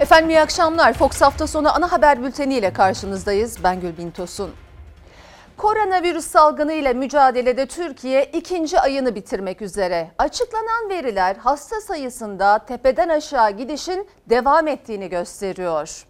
Efendim 0.00 0.30
iyi 0.30 0.40
akşamlar. 0.40 0.92
Fox 0.92 1.20
hafta 1.22 1.46
sonu 1.46 1.76
ana 1.76 1.92
haber 1.92 2.22
bülteni 2.22 2.54
ile 2.54 2.72
karşınızdayız. 2.72 3.64
Ben 3.64 3.80
Gülbin 3.80 4.10
Tosun. 4.10 4.50
Koronavirüs 5.56 6.26
salgını 6.26 6.72
ile 6.72 6.92
mücadelede 6.92 7.66
Türkiye 7.66 8.24
ikinci 8.24 8.80
ayını 8.80 9.14
bitirmek 9.14 9.62
üzere. 9.62 10.10
Açıklanan 10.18 10.88
veriler 10.90 11.36
hasta 11.36 11.80
sayısında 11.80 12.58
tepeden 12.58 13.08
aşağı 13.08 13.50
gidişin 13.50 14.08
devam 14.30 14.68
ettiğini 14.68 15.08
gösteriyor. 15.08 16.06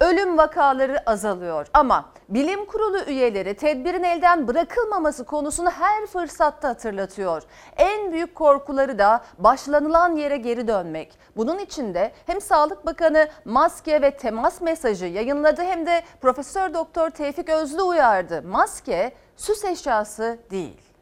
Ölüm 0.00 0.38
vakaları 0.38 1.10
azalıyor 1.10 1.66
ama 1.74 2.04
bilim 2.28 2.66
kurulu 2.66 3.00
üyeleri 3.00 3.54
tedbirin 3.54 4.02
elden 4.02 4.48
bırakılmaması 4.48 5.24
konusunu 5.24 5.70
her 5.70 6.06
fırsatta 6.06 6.68
hatırlatıyor. 6.68 7.42
En 7.76 8.12
büyük 8.12 8.34
korkuları 8.34 8.98
da 8.98 9.24
başlanılan 9.38 10.16
yere 10.16 10.36
geri 10.36 10.68
dönmek. 10.68 11.18
Bunun 11.36 11.58
için 11.58 11.94
de 11.94 12.12
hem 12.26 12.40
Sağlık 12.40 12.86
Bakanı 12.86 13.28
maske 13.44 14.02
ve 14.02 14.16
temas 14.16 14.60
mesajı 14.60 15.06
yayınladı 15.06 15.62
hem 15.62 15.86
de 15.86 16.02
Profesör 16.20 16.74
Doktor 16.74 17.10
Tevfik 17.10 17.48
Özlü 17.48 17.82
uyardı. 17.82 18.42
Maske 18.42 19.12
süs 19.36 19.64
eşyası 19.64 20.38
değil. 20.50 20.93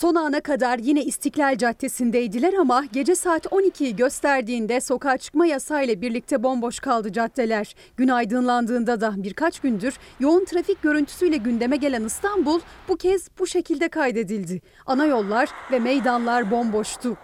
Son 0.00 0.14
ana 0.14 0.40
kadar 0.40 0.78
yine 0.78 1.04
İstiklal 1.04 1.58
Caddesi'ndeydiler 1.58 2.54
ama 2.54 2.84
gece 2.92 3.14
saat 3.14 3.46
12'yi 3.46 3.96
gösterdiğinde 3.96 4.80
sokağa 4.80 5.16
çıkma 5.18 5.46
yasayla 5.46 6.00
birlikte 6.00 6.42
bomboş 6.42 6.80
kaldı 6.80 7.12
caddeler. 7.12 7.74
Gün 7.96 8.08
aydınlandığında 8.08 9.00
da 9.00 9.14
birkaç 9.16 9.60
gündür 9.60 9.94
yoğun 10.20 10.44
trafik 10.44 10.82
görüntüsüyle 10.82 11.36
gündeme 11.36 11.76
gelen 11.76 12.04
İstanbul 12.04 12.60
bu 12.88 12.96
kez 12.96 13.28
bu 13.38 13.46
şekilde 13.46 13.88
kaydedildi. 13.88 14.60
Ana 14.86 15.06
yollar 15.06 15.48
ve 15.72 15.78
meydanlar 15.78 16.50
bomboştu. 16.50 17.16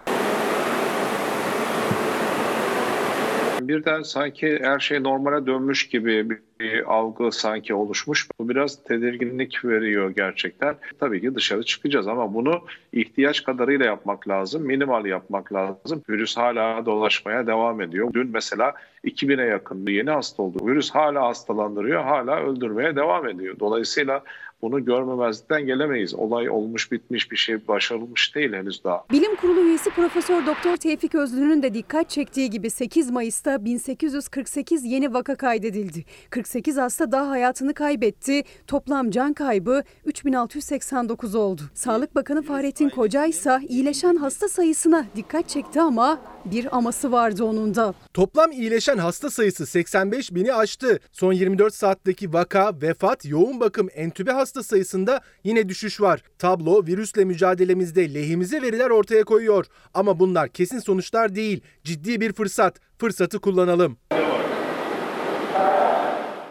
Birden 3.61 4.01
sanki 4.01 4.59
her 4.61 4.79
şey 4.79 5.03
normale 5.03 5.45
dönmüş 5.45 5.89
gibi 5.89 6.27
bir 6.59 6.93
algı 6.93 7.31
sanki 7.31 7.73
oluşmuş. 7.73 8.27
Bu 8.39 8.49
biraz 8.49 8.83
tedirginlik 8.83 9.65
veriyor 9.65 10.09
gerçekten. 10.09 10.75
Tabii 10.99 11.21
ki 11.21 11.35
dışarı 11.35 11.63
çıkacağız 11.63 12.07
ama 12.07 12.33
bunu 12.33 12.61
ihtiyaç 12.93 13.43
kadarıyla 13.43 13.85
yapmak 13.85 14.27
lazım. 14.27 14.63
Minimal 14.63 15.05
yapmak 15.05 15.53
lazım. 15.53 16.03
Virüs 16.09 16.37
hala 16.37 16.85
dolaşmaya 16.85 17.47
devam 17.47 17.81
ediyor. 17.81 18.13
Dün 18.13 18.29
mesela 18.33 18.73
2000'e 19.05 19.45
yakın 19.45 19.87
yeni 19.87 20.09
hasta 20.09 20.43
oldu. 20.43 20.67
Virüs 20.67 20.91
hala 20.91 21.27
hastalandırıyor, 21.27 22.03
hala 22.03 22.39
öldürmeye 22.39 22.95
devam 22.95 23.27
ediyor. 23.27 23.59
Dolayısıyla 23.59 24.23
bunu 24.61 24.85
görmemezlikten 24.85 25.65
gelemeyiz. 25.65 26.15
Olay 26.15 26.49
olmuş 26.49 26.91
bitmiş 26.91 27.31
bir 27.31 27.37
şey 27.37 27.67
başarılmış 27.67 28.35
değil 28.35 28.53
henüz 28.53 28.83
daha. 28.83 29.05
Bilim 29.11 29.35
Kurulu 29.35 29.59
üyesi 29.59 29.89
Profesör 29.89 30.45
Doktor 30.45 30.77
Tevfik 30.77 31.15
Özlü'nün 31.15 31.63
de 31.63 31.73
dikkat 31.73 32.09
çektiği 32.09 32.49
gibi 32.49 32.69
8 32.69 33.11
Mayıs'ta 33.11 33.65
1848 33.65 34.85
yeni 34.85 35.13
vaka 35.13 35.35
kaydedildi. 35.35 36.03
48 36.47 36.77
hasta 36.77 37.11
daha 37.11 37.29
hayatını 37.29 37.73
kaybetti. 37.73 38.43
Toplam 38.67 39.11
can 39.11 39.33
kaybı 39.33 39.83
3689 40.05 41.35
oldu. 41.35 41.61
Sağlık 41.73 42.15
Bakanı 42.15 42.41
Fahrettin 42.41 42.89
Koca 42.89 43.25
ise 43.25 43.59
iyileşen 43.69 44.15
hasta 44.15 44.49
sayısına 44.49 45.05
dikkat 45.15 45.49
çekti 45.49 45.81
ama 45.81 46.19
bir 46.45 46.77
aması 46.77 47.11
vardı 47.11 47.43
onun 47.43 47.75
da. 47.75 47.93
Toplam 48.13 48.51
iyileşen 48.51 48.97
hasta 48.97 49.29
sayısı 49.29 49.65
85 49.65 50.35
bini 50.35 50.53
aştı. 50.53 50.99
Son 51.11 51.33
24 51.33 51.73
saatteki 51.73 52.33
vaka, 52.33 52.81
vefat, 52.81 53.25
yoğun 53.25 53.59
bakım, 53.59 53.87
entübe 53.95 54.31
hasta 54.31 54.63
sayısında 54.63 55.21
yine 55.43 55.69
düşüş 55.69 56.01
var. 56.01 56.23
Tablo 56.39 56.85
virüsle 56.85 57.25
mücadelemizde 57.25 58.13
lehimize 58.13 58.61
veriler 58.61 58.89
ortaya 58.89 59.23
koyuyor. 59.23 59.65
Ama 59.93 60.19
bunlar 60.19 60.49
kesin 60.49 60.79
sonuçlar 60.79 61.35
değil. 61.35 61.61
Ciddi 61.83 62.21
bir 62.21 62.33
fırsat. 62.33 62.79
Fırsatı 62.99 63.39
kullanalım. 63.39 63.97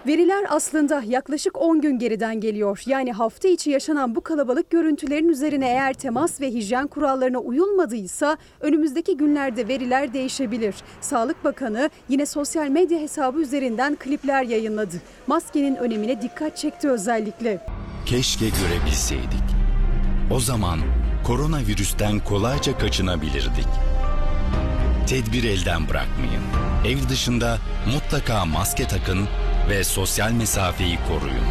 Veriler 0.07 0.45
aslında 0.49 1.03
yaklaşık 1.07 1.63
10 1.63 1.81
gün 1.81 1.99
geriden 1.99 2.41
geliyor. 2.41 2.83
Yani 2.87 3.13
hafta 3.13 3.49
içi 3.49 3.71
yaşanan 3.71 4.15
bu 4.15 4.21
kalabalık 4.21 4.71
görüntülerin 4.71 5.29
üzerine 5.29 5.69
eğer 5.69 5.95
temas 5.95 6.41
ve 6.41 6.51
hijyen 6.51 6.87
kurallarına 6.87 7.39
uyulmadıysa 7.39 8.37
önümüzdeki 8.61 9.17
günlerde 9.17 9.69
veriler 9.69 10.13
değişebilir. 10.13 10.75
Sağlık 11.01 11.45
Bakanı 11.45 11.91
yine 12.09 12.27
sosyal 12.27 12.69
medya 12.69 12.99
hesabı 12.99 13.41
üzerinden 13.41 13.97
klipler 13.97 14.43
yayınladı. 14.43 14.97
Maskenin 15.27 15.77
önemine 15.77 16.23
dikkat 16.23 16.57
çekti 16.57 16.91
özellikle. 16.91 17.67
Keşke 18.07 18.47
görebilseydik. 18.49 19.47
O 20.35 20.41
zaman 20.41 20.79
koronavirüsten 21.27 22.19
kolayca 22.19 22.79
kaçınabilirdik. 22.79 23.69
Tedbir 25.07 25.45
elden 25.45 25.89
bırakmayın. 25.89 26.43
Ev 26.87 27.09
dışında 27.09 27.59
mutlaka 27.95 28.45
maske 28.45 28.85
takın 28.89 29.19
ve 29.71 29.85
sosyal 29.85 30.33
mesafeyi 30.33 30.97
koruyun. 31.09 31.47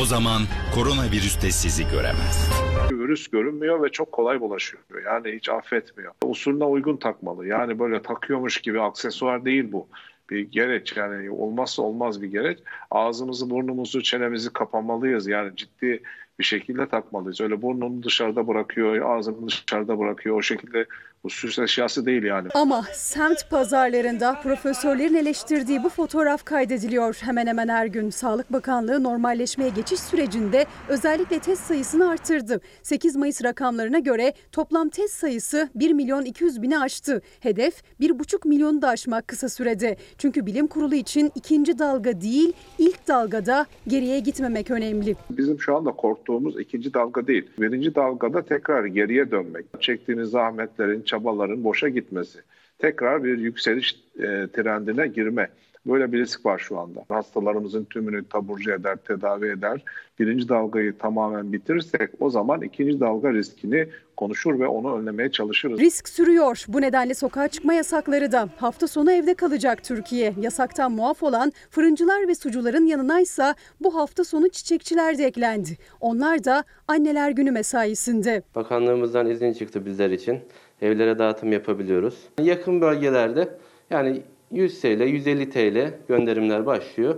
O 0.00 0.04
zaman 0.04 0.42
koronavirüs 0.74 1.42
de 1.42 1.50
sizi 1.50 1.84
göremez. 1.88 2.50
Virüs 2.90 3.28
görünmüyor 3.28 3.82
ve 3.82 3.88
çok 3.88 4.12
kolay 4.12 4.40
bulaşıyor. 4.40 4.82
Yani 5.06 5.36
hiç 5.36 5.48
affetmiyor. 5.48 6.12
Usulüne 6.24 6.64
uygun 6.64 6.96
takmalı. 6.96 7.46
Yani 7.46 7.78
böyle 7.78 8.02
takıyormuş 8.02 8.58
gibi 8.58 8.80
aksesuar 8.80 9.44
değil 9.44 9.72
bu. 9.72 9.88
Bir 10.30 10.40
gereç 10.40 10.96
yani 10.96 11.30
olmazsa 11.30 11.82
olmaz 11.82 12.22
bir 12.22 12.26
gereç. 12.26 12.58
Ağzımızı, 12.90 13.50
burnumuzu, 13.50 14.02
çenemizi 14.02 14.52
kapamalıyız. 14.52 15.26
Yani 15.26 15.56
ciddi 15.56 16.02
bir 16.38 16.44
şekilde 16.44 16.88
takmalıyız. 16.88 17.40
Öyle 17.40 17.62
burnunu 17.62 18.02
dışarıda 18.02 18.46
bırakıyor, 18.46 19.16
ağzını 19.16 19.46
dışarıda 19.46 19.98
bırakıyor. 19.98 20.36
O 20.36 20.42
şekilde 20.42 20.86
bu 21.24 21.30
süs 21.30 21.58
eşyası 21.58 22.06
değil 22.06 22.22
yani. 22.22 22.48
Ama 22.54 22.84
semt 22.92 23.50
pazarlarında 23.50 24.40
profesörlerin 24.42 25.14
eleştirdiği 25.14 25.84
bu 25.84 25.88
fotoğraf 25.88 26.44
kaydediliyor 26.44 27.18
hemen 27.20 27.46
hemen 27.46 27.68
her 27.68 27.86
gün. 27.86 28.10
Sağlık 28.10 28.52
Bakanlığı 28.52 29.02
normalleşmeye 29.02 29.70
geçiş 29.70 30.00
sürecinde 30.00 30.66
özellikle 30.88 31.38
test 31.38 31.62
sayısını 31.62 32.10
arttırdı. 32.10 32.60
8 32.82 33.16
Mayıs 33.16 33.44
rakamlarına 33.44 33.98
göre 33.98 34.34
toplam 34.52 34.88
test 34.88 35.14
sayısı 35.14 35.68
1 35.74 35.92
milyon 35.92 36.24
200 36.24 36.62
bini 36.62 36.78
aştı. 36.78 37.22
Hedef 37.40 37.82
1,5 38.00 38.48
milyonu 38.48 38.82
da 38.82 38.88
aşmak 38.88 39.28
kısa 39.28 39.48
sürede. 39.48 39.96
Çünkü 40.18 40.46
bilim 40.46 40.66
kurulu 40.66 40.94
için 40.94 41.32
ikinci 41.34 41.78
dalga 41.78 42.20
değil 42.20 42.52
ilk 42.78 43.08
dalgada 43.08 43.66
geriye 43.88 44.20
gitmemek 44.20 44.70
önemli. 44.70 45.16
Bizim 45.30 45.60
şu 45.60 45.76
anda 45.76 45.92
korktuğumuz 45.92 46.23
ikinci 46.60 46.94
dalga 46.94 47.26
değil. 47.26 47.50
Birinci 47.58 47.94
dalgada 47.94 48.42
tekrar 48.42 48.84
geriye 48.84 49.30
dönmek. 49.30 49.64
Çektiğiniz 49.80 50.30
zahmetlerin, 50.30 51.02
çabaların 51.02 51.64
boşa 51.64 51.88
gitmesi. 51.88 52.38
Tekrar 52.78 53.24
bir 53.24 53.38
yükseliş 53.38 53.96
e, 54.16 54.22
trendine 54.52 55.06
girme. 55.06 55.48
Böyle 55.86 56.12
bir 56.12 56.18
risk 56.18 56.46
var 56.46 56.58
şu 56.58 56.78
anda. 56.78 57.04
Hastalarımızın 57.08 57.84
tümünü 57.84 58.28
taburcu 58.28 58.72
eder, 58.72 58.96
tedavi 58.96 59.46
eder. 59.48 59.84
Birinci 60.18 60.48
dalgayı 60.48 60.98
tamamen 60.98 61.52
bitirirsek 61.52 62.10
o 62.20 62.30
zaman 62.30 62.62
ikinci 62.62 63.00
dalga 63.00 63.32
riskini 63.32 63.88
konuşur 64.16 64.60
ve 64.60 64.66
onu 64.66 64.98
önlemeye 64.98 65.30
çalışırız. 65.30 65.80
Risk 65.80 66.08
sürüyor. 66.08 66.64
Bu 66.68 66.80
nedenle 66.80 67.14
sokağa 67.14 67.48
çıkma 67.48 67.74
yasakları 67.74 68.32
da. 68.32 68.48
Hafta 68.56 68.88
sonu 68.88 69.12
evde 69.12 69.34
kalacak 69.34 69.84
Türkiye. 69.84 70.34
Yasaktan 70.40 70.92
muaf 70.92 71.22
olan 71.22 71.52
fırıncılar 71.70 72.28
ve 72.28 72.34
sucuların 72.34 72.86
yanınaysa 72.86 73.54
bu 73.80 73.94
hafta 73.94 74.24
sonu 74.24 74.48
çiçekçiler 74.48 75.18
de 75.18 75.24
eklendi. 75.24 75.78
Onlar 76.00 76.44
da 76.44 76.64
anneler 76.88 77.30
günü 77.30 77.50
mesaisinde. 77.50 78.42
Bakanlığımızdan 78.54 79.26
izin 79.26 79.52
çıktı 79.52 79.86
bizler 79.86 80.10
için. 80.10 80.40
Evlere 80.82 81.18
dağıtım 81.18 81.52
yapabiliyoruz. 81.52 82.18
Yakın 82.42 82.80
bölgelerde 82.80 83.48
yani 83.90 84.22
100 84.50 84.80
TL, 84.80 84.86
150 84.86 85.50
TL 85.50 85.94
gönderimler 86.08 86.66
başlıyor. 86.66 87.16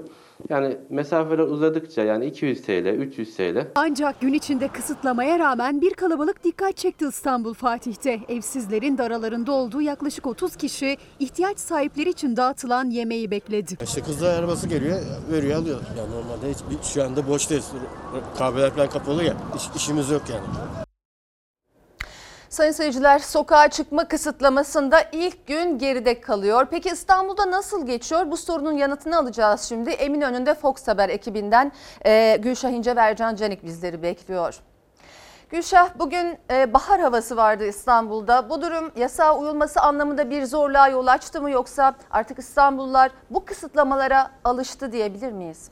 Yani 0.48 0.76
mesafeler 0.90 1.38
uzadıkça 1.44 2.02
yani 2.02 2.26
200 2.26 2.62
TL, 2.62 2.86
300 2.86 3.36
TL. 3.36 3.66
Ancak 3.74 4.20
gün 4.20 4.32
içinde 4.32 4.68
kısıtlamaya 4.68 5.38
rağmen 5.38 5.80
bir 5.80 5.94
kalabalık 5.94 6.44
dikkat 6.44 6.76
çekti 6.76 7.06
İstanbul 7.08 7.54
Fatih'te. 7.54 8.20
Evsizlerin 8.28 8.98
de 8.98 9.02
aralarında 9.02 9.52
olduğu 9.52 9.80
yaklaşık 9.82 10.26
30 10.26 10.56
kişi 10.56 10.96
ihtiyaç 11.18 11.58
sahipleri 11.58 12.10
için 12.10 12.36
dağıtılan 12.36 12.90
yemeği 12.90 13.30
bekledi. 13.30 13.76
İşte 13.82 14.00
kızlar 14.00 14.38
arabası 14.38 14.68
geliyor, 14.68 14.98
veriyor 15.32 15.58
alıyor. 15.58 15.80
Yani 15.98 16.10
normalde 16.10 16.50
hiç, 16.50 16.84
şu 16.84 17.04
anda 17.04 17.28
boştayız. 17.28 17.72
Kahveler 18.38 18.70
falan 18.70 18.90
kapalı 18.90 19.24
ya. 19.24 19.36
İş, 19.56 19.62
işimiz 19.76 20.10
yok 20.10 20.22
yani. 20.30 20.85
Sayın 22.56 22.72
seyirciler 22.72 23.18
sokağa 23.18 23.68
çıkma 23.68 24.08
kısıtlamasında 24.08 25.00
ilk 25.12 25.46
gün 25.46 25.78
geride 25.78 26.20
kalıyor. 26.20 26.66
Peki 26.70 26.88
İstanbul'da 26.88 27.50
nasıl 27.50 27.86
geçiyor? 27.86 28.30
Bu 28.30 28.36
sorunun 28.36 28.72
yanıtını 28.72 29.18
alacağız 29.18 29.60
şimdi. 29.60 29.90
Eminönü'nde 29.90 30.54
Fox 30.54 30.88
Haber 30.88 31.08
ekibinden 31.08 31.72
e, 32.06 32.36
Gülşah 32.42 32.70
İnce 32.70 32.96
ve 32.96 33.00
Ercan 33.00 33.34
Canik 33.34 33.64
bizleri 33.64 34.02
bekliyor. 34.02 34.60
Gülşah 35.50 35.88
bugün 35.98 36.38
e, 36.50 36.74
bahar 36.74 37.00
havası 37.00 37.36
vardı 37.36 37.66
İstanbul'da. 37.66 38.50
Bu 38.50 38.62
durum 38.62 38.92
yasağa 38.96 39.36
uyulması 39.38 39.80
anlamında 39.80 40.30
bir 40.30 40.44
zorluğa 40.44 40.88
yol 40.88 41.06
açtı 41.06 41.42
mı 41.42 41.50
yoksa 41.50 41.94
artık 42.10 42.38
İstanbullular 42.38 43.10
bu 43.30 43.44
kısıtlamalara 43.44 44.30
alıştı 44.44 44.92
diyebilir 44.92 45.32
miyiz? 45.32 45.70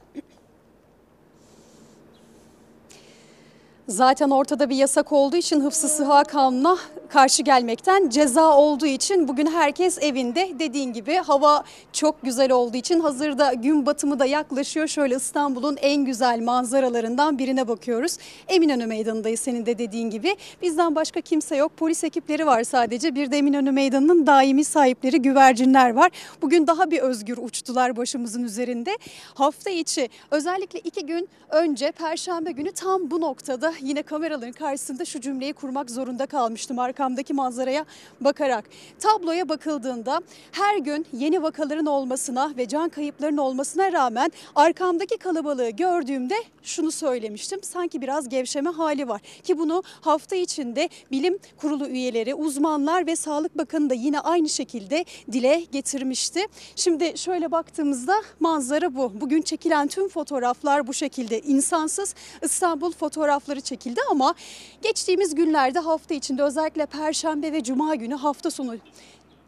Zaten 3.89 4.31
ortada 4.31 4.71
bir 4.71 4.77
yasak 4.77 5.13
olduğu 5.13 5.37
için 5.37 5.61
hıfzı 5.61 5.89
sıha 5.89 6.25
kanuna 6.25 6.77
karşı 7.15 7.43
gelmekten 7.43 8.09
ceza 8.09 8.57
olduğu 8.57 8.87
için 8.87 9.29
bugün 9.29 9.47
herkes 9.47 9.99
evinde 10.03 10.53
dediğin 10.59 10.93
gibi 10.93 11.15
hava 11.15 11.65
çok 11.93 12.23
güzel 12.23 12.53
olduğu 12.53 12.77
için 12.77 13.01
hazırda 13.01 13.53
gün 13.53 13.87
batımı 13.87 14.19
da 14.19 14.27
yaklaşıyor. 14.27 14.89
Şöyle 14.89 15.17
İstanbul'un 15.17 15.77
en 15.81 16.05
güzel 16.05 16.41
manzaralarından 16.41 17.39
birine 17.39 17.69
bakıyoruz. 17.69 18.17
Eminönü 18.49 18.87
Meydanı'ndayız 18.87 19.41
senin 19.41 19.67
de 19.67 19.79
dediğin 19.79 20.11
gibi. 20.11 20.37
Bizden 20.63 20.95
başka 20.95 21.21
kimse 21.21 21.57
yok. 21.57 21.77
Polis 21.77 22.05
ekipleri 22.05 22.47
var 22.47 22.65
sadece. 22.65 23.15
Bir 23.15 23.31
de 23.31 23.39
Eminönü 23.39 23.71
Meydanı'nın 23.71 24.27
daimi 24.27 24.65
sahipleri 24.65 25.23
güvercinler 25.23 25.95
var. 25.95 26.11
Bugün 26.43 26.67
daha 26.67 26.91
bir 26.91 26.99
özgür 26.99 27.39
uçtular 27.39 27.97
başımızın 27.97 28.43
üzerinde. 28.43 28.99
Hafta 29.35 29.71
içi 29.71 30.09
özellikle 30.31 30.79
iki 30.79 31.07
gün 31.07 31.29
önce 31.51 31.93
Perşembe 31.93 32.53
günü 32.53 32.73
tam 32.73 33.11
bu 33.11 33.21
noktada 33.21 33.73
yine 33.81 34.03
kameraların 34.03 34.53
karşısında 34.53 35.05
şu 35.05 35.21
cümleyi 35.21 35.53
kurmak 35.53 35.91
zorunda 35.91 36.27
kalmıştım 36.27 36.79
arkamdaki 37.05 37.35
manzaraya 37.35 37.85
bakarak. 38.21 38.65
Tabloya 38.99 39.49
bakıldığında 39.49 40.21
her 40.53 40.79
gün 40.79 41.07
yeni 41.13 41.43
vakaların 41.43 41.87
olmasına 41.87 42.53
ve 42.57 42.69
can 42.69 42.89
kayıplarının 42.89 43.37
olmasına 43.37 43.93
rağmen 43.93 44.33
arkamdaki 44.55 45.17
kalabalığı 45.19 45.71
gördüğümde 45.71 46.35
şunu 46.63 46.91
söylemiştim. 46.91 47.61
Sanki 47.63 48.03
biraz 48.03 48.29
gevşeme 48.29 48.71
hali 48.71 49.09
var 49.09 49.21
ki 49.43 49.59
bunu 49.59 49.83
hafta 50.01 50.37
içinde 50.37 50.89
bilim 51.11 51.39
kurulu 51.57 51.89
üyeleri, 51.89 52.35
uzmanlar 52.35 53.07
ve 53.07 53.17
Sağlık 53.17 53.59
Bakanı 53.59 53.91
da 53.91 53.95
yine 53.95 54.21
aynı 54.21 54.49
şekilde 54.49 55.05
dile 55.33 55.65
getirmişti. 55.73 56.47
Şimdi 56.77 57.19
şöyle 57.19 57.51
baktığımızda 57.51 58.23
manzara 58.41 58.95
bu. 58.95 59.21
Bugün 59.21 59.43
çekilen 59.43 59.89
tüm 59.89 60.09
fotoğraflar 60.09 60.87
bu 60.87 60.95
şekilde 60.95 61.41
insansız 61.41 62.15
İstanbul 62.43 62.93
fotoğrafları 62.93 63.61
çekildi 63.61 64.01
ama 64.11 64.35
geçtiğimiz 64.83 65.35
günlerde 65.35 65.79
hafta 65.79 66.15
içinde 66.15 66.43
özellikle 66.43 66.87
Perşembe 66.99 67.53
ve 67.53 67.63
Cuma 67.63 67.95
günü 67.95 68.15
hafta 68.15 68.51
sonu 68.51 68.77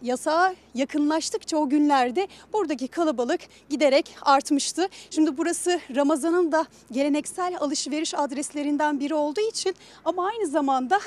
yasağa 0.03 0.55
yakınlaştıkça 0.75 1.57
o 1.57 1.69
günlerde 1.69 2.29
buradaki 2.53 2.89
kalabalık 2.89 3.41
giderek 3.71 4.17
artmıştı. 4.23 4.89
Şimdi 5.11 5.39
burası 5.39 5.81
Ramazan'ın 5.97 6.53
da 6.53 6.67
geleneksel 6.93 7.57
alışveriş 7.61 8.15
adreslerinden 8.15 9.01
biri 9.01 9.15
olduğu 9.15 9.41
için 9.41 9.75
ama 10.05 10.27
aynı 10.27 10.47
zamanda 10.47 11.01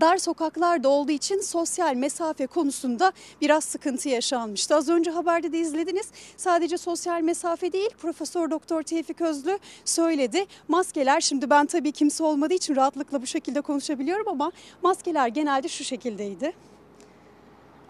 dar 0.00 0.16
sokaklarda 0.16 0.88
olduğu 0.88 1.12
için 1.12 1.40
sosyal 1.40 1.94
mesafe 1.94 2.46
konusunda 2.46 3.12
biraz 3.40 3.64
sıkıntı 3.64 4.08
yaşanmıştı. 4.08 4.76
Az 4.76 4.88
önce 4.88 5.10
haberde 5.10 5.52
de 5.52 5.58
izlediniz. 5.58 6.08
Sadece 6.36 6.78
sosyal 6.78 7.20
mesafe 7.20 7.72
değil 7.72 7.90
Profesör 7.98 8.50
Doktor 8.50 8.82
Tevfik 8.82 9.20
Özlü 9.20 9.58
söyledi. 9.84 10.46
Maskeler 10.68 11.20
şimdi 11.20 11.50
ben 11.50 11.66
tabii 11.66 11.92
kimse 11.92 12.24
olmadığı 12.24 12.54
için 12.54 12.76
rahatlıkla 12.76 13.22
bu 13.22 13.26
şekilde 13.26 13.60
konuşabiliyorum 13.60 14.28
ama 14.28 14.52
maskeler 14.82 15.28
genelde 15.28 15.68
şu 15.68 15.84
şekildeydi 15.84 16.52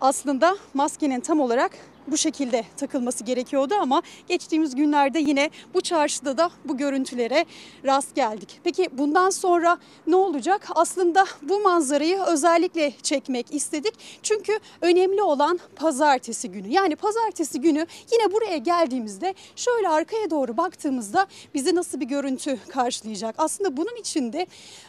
aslında 0.00 0.56
maskenin 0.74 1.20
tam 1.20 1.40
olarak 1.40 1.72
bu 2.08 2.16
şekilde 2.16 2.64
takılması 2.76 3.24
gerekiyordu 3.24 3.74
ama 3.80 4.02
geçtiğimiz 4.28 4.74
günlerde 4.74 5.18
yine 5.18 5.50
bu 5.74 5.80
çarşıda 5.80 6.38
da 6.38 6.50
bu 6.64 6.76
görüntülere 6.76 7.44
rast 7.84 8.14
geldik. 8.14 8.60
Peki 8.64 8.88
bundan 8.92 9.30
sonra 9.30 9.78
ne 10.06 10.16
olacak? 10.16 10.68
Aslında 10.74 11.24
bu 11.42 11.60
manzarayı 11.60 12.20
özellikle 12.20 12.92
çekmek 13.02 13.54
istedik. 13.54 13.94
Çünkü 14.22 14.58
önemli 14.80 15.22
olan 15.22 15.60
pazartesi 15.76 16.50
günü. 16.50 16.68
Yani 16.68 16.96
pazartesi 16.96 17.60
günü 17.60 17.86
yine 18.12 18.32
buraya 18.32 18.56
geldiğimizde 18.56 19.34
şöyle 19.56 19.88
arkaya 19.88 20.30
doğru 20.30 20.56
baktığımızda 20.56 21.26
bizi 21.54 21.74
nasıl 21.74 22.00
bir 22.00 22.06
görüntü 22.06 22.58
karşılayacak? 22.68 23.34
Aslında 23.38 23.76
bunun 23.76 23.96
içinde 24.00 24.46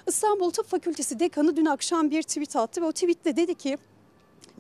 İstanbul 0.08 0.52
Tıp 0.52 0.68
Fakültesi 0.68 1.20
dekanı 1.20 1.56
dün 1.56 1.66
akşam 1.66 2.12
bir 2.12 2.24
tweet 2.24 2.56
attı 2.56 2.82
ve 2.82 2.86
o 2.86 2.92
tweette 2.92 3.36
dedi 3.36 3.56
ki 3.56 3.78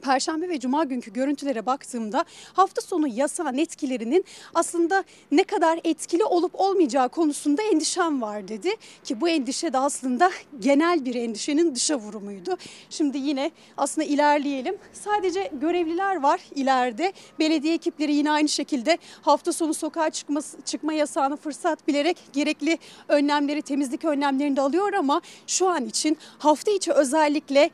Perşembe 0.01 0.49
ve 0.49 0.59
Cuma 0.59 0.83
günkü 0.83 1.13
görüntülere 1.13 1.65
baktığımda 1.65 2.25
hafta 2.53 2.81
sonu 2.81 3.07
yasağın 3.07 3.57
etkilerinin 3.57 4.25
aslında 4.53 5.03
ne 5.31 5.43
kadar 5.43 5.79
etkili 5.83 6.23
olup 6.23 6.51
olmayacağı 6.53 7.09
konusunda 7.09 7.61
endişem 7.61 8.21
var 8.21 8.47
dedi. 8.47 8.69
Ki 9.03 9.21
bu 9.21 9.29
endişe 9.29 9.73
de 9.73 9.77
aslında 9.77 10.31
genel 10.59 11.05
bir 11.05 11.15
endişenin 11.15 11.75
dışa 11.75 11.95
vurumuydu. 11.95 12.57
Şimdi 12.89 13.17
yine 13.17 13.51
aslında 13.77 14.07
ilerleyelim. 14.07 14.77
Sadece 14.93 15.51
görevliler 15.61 16.21
var 16.21 16.41
ileride. 16.55 17.13
Belediye 17.39 17.73
ekipleri 17.73 18.13
yine 18.13 18.31
aynı 18.31 18.49
şekilde 18.49 18.97
hafta 19.21 19.53
sonu 19.53 19.73
sokağa 19.73 20.09
çıkma, 20.09 20.39
çıkma 20.65 20.93
yasağını 20.93 21.37
fırsat 21.37 21.87
bilerek 21.87 22.17
gerekli 22.33 22.77
önlemleri, 23.07 23.61
temizlik 23.61 24.05
önlemlerini 24.05 24.55
de 24.55 24.61
alıyor 24.61 24.93
ama 24.93 25.21
şu 25.47 25.69
an 25.69 25.85
için 25.85 26.17
hafta 26.37 26.71
içi 26.71 26.91
özellikle 26.91 27.69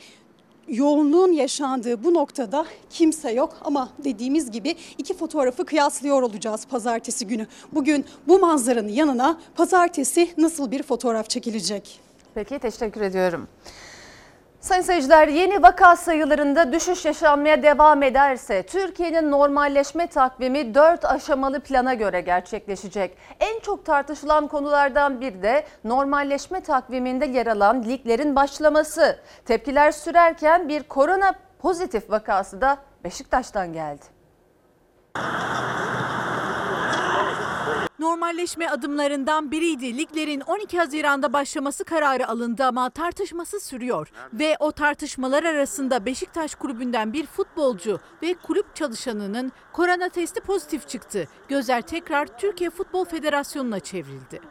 yoğunluğun 0.72 1.32
yaşandığı 1.32 2.04
bu 2.04 2.14
noktada 2.14 2.66
kimse 2.90 3.32
yok 3.32 3.58
ama 3.62 3.90
dediğimiz 4.04 4.52
gibi 4.52 4.76
iki 4.98 5.14
fotoğrafı 5.14 5.66
kıyaslıyor 5.66 6.22
olacağız 6.22 6.68
pazartesi 6.70 7.28
günü. 7.28 7.48
Bugün 7.72 8.06
bu 8.28 8.40
manzaranın 8.40 8.88
yanına 8.88 9.40
pazartesi 9.56 10.30
nasıl 10.38 10.72
bir 10.72 10.84
fotoğraf 10.84 11.30
çekilecek? 11.30 12.00
Peki 12.34 12.60
teşekkür 12.60 13.02
ediyorum. 13.02 13.48
Sayın 14.62 14.82
seyirciler 14.82 15.28
yeni 15.28 15.64
vaka 15.64 15.96
sayılarında 15.96 16.74
düşüş 16.74 17.06
yaşanmaya 17.06 17.64
devam 17.64 18.04
ederse 18.04 18.64
Türkiye'nin 18.64 19.32
normalleşme 19.32 20.08
takvimi 20.08 20.76
4 20.76 21.06
aşamalı 21.06 21.60
plana 21.60 21.94
göre 21.94 22.22
gerçekleşecek. 22.22 23.18
En 23.40 23.60
çok 23.60 23.86
tartışılan 23.86 24.48
konulardan 24.48 25.22
biri 25.22 25.44
de 25.44 25.66
normalleşme 25.84 26.62
takviminde 26.62 27.26
yer 27.26 27.48
alan 27.48 27.84
liglerin 27.84 28.36
başlaması. 28.36 29.20
Tepkiler 29.46 29.92
sürerken 29.92 30.70
bir 30.70 30.84
korona 30.84 31.34
pozitif 31.60 32.10
vakası 32.10 32.62
da 32.62 32.78
Beşiktaş'tan 33.04 33.74
geldi. 33.74 34.06
Normalleşme 38.02 38.70
adımlarından 38.70 39.52
biriydi. 39.52 39.98
Liglerin 39.98 40.42
12 40.42 40.78
Haziran'da 40.78 41.34
başlaması 41.34 41.84
kararı 41.84 42.28
alındı 42.28 42.64
ama 42.64 42.90
tartışması 42.90 43.60
sürüyor. 43.60 44.12
Ve 44.34 44.56
o 44.60 44.72
tartışmalar 44.72 45.44
arasında 45.44 46.06
Beşiktaş 46.06 46.56
kulübünden 46.56 47.14
bir 47.14 47.26
futbolcu 47.26 48.00
ve 48.24 48.34
kulüp 48.34 48.76
çalışanının 48.76 49.52
korona 49.74 50.10
testi 50.10 50.42
pozitif 50.42 50.88
çıktı. 50.88 51.28
Gözler 51.48 51.82
tekrar 51.82 52.38
Türkiye 52.38 52.70
Futbol 52.70 53.06
Federasyonu'na 53.06 53.80
çevrildi. 53.80 54.42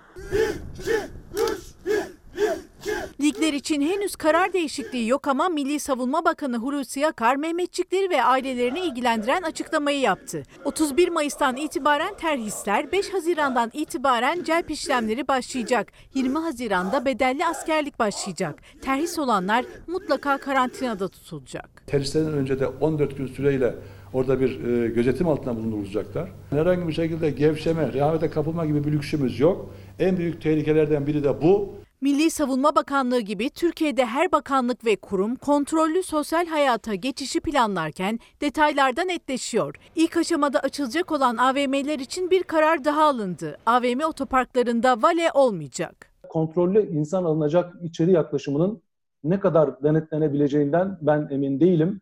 Ligler 3.20 3.52
için 3.52 3.80
henüz 3.80 4.16
karar 4.16 4.52
değişikliği 4.52 5.08
yok 5.08 5.28
ama 5.28 5.48
Milli 5.48 5.80
Savunma 5.80 6.24
Bakanı 6.24 6.56
Hulusi 6.56 7.06
Akar, 7.06 7.36
Mehmetçikleri 7.36 8.10
ve 8.10 8.22
ailelerini 8.22 8.80
ilgilendiren 8.80 9.42
açıklamayı 9.42 10.00
yaptı. 10.00 10.42
31 10.64 11.08
Mayıs'tan 11.08 11.56
itibaren 11.56 12.14
terhisler, 12.14 12.92
5 12.92 13.14
Haziran'dan 13.14 13.70
itibaren 13.74 14.42
celp 14.44 14.70
işlemleri 14.70 15.28
başlayacak. 15.28 15.92
20 16.14 16.38
Haziran'da 16.38 17.04
bedelli 17.04 17.46
askerlik 17.46 17.98
başlayacak. 17.98 18.58
Terhis 18.82 19.18
olanlar 19.18 19.64
mutlaka 19.86 20.38
karantinada 20.38 21.08
tutulacak. 21.08 21.82
Terhislerden 21.86 22.32
önce 22.32 22.60
de 22.60 22.66
14 22.66 23.16
gün 23.16 23.26
süreyle 23.26 23.74
orada 24.12 24.40
bir 24.40 24.64
e, 24.64 24.88
gözetim 24.88 25.28
altında 25.28 25.56
bulundurulacaklar. 25.56 26.28
Herhangi 26.50 26.88
bir 26.88 26.92
şekilde 26.92 27.30
gevşeme, 27.30 27.92
rehavete 27.92 28.30
kapılma 28.30 28.66
gibi 28.66 28.84
bir 28.84 28.92
lüksümüz 28.92 29.40
yok. 29.40 29.74
En 29.98 30.16
büyük 30.16 30.42
tehlikelerden 30.42 31.06
biri 31.06 31.24
de 31.24 31.42
bu. 31.42 31.79
Milli 32.02 32.30
Savunma 32.30 32.74
Bakanlığı 32.74 33.20
gibi 33.20 33.50
Türkiye'de 33.50 34.06
her 34.06 34.32
bakanlık 34.32 34.84
ve 34.84 34.96
kurum 34.96 35.36
kontrollü 35.36 36.02
sosyal 36.02 36.46
hayata 36.46 36.94
geçişi 36.94 37.40
planlarken 37.40 38.18
detaylarda 38.40 39.02
netleşiyor. 39.02 39.74
İlk 39.94 40.16
aşamada 40.16 40.60
açılacak 40.60 41.12
olan 41.12 41.36
AVM'ler 41.36 41.98
için 41.98 42.30
bir 42.30 42.42
karar 42.42 42.84
daha 42.84 43.02
alındı. 43.04 43.58
AVM 43.66 44.00
otoparklarında 44.08 45.02
vale 45.02 45.30
olmayacak. 45.34 46.12
Kontrollü 46.28 46.90
insan 46.90 47.24
alınacak 47.24 47.74
içeri 47.82 48.12
yaklaşımının 48.12 48.82
ne 49.24 49.40
kadar 49.40 49.82
denetlenebileceğinden 49.82 50.98
ben 51.02 51.28
emin 51.30 51.60
değilim. 51.60 52.00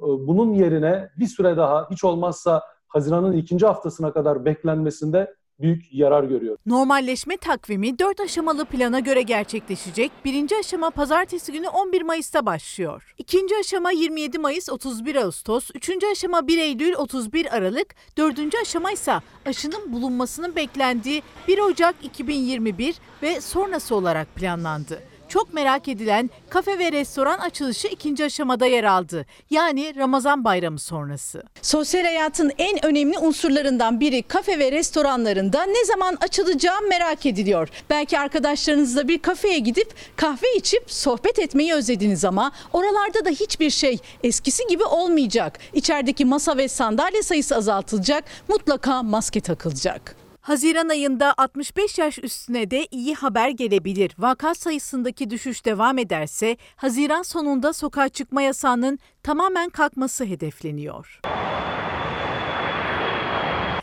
Bunun 0.00 0.54
yerine 0.54 1.10
bir 1.18 1.26
süre 1.26 1.56
daha 1.56 1.88
hiç 1.90 2.04
olmazsa 2.04 2.62
Haziran'ın 2.88 3.32
ikinci 3.32 3.66
haftasına 3.66 4.12
kadar 4.12 4.44
beklenmesinde 4.44 5.34
büyük 5.60 5.94
yarar 5.94 6.24
görüyor. 6.24 6.56
Normalleşme 6.66 7.36
takvimi 7.36 7.98
4 7.98 8.20
aşamalı 8.20 8.64
plana 8.64 9.00
göre 9.00 9.22
gerçekleşecek. 9.22 10.12
Birinci 10.24 10.56
aşama 10.56 10.90
pazartesi 10.90 11.52
günü 11.52 11.68
11 11.68 12.02
Mayıs'ta 12.02 12.46
başlıyor. 12.46 13.14
İkinci 13.18 13.54
aşama 13.60 13.90
27 13.90 14.38
Mayıs 14.38 14.68
31 14.70 15.14
Ağustos, 15.14 15.70
üçüncü 15.74 16.06
aşama 16.06 16.46
1 16.46 16.58
Eylül 16.58 16.94
31 16.94 17.56
Aralık, 17.56 17.94
dördüncü 18.18 18.58
aşama 18.58 18.92
ise 18.92 19.12
aşının 19.46 19.92
bulunmasının 19.92 20.56
beklendiği 20.56 21.22
1 21.48 21.58
Ocak 21.58 21.94
2021 22.02 22.96
ve 23.22 23.40
sonrası 23.40 23.94
olarak 23.94 24.34
planlandı. 24.34 25.11
Çok 25.32 25.54
merak 25.54 25.88
edilen 25.88 26.30
kafe 26.48 26.78
ve 26.78 26.92
restoran 26.92 27.38
açılışı 27.38 27.88
ikinci 27.88 28.24
aşamada 28.24 28.66
yer 28.66 28.84
aldı. 28.84 29.26
Yani 29.50 29.96
Ramazan 29.96 30.44
bayramı 30.44 30.78
sonrası. 30.78 31.42
Sosyal 31.62 32.04
hayatın 32.04 32.52
en 32.58 32.86
önemli 32.86 33.18
unsurlarından 33.18 34.00
biri 34.00 34.22
kafe 34.22 34.58
ve 34.58 34.72
restoranlarında 34.72 35.62
ne 35.62 35.84
zaman 35.84 36.16
açılacağı 36.20 36.80
merak 36.88 37.26
ediliyor. 37.26 37.68
Belki 37.90 38.18
arkadaşlarınızla 38.18 39.08
bir 39.08 39.18
kafeye 39.18 39.58
gidip 39.58 39.94
kahve 40.16 40.56
içip 40.56 40.84
sohbet 40.86 41.38
etmeyi 41.38 41.74
özlediniz 41.74 42.24
ama 42.24 42.52
oralarda 42.72 43.24
da 43.24 43.30
hiçbir 43.30 43.70
şey 43.70 43.98
eskisi 44.24 44.66
gibi 44.66 44.84
olmayacak. 44.84 45.58
İçerideki 45.72 46.24
masa 46.24 46.56
ve 46.56 46.68
sandalye 46.68 47.22
sayısı 47.22 47.56
azaltılacak, 47.56 48.24
mutlaka 48.48 49.02
maske 49.02 49.40
takılacak. 49.40 50.21
Haziran 50.42 50.88
ayında 50.88 51.34
65 51.36 51.98
yaş 51.98 52.18
üstüne 52.18 52.70
de 52.70 52.86
iyi 52.90 53.14
haber 53.14 53.48
gelebilir. 53.48 54.12
Vaka 54.18 54.54
sayısındaki 54.54 55.30
düşüş 55.30 55.64
devam 55.64 55.98
ederse 55.98 56.56
Haziran 56.76 57.22
sonunda 57.22 57.72
sokağa 57.72 58.08
çıkma 58.08 58.42
yasağının 58.42 58.98
tamamen 59.22 59.70
kalkması 59.70 60.24
hedefleniyor. 60.24 61.20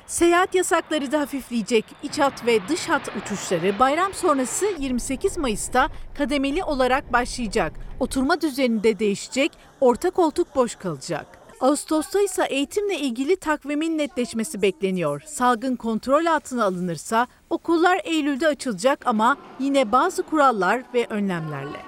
Seyahat 0.08 0.56
yasakları 0.56 1.12
da 1.12 1.20
hafifleyecek. 1.20 1.86
İç 2.04 2.20
hat 2.20 2.46
ve 2.46 2.60
dış 2.68 2.89
hat 2.89 3.10
uçuşları 3.18 3.80
bayram 3.80 4.13
sonrası 4.13 4.66
28 4.80 5.38
Mayıs'ta 5.38 5.89
kademeli 6.18 6.63
olarak 6.63 7.13
başlayacak. 7.13 7.74
Oturma 8.00 8.42
düzeni 8.42 8.84
de 8.84 9.00
değişecek, 9.00 9.51
orta 9.82 10.10
koltuk 10.10 10.56
boş 10.56 10.75
kalacak. 10.75 11.38
Ağustos'ta 11.62 12.22
ise 12.22 12.46
eğitimle 12.46 13.00
ilgili 13.00 13.36
takvimin 13.36 13.98
netleşmesi 13.98 14.62
bekleniyor. 14.62 15.22
Salgın 15.25 15.75
kontrol 15.75 16.25
altına 16.25 16.66
alınırsa 16.66 17.28
okullar 17.50 18.01
Eylül'de 18.04 18.48
açılacak 18.48 19.08
ama 19.08 19.38
yine 19.60 19.92
bazı 19.92 20.24
kurallar 20.24 20.84
ve 20.94 21.06
önlemlerle. 21.10 21.80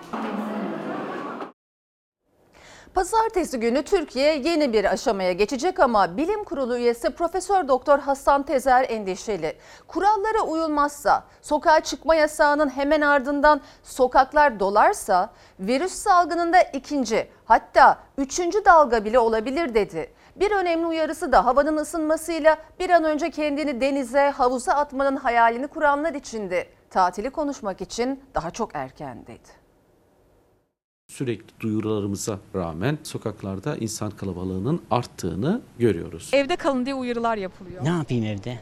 Pazartesi 2.93 3.59
günü 3.59 3.83
Türkiye 3.83 4.37
yeni 4.37 4.73
bir 4.73 4.85
aşamaya 4.85 5.31
geçecek 5.31 5.79
ama 5.79 6.17
Bilim 6.17 6.43
Kurulu 6.43 6.77
üyesi 6.77 7.09
Profesör 7.09 7.67
Doktor 7.67 7.99
Hasan 7.99 8.43
Tezer 8.43 8.85
endişeli. 8.89 9.57
Kurallara 9.87 10.41
uyulmazsa, 10.41 11.23
sokağa 11.41 11.79
çıkma 11.79 12.15
yasağının 12.15 12.69
hemen 12.69 13.01
ardından 13.01 13.61
sokaklar 13.83 14.59
dolarsa 14.59 15.29
virüs 15.59 15.91
salgınında 15.91 16.61
ikinci 16.61 17.27
hatta 17.45 17.97
üçüncü 18.17 18.65
dalga 18.65 19.05
bile 19.05 19.19
olabilir 19.19 19.73
dedi. 19.73 20.13
Bir 20.35 20.51
önemli 20.51 20.85
uyarısı 20.85 21.31
da 21.31 21.45
havanın 21.45 21.77
ısınmasıyla 21.77 22.57
bir 22.79 22.89
an 22.89 23.03
önce 23.03 23.31
kendini 23.31 23.81
denize, 23.81 24.29
havuza 24.29 24.73
atmanın 24.73 25.15
hayalini 25.15 25.67
kuranlar 25.67 26.13
içindi. 26.13 26.69
Tatili 26.89 27.29
konuşmak 27.29 27.81
için 27.81 28.23
daha 28.35 28.51
çok 28.51 28.75
erken 28.75 29.27
dedi. 29.27 29.60
Sürekli 31.11 31.59
duyurularımıza 31.59 32.39
rağmen 32.55 32.97
sokaklarda 33.03 33.77
insan 33.77 34.11
kalabalığının 34.11 34.81
arttığını 34.91 35.61
görüyoruz. 35.79 36.29
Evde 36.33 36.55
kalın 36.55 36.85
diye 36.85 36.95
uyarılar 36.95 37.37
yapılıyor. 37.37 37.83
Ne 37.83 37.89
yapayım 37.89 38.25
evde? 38.25 38.59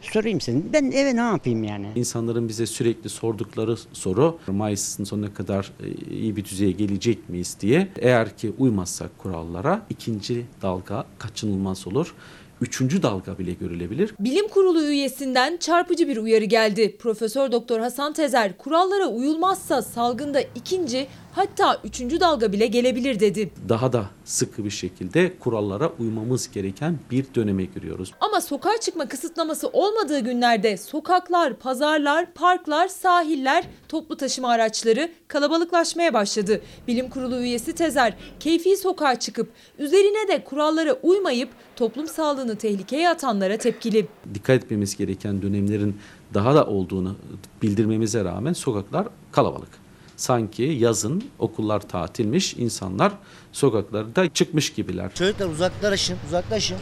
Sorayım 0.00 0.40
senin. 0.40 0.72
Ben 0.72 0.90
eve 0.90 1.16
ne 1.16 1.20
yapayım 1.20 1.64
yani? 1.64 1.86
İnsanların 1.94 2.48
bize 2.48 2.66
sürekli 2.66 3.08
sordukları 3.08 3.76
soru 3.92 4.38
Mayıs'ın 4.46 5.04
sonuna 5.04 5.34
kadar 5.34 5.72
e, 5.82 6.14
iyi 6.14 6.36
bir 6.36 6.44
düzeye 6.44 6.72
gelecek 6.72 7.28
miyiz 7.28 7.56
diye. 7.60 7.88
Eğer 7.96 8.36
ki 8.36 8.52
uymazsak 8.58 9.18
kurallara 9.18 9.82
ikinci 9.90 10.46
dalga 10.62 11.06
kaçınılmaz 11.18 11.86
olur. 11.86 12.14
Üçüncü 12.60 13.02
dalga 13.02 13.38
bile 13.38 13.52
görülebilir. 13.52 14.14
Bilim 14.20 14.48
Kurulu 14.48 14.82
üyesinden 14.82 15.56
çarpıcı 15.56 16.08
bir 16.08 16.16
uyarı 16.16 16.44
geldi. 16.44 16.96
Profesör 16.96 17.52
Doktor 17.52 17.80
Hasan 17.80 18.12
Tezer 18.12 18.56
kurallara 18.58 19.06
uyulmazsa 19.06 19.82
salgında 19.82 20.40
ikinci 20.40 21.06
hatta 21.36 21.80
üçüncü 21.84 22.20
dalga 22.20 22.52
bile 22.52 22.66
gelebilir 22.66 23.20
dedi. 23.20 23.50
Daha 23.68 23.92
da 23.92 24.06
sıkı 24.24 24.64
bir 24.64 24.70
şekilde 24.70 25.38
kurallara 25.38 25.92
uymamız 25.98 26.50
gereken 26.50 26.98
bir 27.10 27.26
döneme 27.34 27.64
giriyoruz. 27.64 28.12
Ama 28.20 28.40
sokağa 28.40 28.80
çıkma 28.80 29.08
kısıtlaması 29.08 29.68
olmadığı 29.68 30.20
günlerde 30.20 30.76
sokaklar, 30.76 31.54
pazarlar, 31.54 32.32
parklar, 32.34 32.88
sahiller, 32.88 33.64
toplu 33.88 34.16
taşıma 34.16 34.48
araçları 34.48 35.12
kalabalıklaşmaya 35.28 36.14
başladı. 36.14 36.60
Bilim 36.88 37.10
Kurulu 37.10 37.36
üyesi 37.36 37.72
Tezer 37.72 38.16
keyfi 38.40 38.76
sokağa 38.76 39.18
çıkıp 39.18 39.48
üzerine 39.78 40.28
de 40.28 40.44
kurallara 40.44 40.92
uymayıp 40.92 41.48
toplum 41.76 42.06
sağlığını 42.06 42.56
tehlikeye 42.56 43.08
atanlara 43.08 43.56
tepkili. 43.56 44.06
Dikkat 44.34 44.64
etmemiz 44.64 44.96
gereken 44.96 45.42
dönemlerin 45.42 45.96
daha 46.34 46.54
da 46.54 46.66
olduğunu 46.66 47.16
bildirmemize 47.62 48.24
rağmen 48.24 48.52
sokaklar 48.52 49.08
kalabalık. 49.32 49.85
Sanki 50.16 50.62
yazın 50.62 51.24
okullar 51.38 51.80
tatilmiş, 51.80 52.54
insanlar 52.54 53.12
sokaklarda 53.52 54.32
çıkmış 54.32 54.72
gibiler. 54.72 55.14
Çocuklar 55.14 55.46
uzaklaşın, 55.46 56.18
uzaklaşın. 56.28 56.78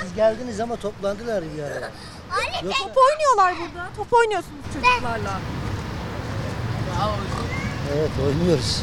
Siz 0.00 0.14
geldiniz 0.14 0.60
ama 0.60 0.76
toplandılar 0.76 1.44
bir 1.56 1.62
araya. 1.62 1.90
Yoksa... 2.64 2.84
Top 2.84 2.96
oynuyorlar 2.96 3.54
burada. 3.60 3.88
Top 3.96 4.12
oynuyorsunuz 4.12 4.64
çocuklarla. 4.74 5.40
Evet 7.96 8.10
oynuyoruz. 8.26 8.82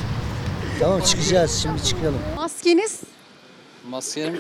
Tamam 0.80 1.02
çıkacağız 1.02 1.52
şimdi 1.62 1.84
çıkalım. 1.84 2.20
Maskeniz 2.36 3.02
Maskemi 3.90 4.38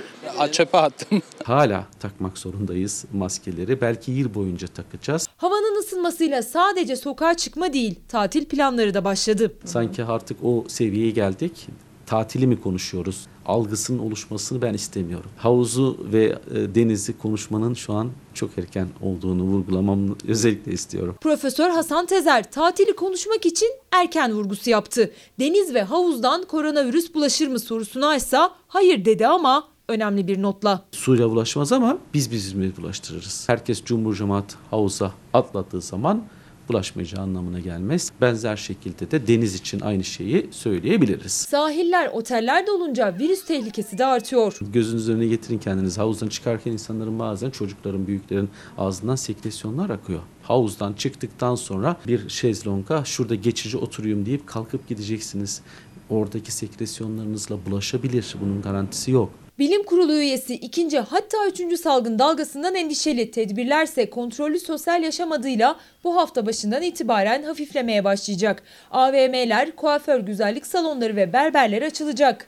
çöpe 0.51 0.77
attım. 0.77 1.21
Hala 1.43 1.85
takmak 1.99 2.37
zorundayız 2.37 3.05
maskeleri. 3.13 3.81
Belki 3.81 4.11
yıl 4.11 4.33
boyunca 4.33 4.67
takacağız. 4.67 5.27
Havanın 5.37 5.79
ısınmasıyla 5.79 6.43
sadece 6.43 6.95
sokağa 6.95 7.33
çıkma 7.33 7.73
değil, 7.73 7.99
tatil 8.07 8.45
planları 8.45 8.93
da 8.93 9.03
başladı. 9.05 9.53
Sanki 9.65 10.03
artık 10.03 10.37
o 10.43 10.65
seviyeye 10.67 11.11
geldik. 11.11 11.67
Tatili 12.13 12.47
mi 12.47 12.61
konuşuyoruz? 12.61 13.25
Algısının 13.45 13.99
oluşmasını 13.99 14.61
ben 14.61 14.73
istemiyorum. 14.73 15.29
Havuzu 15.37 15.97
ve 16.13 16.23
e, 16.25 16.75
denizi 16.75 17.17
konuşmanın 17.17 17.73
şu 17.73 17.93
an 17.93 18.11
çok 18.33 18.57
erken 18.57 18.87
olduğunu 19.01 19.43
vurgulamam 19.43 20.15
özellikle 20.27 20.71
istiyorum. 20.71 21.15
Profesör 21.21 21.69
Hasan 21.69 22.05
Tezer 22.05 22.51
tatili 22.51 22.95
konuşmak 22.95 23.45
için 23.45 23.69
erken 23.91 24.33
vurgusu 24.33 24.69
yaptı. 24.69 25.11
Deniz 25.39 25.73
ve 25.73 25.83
havuzdan 25.83 26.43
koronavirüs 26.43 27.13
bulaşır 27.13 27.47
mı 27.47 27.59
sorusuna 27.59 28.15
ise 28.15 28.37
hayır 28.67 29.05
dedi 29.05 29.27
ama 29.27 29.67
önemli 29.87 30.27
bir 30.27 30.41
notla. 30.41 30.85
Suyla 30.91 31.29
bulaşmaz 31.29 31.71
ama 31.71 31.97
biz 32.13 32.31
bizimle 32.31 32.77
bulaştırırız. 32.77 33.49
Herkes 33.49 33.83
cumhur 33.83 34.15
cemaat 34.15 34.55
havuza 34.71 35.11
atladığı 35.33 35.81
zaman 35.81 36.23
bulaşmayacağı 36.69 37.23
anlamına 37.23 37.59
gelmez. 37.59 38.11
Benzer 38.21 38.55
şekilde 38.55 39.11
de 39.11 39.27
deniz 39.27 39.55
için 39.55 39.79
aynı 39.79 40.03
şeyi 40.03 40.47
söyleyebiliriz. 40.51 41.31
Sahiller, 41.31 42.09
oteller 42.13 42.67
dolunca 42.67 43.15
virüs 43.19 43.45
tehlikesi 43.45 43.97
de 43.97 44.05
artıyor. 44.05 44.57
Gözünüz 44.73 45.09
önüne 45.09 45.27
getirin 45.27 45.57
kendiniz. 45.57 45.97
Havuzdan 45.97 46.27
çıkarken 46.27 46.71
insanların 46.71 47.19
bazen 47.19 47.49
çocukların, 47.49 48.07
büyüklerin 48.07 48.49
ağzından 48.77 49.15
sekresyonlar 49.15 49.89
akıyor. 49.89 50.21
Havuzdan 50.43 50.93
çıktıktan 50.93 51.55
sonra 51.55 51.97
bir 52.07 52.29
şezlonga 52.29 53.05
şurada 53.05 53.35
geçici 53.35 53.77
oturuyum 53.77 54.25
deyip 54.25 54.47
kalkıp 54.47 54.87
gideceksiniz. 54.87 55.61
Oradaki 56.09 56.51
sekresyonlarınızla 56.51 57.65
bulaşabilir. 57.65 58.35
Bunun 58.41 58.61
garantisi 58.61 59.11
yok. 59.11 59.42
Bilim 59.59 59.83
Kurulu 59.83 60.13
üyesi 60.13 60.53
ikinci 60.55 60.99
hatta 60.99 61.47
üçüncü 61.47 61.77
salgın 61.77 62.19
dalgasından 62.19 62.75
endişeli. 62.75 63.31
Tedbirlerse 63.31 64.09
kontrollü 64.09 64.59
sosyal 64.59 65.03
yaşam 65.03 65.31
adıyla 65.31 65.79
bu 66.03 66.15
hafta 66.15 66.45
başından 66.45 66.81
itibaren 66.81 67.43
hafiflemeye 67.43 68.03
başlayacak. 68.03 68.63
AVM'ler, 68.91 69.75
kuaför 69.75 70.19
güzellik 70.19 70.65
salonları 70.65 71.15
ve 71.15 71.33
berberler 71.33 71.81
açılacak. 71.81 72.47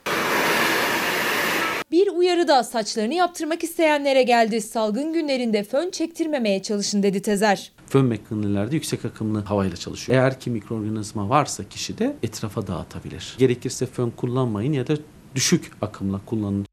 Bir 1.90 2.08
uyarı 2.08 2.48
da 2.48 2.64
saçlarını 2.64 3.14
yaptırmak 3.14 3.64
isteyenlere 3.64 4.22
geldi. 4.22 4.60
Salgın 4.60 5.12
günlerinde 5.12 5.64
fön 5.64 5.90
çektirmemeye 5.90 6.62
çalışın 6.62 7.02
dedi 7.02 7.22
Tezer. 7.22 7.72
Fön 7.86 8.04
makinelerde 8.04 8.74
yüksek 8.74 9.04
akımlı 9.04 9.40
havayla 9.40 9.76
çalışıyor. 9.76 10.18
Eğer 10.18 10.40
ki 10.40 10.50
mikroorganizma 10.50 11.28
varsa 11.28 11.64
kişide 11.64 12.16
etrafa 12.22 12.66
dağıtabilir. 12.66 13.34
Gerekirse 13.38 13.86
fön 13.86 14.10
kullanmayın 14.10 14.72
ya 14.72 14.86
da 14.86 14.96
düşük 15.34 15.70
akımla 15.82 16.20
kullanın. 16.26 16.65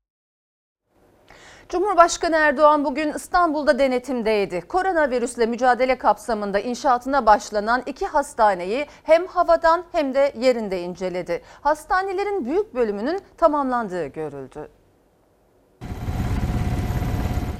Cumhurbaşkanı 1.73 2.35
Erdoğan 2.35 2.85
bugün 2.85 3.13
İstanbul'da 3.13 3.79
denetimdeydi. 3.79 4.61
Koronavirüsle 4.61 5.45
mücadele 5.45 5.97
kapsamında 5.97 6.59
inşaatına 6.59 7.25
başlanan 7.25 7.83
iki 7.85 8.05
hastaneyi 8.05 8.85
hem 9.03 9.27
havadan 9.27 9.83
hem 9.91 10.13
de 10.13 10.33
yerinde 10.37 10.81
inceledi. 10.81 11.41
Hastanelerin 11.61 12.45
büyük 12.45 12.75
bölümünün 12.75 13.19
tamamlandığı 13.37 14.07
görüldü. 14.07 14.69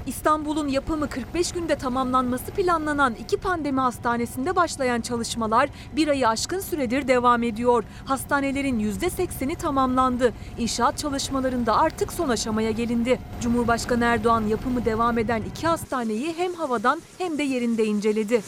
İstanbul'un 0.08 0.68
yapımı 0.68 1.10
45 1.10 1.52
günde 1.52 1.76
tamamlanması 1.76 2.52
planlanan 2.52 3.14
iki 3.14 3.38
pandemi 3.38 3.80
hastanesinde 3.80 4.56
başlayan 4.56 5.02
çalışmalar 5.02 5.70
bir 5.96 6.08
ayı 6.08 6.28
aşkın 6.28 6.60
süredir 6.60 7.08
devam 7.08 7.44
ediyor. 7.44 7.84
Hastanelerin 8.06 8.80
%80'i 8.80 9.56
tamamlandı. 9.56 10.34
İnşaat 10.58 10.98
çalışmalarında 10.98 11.78
artık 11.78 12.14
son 12.14 12.30
aşamaya 12.30 12.72
gelindi. 12.72 13.20
Cumhurbaşkanı 13.42 14.04
Erdoğan 14.04 14.48
yapımı 14.48 14.86
devam 14.86 15.18
eden 15.18 15.42
iki 15.42 15.68
hastaneyi 15.68 16.34
hem 16.38 16.54
havadan 16.54 17.02
hem 17.18 17.38
de 17.38 17.44
yerinde 17.44 17.86
inceledi. 17.86 18.42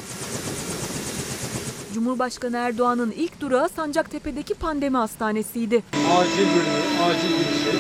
Cumhurbaşkanı 1.94 2.58
Erdoğan'ın 2.58 3.12
ilk 3.12 3.42
durağı 3.42 3.70
Sancaktepe'deki 3.70 4.54
pandemi 4.54 4.98
hastanesiydi. 4.98 5.84
Acil 6.18 6.38
bölümü, 6.38 7.04
acil 7.04 7.30
girişi, 7.30 7.78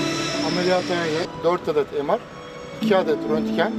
ameliyathane, 0.47 1.25
4 1.43 1.69
adet 1.69 1.87
MR, 2.07 2.19
2 2.81 2.97
adet 2.97 3.17
röntgen, 3.29 3.71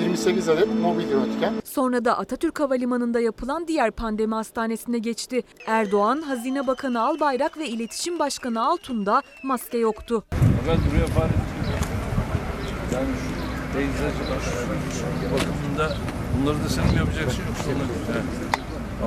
28 0.00 0.48
adet 0.48 0.68
mobil 0.80 1.10
röntgen. 1.10 1.52
Sonra 1.64 2.04
da 2.04 2.18
Atatürk 2.18 2.60
Havalimanı'nda 2.60 3.20
yapılan 3.20 3.68
diğer 3.68 3.90
pandemi 3.90 4.34
hastanesine 4.34 4.98
geçti. 4.98 5.42
Erdoğan, 5.66 6.22
Hazine 6.22 6.66
Bakanı 6.66 7.02
Albayrak 7.02 7.58
ve 7.58 7.68
İletişim 7.68 8.18
Başkanı 8.18 8.66
Altun'da 8.66 9.22
maske 9.42 9.78
yoktu. 9.78 10.24
Fakat 10.30 10.78
buraya 10.90 11.06
fare 11.06 11.32
Yani 12.94 13.06
şu 13.06 13.78
peyzajı 13.78 14.22
bakımında 15.32 15.96
bunları 16.40 16.64
da 16.64 16.68
sen 16.68 16.84
mi 16.84 16.96
yapacaksın 16.96 17.42
yani, 17.68 18.51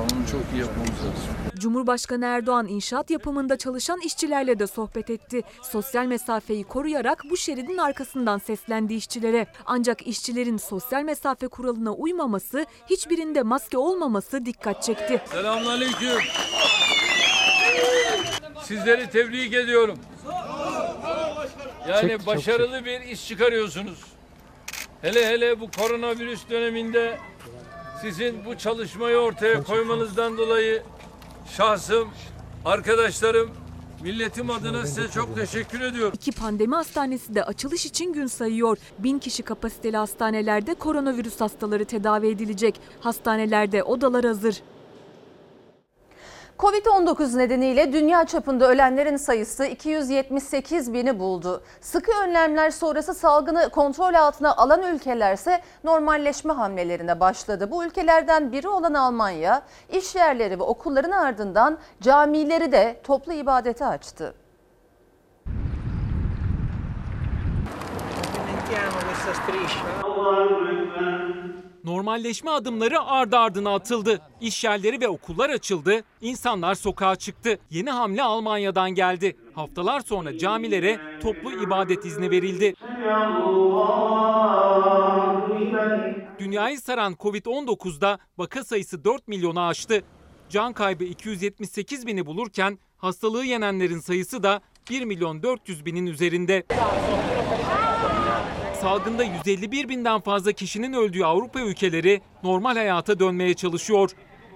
onu 0.00 0.26
çok 0.30 0.40
iyi 0.54 0.60
yapmamız 0.60 0.90
lazım. 0.90 1.36
Cumhurbaşkanı 1.58 2.24
Erdoğan 2.24 2.66
inşaat 2.66 3.10
yapımında 3.10 3.58
çalışan 3.58 4.00
işçilerle 4.00 4.58
de 4.58 4.66
sohbet 4.66 5.10
etti. 5.10 5.42
Sosyal 5.62 6.06
mesafeyi 6.06 6.64
koruyarak 6.64 7.22
bu 7.30 7.36
şeridin 7.36 7.78
arkasından 7.78 8.38
seslendi 8.38 8.94
işçilere. 8.94 9.46
Ancak 9.66 10.06
işçilerin 10.06 10.56
sosyal 10.56 11.02
mesafe 11.02 11.48
kuralına 11.48 11.92
uymaması, 11.92 12.66
hiçbirinde 12.90 13.42
maske 13.42 13.78
olmaması 13.78 14.46
dikkat 14.46 14.82
çekti. 14.82 15.20
Selamünaleyküm. 15.30 16.18
Sizleri 18.62 19.10
tebrik 19.10 19.54
ediyorum. 19.54 19.98
Yani 21.88 22.00
Çok- 22.10 22.18
çok 22.18 22.26
başarılı 22.26 22.84
bir 22.84 23.00
iş 23.00 23.28
çıkarıyorsunuz. 23.28 23.98
Hele 25.02 25.26
hele 25.26 25.60
bu 25.60 25.70
koronavirüs 25.70 26.40
döneminde 26.50 27.18
sizin 28.02 28.44
bu 28.44 28.58
çalışmayı 28.58 29.16
ortaya 29.16 29.62
koymanızdan 29.62 30.38
dolayı 30.38 30.82
şahsım, 31.56 32.08
arkadaşlarım, 32.64 33.50
milletim 34.02 34.50
adına 34.50 34.86
size 34.86 35.08
çok 35.08 35.36
teşekkür 35.36 35.80
ediyorum. 35.80 36.12
İki 36.14 36.32
pandemi 36.32 36.74
hastanesi 36.74 37.34
de 37.34 37.44
açılış 37.44 37.86
için 37.86 38.12
gün 38.12 38.26
sayıyor. 38.26 38.78
Bin 38.98 39.18
kişi 39.18 39.42
kapasiteli 39.42 39.96
hastanelerde 39.96 40.74
koronavirüs 40.74 41.40
hastaları 41.40 41.84
tedavi 41.84 42.28
edilecek. 42.28 42.80
Hastanelerde 43.00 43.82
odalar 43.82 44.24
hazır. 44.24 44.62
Covid-19 46.58 47.38
nedeniyle 47.38 47.92
dünya 47.92 48.24
çapında 48.24 48.68
ölenlerin 48.68 49.16
sayısı 49.16 49.66
278 49.66 50.92
bini 50.92 51.18
buldu. 51.18 51.62
Sıkı 51.80 52.12
önlemler 52.24 52.70
sonrası 52.70 53.14
salgını 53.14 53.68
kontrol 53.68 54.14
altına 54.14 54.56
alan 54.56 54.82
ülkelerse 54.82 55.60
normalleşme 55.84 56.52
hamlelerine 56.52 57.20
başladı. 57.20 57.70
Bu 57.70 57.84
ülkelerden 57.84 58.52
biri 58.52 58.68
olan 58.68 58.94
Almanya, 58.94 59.62
iş 59.92 60.14
yerleri 60.14 60.58
ve 60.58 60.62
okulların 60.62 61.10
ardından 61.10 61.78
camileri 62.00 62.72
de 62.72 63.00
toplu 63.04 63.32
ibadete 63.32 63.86
açtı. 63.86 64.34
Normalleşme 71.86 72.50
adımları 72.50 73.00
ardı 73.02 73.36
ardına 73.36 73.74
atıldı. 73.74 74.20
İş 74.40 74.64
yerleri 74.64 75.00
ve 75.00 75.08
okullar 75.08 75.50
açıldı. 75.50 76.02
İnsanlar 76.20 76.74
sokağa 76.74 77.16
çıktı. 77.16 77.58
Yeni 77.70 77.90
hamle 77.90 78.22
Almanya'dan 78.22 78.90
geldi. 78.90 79.36
Haftalar 79.54 80.00
sonra 80.00 80.38
camilere 80.38 81.00
toplu 81.22 81.62
ibadet 81.62 82.04
izni 82.04 82.30
verildi. 82.30 82.74
Dünyayı 86.38 86.80
saran 86.80 87.12
Covid-19'da 87.12 88.18
vaka 88.38 88.64
sayısı 88.64 89.04
4 89.04 89.28
milyonu 89.28 89.60
aştı. 89.60 90.02
Can 90.48 90.72
kaybı 90.72 91.04
278 91.04 92.06
bini 92.06 92.26
bulurken 92.26 92.78
hastalığı 92.96 93.44
yenenlerin 93.44 94.00
sayısı 94.00 94.42
da 94.42 94.60
1 94.90 95.04
milyon 95.04 95.42
400 95.42 95.86
binin 95.86 96.06
üzerinde. 96.06 96.62
Salgında 98.86 99.24
151 99.24 99.88
binden 99.88 100.20
fazla 100.20 100.52
kişinin 100.52 100.92
öldüğü 100.92 101.24
Avrupa 101.24 101.60
ülkeleri 101.60 102.20
normal 102.42 102.76
hayata 102.76 103.18
dönmeye 103.18 103.54
çalışıyor. 103.54 104.10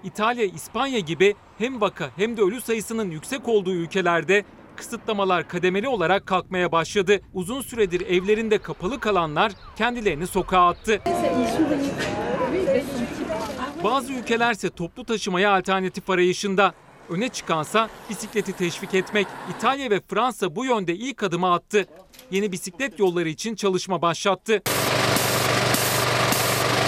İtalya, 0.05 0.45
İspanya 0.45 0.99
gibi 0.99 1.35
hem 1.59 1.81
vaka 1.81 2.11
hem 2.17 2.37
de 2.37 2.43
ölü 2.43 2.61
sayısının 2.61 3.11
yüksek 3.11 3.49
olduğu 3.49 3.73
ülkelerde 3.73 4.45
kısıtlamalar 4.77 5.49
kademeli 5.49 5.89
olarak 5.89 6.27
kalkmaya 6.27 6.73
başladı. 6.73 7.21
Uzun 7.35 7.61
süredir 7.61 8.01
evlerinde 8.01 8.59
kapalı 8.59 9.01
kalanlar 9.01 9.53
kendilerini 9.77 10.27
sokağa 10.27 10.69
attı. 10.69 11.01
Bazı 13.85 14.13
ülkelerse 14.13 14.71
toplu 14.71 15.05
taşımaya 15.05 15.55
alternatif 15.57 16.11
arayışında. 16.11 16.75
Öne 17.11 17.29
çıkansa 17.29 17.89
bisikleti 18.11 18.53
teşvik 18.53 18.95
etmek. 18.95 19.27
İtalya 19.57 19.91
ve 19.91 20.01
Fransa 20.09 20.57
bu 20.57 20.65
yönde 20.65 20.95
ilk 20.95 21.23
adımı 21.23 21.53
attı. 21.53 21.87
Yeni 22.31 22.53
bisiklet 22.53 22.99
yolları 22.99 23.29
için 23.29 23.55
çalışma 23.55 24.03
başlattı. 24.03 24.63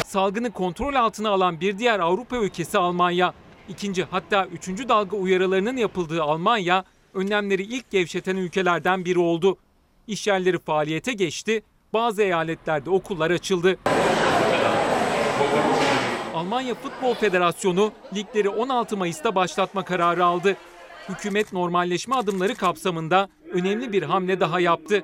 Salgını 0.06 0.50
kontrol 0.50 0.94
altına 0.94 1.30
alan 1.30 1.60
bir 1.60 1.78
diğer 1.78 2.00
Avrupa 2.00 2.36
ülkesi 2.36 2.78
Almanya. 2.78 3.34
İkinci 3.68 4.04
hatta 4.04 4.46
üçüncü 4.46 4.88
dalga 4.88 5.16
uyarılarının 5.16 5.76
yapıldığı 5.76 6.22
Almanya, 6.22 6.84
önlemleri 7.14 7.62
ilk 7.62 7.90
gevşeten 7.90 8.36
ülkelerden 8.36 9.04
biri 9.04 9.18
oldu. 9.18 9.56
İş 10.06 10.26
yerleri 10.26 10.58
faaliyete 10.58 11.12
geçti, 11.12 11.62
bazı 11.92 12.22
eyaletlerde 12.22 12.90
okullar 12.90 13.30
açıldı. 13.30 13.78
Almanya 16.34 16.74
Futbol 16.74 17.14
Federasyonu 17.14 17.92
ligleri 18.14 18.48
16 18.48 18.96
Mayıs'ta 18.96 19.34
başlatma 19.34 19.84
kararı 19.84 20.24
aldı. 20.24 20.56
Hükümet 21.08 21.52
normalleşme 21.52 22.14
adımları 22.14 22.54
kapsamında 22.54 23.28
önemli 23.52 23.92
bir 23.92 24.02
hamle 24.02 24.40
daha 24.40 24.60
yaptı. 24.60 25.02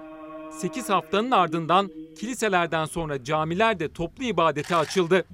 8 0.51 0.91
haftanın 0.91 1.31
ardından 1.31 1.91
kiliselerden 2.21 2.85
sonra 2.85 3.25
camiler 3.25 3.81
de 3.81 3.89
toplu 3.93 4.25
ibadete 4.25 4.77
açıldı. 4.77 5.25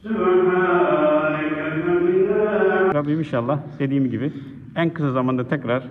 Rabbim 2.95 3.19
inşallah 3.19 3.59
dediğim 3.79 4.11
gibi 4.11 4.33
en 4.77 4.95
kısa 4.95 5.13
zamanda 5.13 5.49
tekrar 5.49 5.83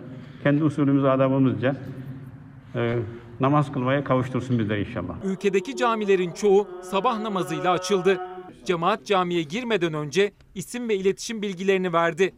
kendi 0.43 0.63
usulümüz 0.63 1.05
adabımızca 1.05 1.75
e, 2.75 2.95
namaz 3.39 3.71
kılmaya 3.71 4.03
kavuştursun 4.03 4.59
bizleri 4.59 4.79
inşallah. 4.79 5.15
Ülkedeki 5.25 5.75
camilerin 5.75 6.31
çoğu 6.31 6.67
sabah 6.81 7.19
namazıyla 7.19 7.71
açıldı. 7.71 8.17
Cemaat 8.65 9.06
camiye 9.06 9.41
girmeden 9.41 9.93
önce 9.93 10.34
isim 10.56 10.89
ve 10.89 10.95
iletişim 10.95 11.41
bilgilerini 11.41 11.93
verdi. 11.93 12.36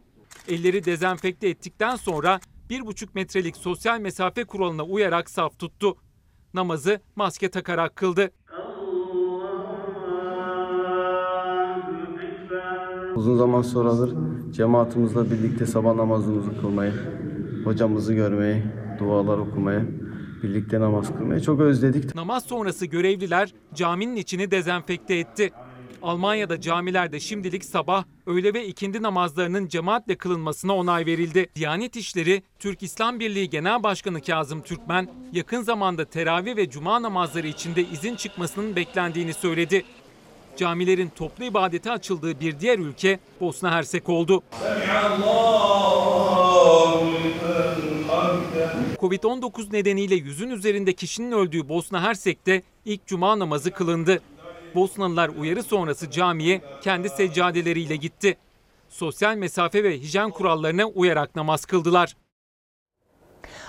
Elleri 0.48 0.84
dezenfekte 0.84 1.48
ettikten 1.48 1.96
sonra 1.96 2.40
1,5 2.70 3.08
metrelik 3.14 3.56
sosyal 3.56 4.00
mesafe 4.00 4.44
kuralına 4.44 4.82
uyarak 4.82 5.30
saf 5.30 5.58
tuttu. 5.58 5.96
Namazı 6.54 7.00
maske 7.16 7.48
takarak 7.50 7.96
kıldı. 7.96 8.30
Uzun 13.16 13.36
zaman 13.36 13.62
sonradır 13.62 14.14
cemaatimizle 14.52 15.30
birlikte 15.30 15.66
sabah 15.66 15.94
namazımızı 15.94 16.60
kılmayı, 16.60 16.92
hocamızı 17.64 18.14
görmeyi, 18.14 18.62
dualar 18.98 19.38
okumayı, 19.38 19.84
birlikte 20.42 20.80
namaz 20.80 21.16
kılmayı 21.18 21.40
çok 21.40 21.60
özledik. 21.60 22.14
Namaz 22.14 22.44
sonrası 22.44 22.86
görevliler 22.86 23.54
caminin 23.74 24.16
içini 24.16 24.50
dezenfekte 24.50 25.14
etti. 25.14 25.52
Almanya'da 26.06 26.60
camilerde 26.60 27.20
şimdilik 27.20 27.64
sabah, 27.64 28.04
öğle 28.26 28.54
ve 28.54 28.66
ikindi 28.66 29.02
namazlarının 29.02 29.68
cemaatle 29.68 30.16
kılınmasına 30.16 30.76
onay 30.76 31.06
verildi. 31.06 31.46
Diyanet 31.54 31.96
İşleri, 31.96 32.42
Türk 32.58 32.82
İslam 32.82 33.20
Birliği 33.20 33.50
Genel 33.50 33.82
Başkanı 33.82 34.22
Kazım 34.22 34.62
Türkmen, 34.62 35.08
yakın 35.32 35.62
zamanda 35.62 36.04
teravih 36.04 36.56
ve 36.56 36.70
cuma 36.70 37.02
namazları 37.02 37.46
içinde 37.46 37.82
izin 37.82 38.16
çıkmasının 38.16 38.76
beklendiğini 38.76 39.34
söyledi. 39.34 39.84
Camilerin 40.56 41.08
toplu 41.16 41.44
ibadete 41.44 41.90
açıldığı 41.90 42.40
bir 42.40 42.60
diğer 42.60 42.78
ülke 42.78 43.18
Bosna 43.40 43.70
Hersek 43.70 44.08
oldu. 44.08 44.42
Covid-19 49.00 49.72
nedeniyle 49.72 50.14
yüzün 50.14 50.50
üzerinde 50.50 50.92
kişinin 50.92 51.32
öldüğü 51.32 51.68
Bosna 51.68 52.02
Hersek'te 52.02 52.62
ilk 52.84 53.06
cuma 53.06 53.38
namazı 53.38 53.70
kılındı. 53.70 54.20
Bosnalılar 54.76 55.28
uyarı 55.28 55.62
sonrası 55.62 56.10
camiye 56.10 56.62
kendi 56.80 57.08
seccadeleriyle 57.08 57.96
gitti. 57.96 58.36
Sosyal 58.88 59.36
mesafe 59.36 59.84
ve 59.84 60.00
hijyen 60.00 60.30
kurallarına 60.30 60.86
uyarak 60.86 61.36
namaz 61.36 61.64
kıldılar. 61.64 62.16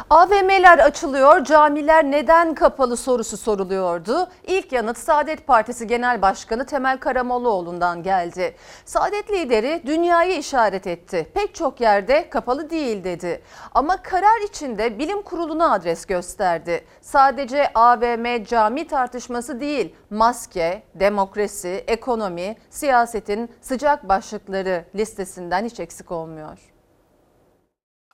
AVM'ler 0.10 0.80
açılıyor, 0.80 1.44
camiler 1.44 2.04
neden 2.04 2.54
kapalı 2.54 2.98
sorusu 2.98 3.38
soruluyordu. 3.38 4.28
İlk 4.44 4.72
yanıt 4.72 4.98
Saadet 4.98 5.48
Partisi 5.48 5.88
Genel 5.88 6.22
Başkanı 6.22 6.66
Temel 6.66 6.98
Karamollaoğlu'ndan 6.98 8.04
geldi. 8.04 8.56
Saadet 8.86 9.32
lideri 9.32 9.84
dünyayı 9.86 10.38
işaret 10.38 10.88
etti. 10.88 11.32
Pek 11.34 11.56
çok 11.56 11.82
yerde 11.82 12.30
kapalı 12.30 12.70
değil 12.70 13.04
dedi. 13.04 13.42
Ama 13.74 14.02
karar 14.02 14.48
içinde 14.50 15.00
bilim 15.00 15.22
kuruluna 15.22 15.72
adres 15.74 16.06
gösterdi. 16.06 16.86
Sadece 17.02 17.72
AVM 17.76 18.44
cami 18.44 18.88
tartışması 18.88 19.60
değil, 19.60 19.96
maske, 20.10 20.84
demokrasi, 20.96 21.84
ekonomi, 21.88 22.56
siyasetin 22.70 23.50
sıcak 23.62 24.10
başlıkları 24.10 24.86
listesinden 24.96 25.66
hiç 25.66 25.80
eksik 25.80 26.12
olmuyor. 26.12 26.77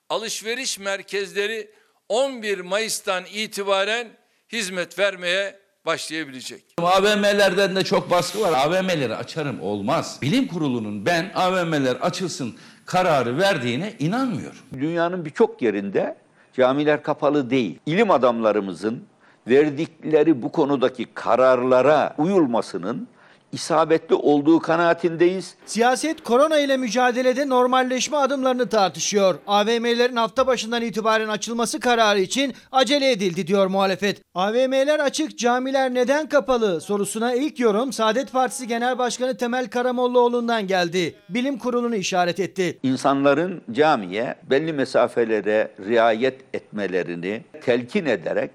Alışveriş 0.08 0.78
merkezleri 0.78 1.70
11 2.08 2.60
Mayıs'tan 2.60 3.24
itibaren 3.34 4.08
hizmet 4.52 4.98
vermeye 4.98 5.58
başlayabilecek. 5.86 6.64
AVM'lerden 6.78 7.76
de 7.76 7.84
çok 7.84 8.10
baskı 8.10 8.40
var. 8.40 8.52
AVM'leri 8.66 9.16
açarım 9.16 9.60
olmaz. 9.60 10.18
Bilim 10.22 10.46
kurulunun 10.46 11.06
ben 11.06 11.32
AVM'ler 11.34 11.94
açılsın 11.96 12.54
kararı 12.86 13.38
verdiğine 13.38 13.94
inanmıyorum. 13.98 14.58
Dünyanın 14.74 15.24
birçok 15.24 15.62
yerinde 15.62 16.16
camiler 16.56 17.02
kapalı 17.02 17.50
değil. 17.50 17.78
İlim 17.86 18.10
adamlarımızın 18.10 19.04
verdikleri 19.48 20.42
bu 20.42 20.52
konudaki 20.52 21.06
kararlara 21.14 22.14
uyulmasının 22.18 23.08
isabetli 23.54 24.14
olduğu 24.14 24.60
kanaatindeyiz. 24.60 25.54
Siyaset 25.66 26.22
korona 26.22 26.58
ile 26.58 26.76
mücadelede 26.76 27.48
normalleşme 27.48 28.16
adımlarını 28.16 28.68
tartışıyor. 28.68 29.34
AVM'lerin 29.46 30.16
hafta 30.16 30.46
başından 30.46 30.82
itibaren 30.82 31.28
açılması 31.28 31.80
kararı 31.80 32.20
için 32.20 32.54
acele 32.72 33.10
edildi 33.10 33.46
diyor 33.46 33.66
muhalefet. 33.66 34.22
AVM'ler 34.34 34.98
açık, 34.98 35.38
camiler 35.38 35.94
neden 35.94 36.28
kapalı 36.28 36.80
sorusuna 36.80 37.34
ilk 37.34 37.60
yorum 37.60 37.92
Saadet 37.92 38.32
Partisi 38.32 38.66
Genel 38.66 38.98
Başkanı 38.98 39.36
Temel 39.36 39.66
Karamollaoğlu'ndan 39.68 40.66
geldi. 40.66 41.14
Bilim 41.28 41.58
kurulunu 41.58 41.96
işaret 41.96 42.40
etti. 42.40 42.78
İnsanların 42.82 43.62
camiye 43.72 44.34
belli 44.50 44.72
mesafelere 44.72 45.72
riayet 45.86 46.40
etmelerini 46.54 47.42
telkin 47.64 48.06
ederek 48.06 48.50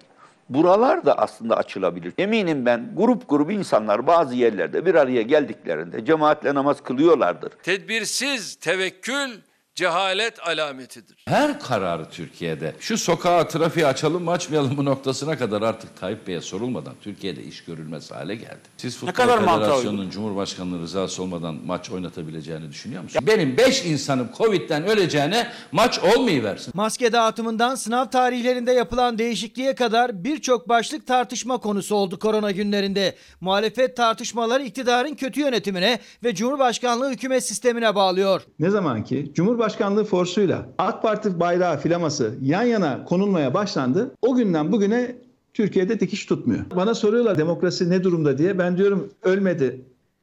buralar 0.50 1.06
da 1.06 1.18
aslında 1.18 1.58
açılabilir. 1.58 2.14
Eminim 2.18 2.66
ben 2.66 2.92
grup 2.96 3.30
grup 3.30 3.52
insanlar 3.52 4.08
bazı 4.08 4.36
yerlerde 4.36 4.86
bir 4.86 4.96
araya 4.96 5.22
geldiklerinde 5.22 6.06
cemaatle 6.06 6.54
namaz 6.54 6.84
kılıyorlardır. 6.84 7.50
Tedbirsiz 7.64 8.56
tevekkül 8.56 9.30
cehalet 9.76 10.48
alametidir. 10.48 11.24
Her 11.28 11.60
kararı 11.60 12.06
Türkiye'de 12.10 12.76
şu 12.80 12.98
sokağa 12.98 13.48
trafiği 13.48 13.86
açalım 13.86 14.24
mı 14.24 14.32
açmayalım 14.32 14.76
mı 14.76 14.86
noktasına 14.86 15.38
kadar 15.38 15.62
artık 15.62 16.00
Tayyip 16.00 16.28
Bey'e 16.28 16.42
sorulmadan 16.42 16.94
Türkiye'de 17.02 17.44
iş 17.44 17.64
görülmez 17.64 18.12
hale 18.12 18.36
geldi. 18.36 18.60
Siz 18.78 18.98
Futbol 18.98 19.14
kadar 19.14 19.40
Federasyonu'nun 19.40 20.10
Cumhurbaşkanlığı 20.10 20.80
rızası 20.82 21.24
olmadan 21.24 21.56
maç 21.66 21.90
oynatabileceğini 21.90 22.70
düşünüyor 22.70 23.04
musun? 23.04 23.22
Benim 23.28 23.58
5 23.58 23.86
insanım 23.86 24.30
Covid'den 24.38 24.88
öleceğine 24.88 25.48
maç 25.72 26.00
olmayıversin. 26.00 26.72
Maske 26.76 27.12
dağıtımından 27.14 27.76
sınav 27.76 28.06
tarihlerinde 28.06 28.72
yapılan 28.72 29.18
değişikliğe 29.18 29.76
kadar 29.76 30.24
birçok 30.24 30.70
başlık 30.70 31.08
tartışma 31.08 31.58
konusu 31.58 31.96
oldu 31.96 32.20
korona 32.20 32.52
günlerinde. 32.52 33.16
Muhalefet 33.42 33.98
tartışmaları 33.98 34.64
iktidarın 34.64 35.16
kötü 35.16 35.40
yönetimine 35.42 36.00
ve 36.24 36.36
Cumhurbaşkanlığı 36.36 37.10
hükümet 37.12 37.46
sistemine 37.46 37.96
bağlıyor. 37.96 38.42
Ne 38.60 38.70
zaman 38.70 39.04
ki 39.04 39.32
Cumhurbaşkanlığı 39.60 40.04
forsuyla 40.04 40.66
AK 40.78 41.02
Parti 41.02 41.40
bayrağı 41.40 41.78
filaması 41.78 42.36
yan 42.42 42.64
yana 42.64 43.06
konulmaya 43.06 43.54
başlandı, 43.54 44.12
o 44.22 44.36
günden 44.36 44.72
bugüne 44.72 45.16
Türkiye'de 45.54 46.00
dikiş 46.00 46.26
tutmuyor. 46.26 46.66
Bana 46.76 46.96
soruyorlar 46.96 47.38
demokrasi 47.38 47.90
ne 47.90 48.04
durumda 48.04 48.38
diye. 48.38 48.60
Ben 48.60 48.78
diyorum 48.78 49.10
ölmedi, 49.24 49.82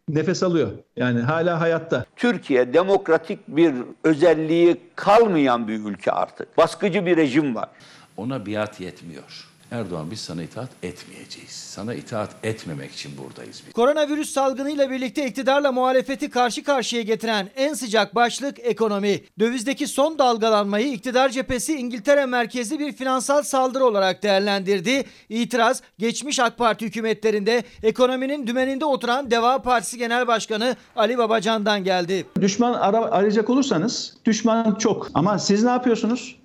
nefes 0.08 0.42
alıyor. 0.42 0.68
Yani 0.96 1.20
hala 1.20 1.60
hayatta. 1.60 2.04
Türkiye 2.16 2.74
demokratik 2.74 3.38
bir 3.48 3.74
özelliği 4.04 4.76
kalmayan 4.94 5.68
bir 5.68 5.84
ülke 5.84 6.12
artık. 6.12 6.56
Baskıcı 6.56 7.06
bir 7.06 7.16
rejim 7.16 7.54
var. 7.54 7.68
Ona 8.16 8.46
biat 8.46 8.80
yetmiyor. 8.80 9.48
Erdoğan 9.70 10.10
biz 10.10 10.20
sana 10.20 10.42
itaat 10.42 10.68
etmeyeceğiz. 10.82 11.50
Sana 11.50 11.94
itaat 11.94 12.30
etmemek 12.42 12.92
için 12.92 13.12
buradayız 13.18 13.62
biz. 13.66 13.72
Koronavirüs 13.72 14.30
salgınıyla 14.30 14.90
birlikte 14.90 15.26
iktidarla 15.26 15.72
muhalefeti 15.72 16.30
karşı 16.30 16.64
karşıya 16.64 17.02
getiren 17.02 17.50
en 17.56 17.74
sıcak 17.74 18.14
başlık 18.14 18.58
ekonomi. 18.58 19.20
Dövizdeki 19.38 19.86
son 19.86 20.18
dalgalanmayı 20.18 20.92
iktidar 20.92 21.28
cephesi 21.28 21.74
İngiltere 21.74 22.26
merkezli 22.26 22.78
bir 22.78 22.92
finansal 22.92 23.42
saldırı 23.42 23.84
olarak 23.84 24.22
değerlendirdi. 24.22 25.04
İtiraz 25.28 25.82
geçmiş 25.98 26.40
AK 26.40 26.58
Parti 26.58 26.86
hükümetlerinde 26.86 27.64
ekonominin 27.82 28.46
dümeninde 28.46 28.84
oturan 28.84 29.30
Deva 29.30 29.62
Partisi 29.62 29.98
Genel 29.98 30.26
Başkanı 30.26 30.76
Ali 30.96 31.18
Babacan'dan 31.18 31.84
geldi. 31.84 32.26
Düşman 32.40 32.74
ara, 32.74 32.98
arayacak 32.98 33.50
olursanız 33.50 34.16
düşman 34.24 34.74
çok. 34.74 35.10
Ama 35.14 35.38
siz 35.38 35.64
ne 35.64 35.70
yapıyorsunuz? 35.70 36.36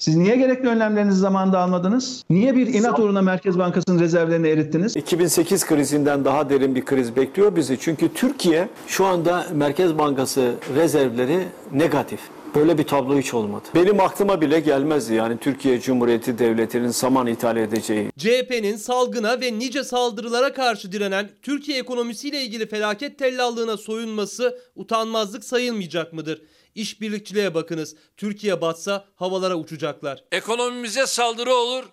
Siz 0.00 0.16
niye 0.16 0.36
gerekli 0.36 0.68
önlemlerinizi 0.68 1.20
zamanında 1.20 1.58
almadınız? 1.58 2.24
Niye 2.30 2.56
bir 2.56 2.66
inat 2.66 2.98
uğruna 2.98 3.22
Merkez 3.22 3.58
Bankası'nın 3.58 4.00
rezervlerini 4.00 4.48
erittiniz? 4.48 4.96
2008 4.96 5.66
krizinden 5.66 6.24
daha 6.24 6.50
derin 6.50 6.74
bir 6.74 6.84
kriz 6.84 7.16
bekliyor 7.16 7.56
bizi. 7.56 7.78
Çünkü 7.80 8.14
Türkiye 8.14 8.68
şu 8.86 9.04
anda 9.04 9.46
Merkez 9.54 9.98
Bankası 9.98 10.54
rezervleri 10.76 11.38
negatif. 11.72 12.20
Böyle 12.54 12.78
bir 12.78 12.84
tablo 12.84 13.18
hiç 13.18 13.34
olmadı. 13.34 13.64
Benim 13.74 14.00
aklıma 14.00 14.40
bile 14.40 14.60
gelmezdi 14.60 15.14
yani 15.14 15.38
Türkiye 15.38 15.80
Cumhuriyeti 15.80 16.38
Devleti'nin 16.38 16.90
saman 16.90 17.26
ithal 17.26 17.56
edeceği. 17.56 18.10
CHP'nin 18.18 18.76
salgına 18.76 19.40
ve 19.40 19.58
nice 19.58 19.84
saldırılara 19.84 20.52
karşı 20.52 20.92
direnen 20.92 21.28
Türkiye 21.42 21.78
ekonomisiyle 21.78 22.42
ilgili 22.42 22.66
felaket 22.68 23.18
tellallığına 23.18 23.76
soyunması 23.76 24.58
utanmazlık 24.76 25.44
sayılmayacak 25.44 26.12
mıdır? 26.12 26.42
İşbirlikçiliğe 26.74 27.54
bakınız. 27.54 27.96
Türkiye 28.16 28.60
batsa 28.60 29.04
havalara 29.16 29.56
uçacaklar. 29.56 30.24
Ekonomimize 30.32 31.06
saldırı 31.06 31.54
olur. 31.54 31.84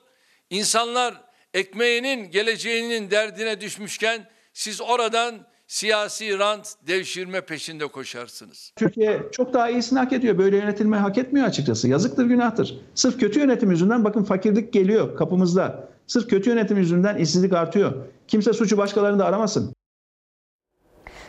İnsanlar 0.49 1.13
ekmeğinin 1.53 2.31
geleceğinin 2.31 3.11
derdine 3.11 3.61
düşmüşken 3.61 4.29
siz 4.53 4.81
oradan 4.81 5.47
siyasi 5.67 6.39
rant 6.39 6.73
devşirme 6.87 7.41
peşinde 7.41 7.87
koşarsınız. 7.87 8.71
Türkiye 8.75 9.21
çok 9.31 9.53
daha 9.53 9.69
iyisini 9.69 9.99
hak 9.99 10.13
ediyor. 10.13 10.37
Böyle 10.37 10.57
yönetilmeyi 10.57 11.01
hak 11.01 11.17
etmiyor 11.17 11.47
açıkçası. 11.47 11.87
Yazıktır, 11.87 12.25
günahtır. 12.25 12.77
Sırf 12.95 13.19
kötü 13.19 13.39
yönetim 13.39 13.71
yüzünden 13.71 14.05
bakın 14.05 14.23
fakirlik 14.23 14.73
geliyor 14.73 15.17
kapımızda. 15.17 15.89
Sırf 16.07 16.29
kötü 16.29 16.49
yönetim 16.49 16.77
yüzünden 16.77 17.17
işsizlik 17.17 17.53
artıyor. 17.53 17.93
Kimse 18.27 18.53
suçu 18.53 18.77
başkalarında 18.77 19.25
aramasın. 19.25 19.76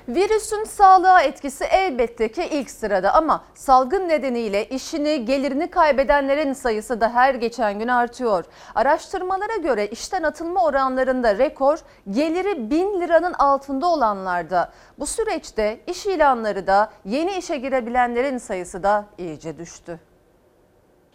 Virüsün 0.09 0.65
sağlığa 0.65 1.23
etkisi 1.23 1.65
elbette 1.65 2.33
ki 2.33 2.49
ilk 2.53 2.71
sırada 2.71 3.15
ama 3.15 3.45
salgın 3.55 4.09
nedeniyle 4.09 4.69
işini, 4.69 5.25
gelirini 5.25 5.71
kaybedenlerin 5.71 6.53
sayısı 6.53 7.01
da 7.01 7.15
her 7.15 7.35
geçen 7.35 7.79
gün 7.79 7.89
artıyor. 7.89 8.45
Araştırmalara 8.75 9.57
göre 9.57 9.87
işten 9.87 10.23
atılma 10.23 10.65
oranlarında 10.65 11.39
rekor, 11.39 11.79
geliri 12.11 12.71
1000 12.71 13.01
liranın 13.01 13.33
altında 13.33 13.87
olanlarda. 13.87 14.73
Bu 14.99 15.07
süreçte 15.07 15.81
iş 15.87 16.07
ilanları 16.07 16.67
da 16.67 16.93
yeni 17.05 17.37
işe 17.37 17.57
girebilenlerin 17.57 18.39
sayısı 18.39 18.83
da 18.83 19.07
iyice 19.19 19.59
düştü. 19.59 20.01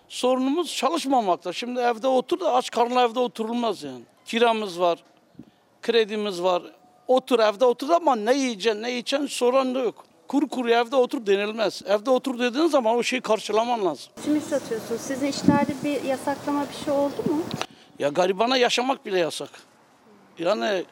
Sorunumuz 0.08 0.76
çalışmamakta. 0.76 1.54
Şimdi 1.54 1.80
evde 1.80 2.08
otur 2.08 2.40
da 2.40 2.54
aç 2.54 2.72
karnına 2.72 3.02
evde 3.02 3.20
oturulmaz 3.20 3.84
yani. 3.84 4.04
Kiramız 4.26 4.80
var, 4.80 5.04
kredimiz 5.82 6.44
var. 6.44 6.64
Otur 7.08 7.40
evde 7.40 7.66
otur 7.66 7.90
ama 7.90 8.16
ne 8.16 8.34
yiyeceksin 8.34 8.82
ne 8.82 8.90
yiyeceksin 8.90 9.28
soran 9.28 9.76
da 9.76 9.80
yok. 9.80 10.06
Kuru 10.28 10.48
kuru 10.48 10.70
evde 10.72 10.96
otur 10.96 11.26
denilmez. 11.26 11.82
Evde 11.88 12.10
otur 12.10 12.40
dediğin 12.40 12.68
zaman 12.68 12.96
o 12.96 13.04
şeyi 13.04 13.22
karşılaman 13.22 13.86
lazım. 13.86 14.12
Simit 14.24 14.44
satıyorsunuz. 14.44 15.02
Sizin 15.02 15.28
işlerde 15.28 15.74
bir 15.84 16.04
yasaklama 16.04 16.66
bir 16.70 16.86
şey 16.86 16.94
oldu 16.94 17.16
mu? 17.30 17.42
Ya 18.00 18.10
garibana 18.10 18.58
yaşamak 18.58 19.06
bile 19.06 19.20
yasak. 19.20 19.50
Yani 20.40 20.86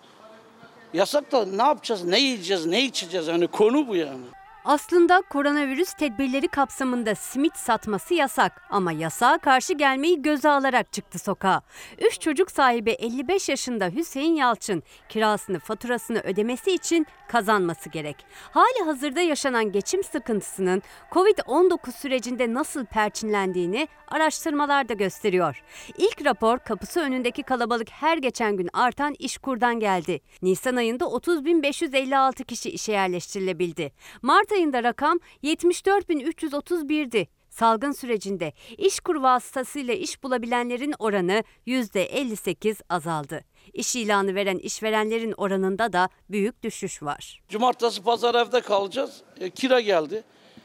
yasak 0.94 1.32
da 1.32 1.46
ne 1.46 1.64
yapacağız, 1.64 2.04
ne 2.04 2.20
yiyeceğiz, 2.20 2.66
ne 2.66 2.82
içeceğiz 2.82 3.28
yani 3.28 3.48
konu 3.48 3.88
bu 3.88 3.96
yani. 3.96 4.26
Aslında 4.66 5.22
koronavirüs 5.22 5.94
tedbirleri 5.94 6.48
kapsamında 6.48 7.16
simit 7.16 7.56
satması 7.56 8.14
yasak 8.14 8.62
ama 8.70 8.92
yasağa 8.92 9.38
karşı 9.38 9.74
gelmeyi 9.74 10.22
göze 10.22 10.50
alarak 10.50 10.94
çıktı 10.94 11.20
sokağa. 11.20 11.62
Üç 12.02 12.20
çocuk 12.20 12.52
sahibi 12.52 12.92
55 12.92 13.50
yaşında 13.50 13.86
Hüseyin 13.88 14.36
Yalçın 14.36 14.84
kirasını 15.10 15.60
faturasını 15.60 16.20
ödemesi 16.20 16.72
için 16.72 17.08
kazanması 17.28 17.90
gerek. 17.90 18.26
Hali 18.52 18.86
hazırda 18.86 19.22
yaşanan 19.22 19.72
geçim 19.72 20.04
sıkıntısının 20.04 20.82
Covid-19 21.12 21.92
sürecinde 21.92 22.54
nasıl 22.54 22.86
perçinlendiğini 22.86 23.88
araştırmalar 24.08 24.90
da 24.90 24.94
gösteriyor. 24.94 25.64
İlk 25.98 26.26
rapor 26.26 26.60
kapısı 26.60 27.00
önündeki 27.00 27.44
kalabalık 27.44 27.90
her 27.90 28.18
geçen 28.18 28.58
gün 28.58 28.70
artan 28.74 29.16
işkurdan 29.20 29.80
geldi. 29.80 30.20
Nisan 30.42 30.76
ayında 30.76 31.06
30.556 31.06 32.44
kişi 32.44 32.70
işe 32.70 32.92
yerleştirilebildi. 32.92 33.92
Mart 34.22 34.51
ayında 34.52 34.84
rakam 34.84 35.20
74.331'di. 35.44 37.28
Salgın 37.50 37.92
sürecinde 37.92 38.54
işkur 38.78 39.16
vasıtasıyla 39.16 39.94
iş 39.94 40.24
bulabilenlerin 40.24 40.94
oranı 41.00 41.44
%58 41.68 42.82
azaldı. 42.90 43.42
İş 43.74 43.96
ilanı 43.96 44.36
veren 44.36 44.58
işverenlerin 44.58 45.34
oranında 45.38 45.94
da 45.94 46.10
büyük 46.30 46.64
düşüş 46.64 47.04
var. 47.04 47.42
Cumartesi 47.50 48.04
pazar 48.04 48.36
evde 48.36 48.62
kalacağız. 48.62 49.22
E, 49.40 49.50
kira 49.50 49.82
geldi. 49.82 50.24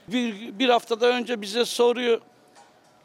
Bir, 0.08 0.58
bir 0.58 0.68
haftada 0.68 1.06
önce 1.06 1.40
bize 1.42 1.64
soruyor 1.64 2.20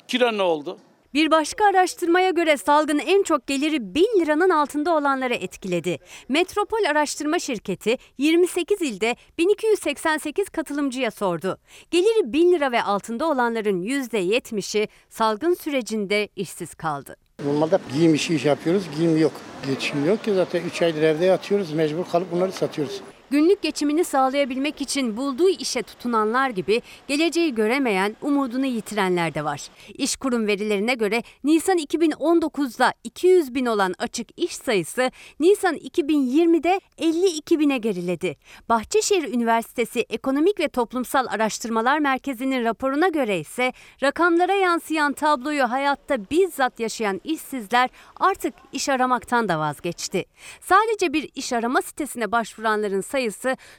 kira 0.08 0.32
ne 0.32 0.41
oldu? 0.41 0.78
Bir 1.13 1.32
başka 1.32 1.65
araştırmaya 1.65 2.30
göre 2.30 2.58
salgın 2.58 3.00
en 3.00 3.24
çok 3.24 3.47
geliri 3.47 3.95
1000 3.95 4.04
liranın 4.19 4.50
altında 4.50 4.95
olanları 4.95 5.34
etkiledi. 5.34 5.97
Metropol 6.30 6.84
Araştırma 6.89 7.39
Şirketi 7.39 7.97
28 8.17 8.82
ilde 8.82 9.15
1288 9.38 10.50
katılımcıya 10.50 11.12
sordu. 11.12 11.58
Geliri 11.91 12.34
1000 12.34 12.52
lira 12.52 12.71
ve 12.71 12.84
altında 12.84 13.26
olanların 13.30 13.82
%70'i 13.82 14.88
salgın 15.10 15.54
sürecinde 15.54 16.30
işsiz 16.36 16.74
kaldı. 16.74 17.15
Normalde 17.45 17.80
giyim 17.93 18.13
işi 18.13 18.36
iş 18.36 18.45
yapıyoruz, 18.45 18.84
giyim 18.97 19.17
yok. 19.17 19.34
Geçim 19.67 20.06
yok 20.06 20.24
ki 20.24 20.34
zaten 20.34 20.62
3 20.63 20.82
aydır 20.82 21.02
evde 21.02 21.26
yatıyoruz, 21.26 21.74
mecbur 21.74 22.06
kalıp 22.12 22.32
bunları 22.32 22.52
satıyoruz. 22.52 23.02
Günlük 23.32 23.62
geçimini 23.62 24.06
sağlayabilmek 24.06 24.82
için 24.82 25.17
bulduğu 25.17 25.50
işe 25.50 25.84
tutunanlar 25.84 26.50
gibi 26.50 26.82
geleceği 27.08 27.56
göremeyen, 27.56 28.15
umudunu 28.22 28.65
yitirenler 28.65 29.34
de 29.34 29.44
var. 29.44 29.67
İş 29.94 30.15
kurum 30.15 30.48
verilerine 30.48 30.94
göre 30.94 31.24
Nisan 31.44 31.78
2019'da 31.78 32.94
200 33.04 33.56
bin 33.56 33.65
olan 33.65 33.94
açık 34.00 34.28
iş 34.38 34.56
sayısı 34.56 35.12
Nisan 35.39 35.76
2020'de 35.76 36.82
52 36.98 37.60
bine 37.60 37.78
geriledi. 37.78 38.36
Bahçeşehir 38.70 39.34
Üniversitesi 39.34 40.00
Ekonomik 40.00 40.60
ve 40.60 40.67
Toplumsal 40.67 41.26
Araştırmalar 41.28 42.00
Merkezi'nin 42.00 42.63
raporuna 42.63 43.08
göre 43.08 43.39
ise 43.39 43.74
rakamlara 44.04 44.54
yansıyan 44.54 45.13
tabloyu 45.13 45.72
hayatta 45.72 46.30
bizzat 46.30 46.80
yaşayan 46.80 47.22
işsizler 47.24 47.89
artık 48.20 48.54
iş 48.72 48.89
aramaktan 48.89 49.50
da 49.50 49.60
vazgeçti. 49.60 50.26
Sadece 50.62 51.13
bir 51.13 51.30
iş 51.36 51.54
arama 51.54 51.82
sitesine 51.82 52.32
başvuranların 52.32 53.02
sayısı 53.02 53.20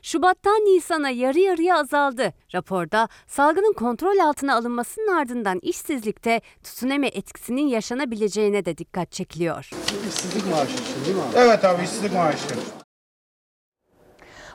Şubat'tan 0.02 0.60
Nisan'a 0.60 1.10
yarı 1.10 1.38
yarıya 1.38 1.78
azaldı. 1.78 2.32
Raporda 2.54 3.08
salgının 3.26 3.72
kontrol 3.72 4.18
altına 4.18 4.56
alınmasının 4.56 5.16
ardından 5.16 5.58
işsizlikte 5.62 6.40
tsunami 6.62 7.06
etkisinin 7.06 7.66
yaşanabileceğine 7.66 8.64
de 8.64 8.78
dikkat 8.78 9.12
çekiliyor. 9.12 9.70
İşsizlik 10.08 10.50
maaşı 10.50 10.72
için 10.72 11.04
değil 11.04 11.16
mi 11.16 11.22
abi? 11.22 11.38
Evet 11.38 11.64
abi 11.64 11.84
işsizlik 11.84 12.14
maaşı. 12.14 12.81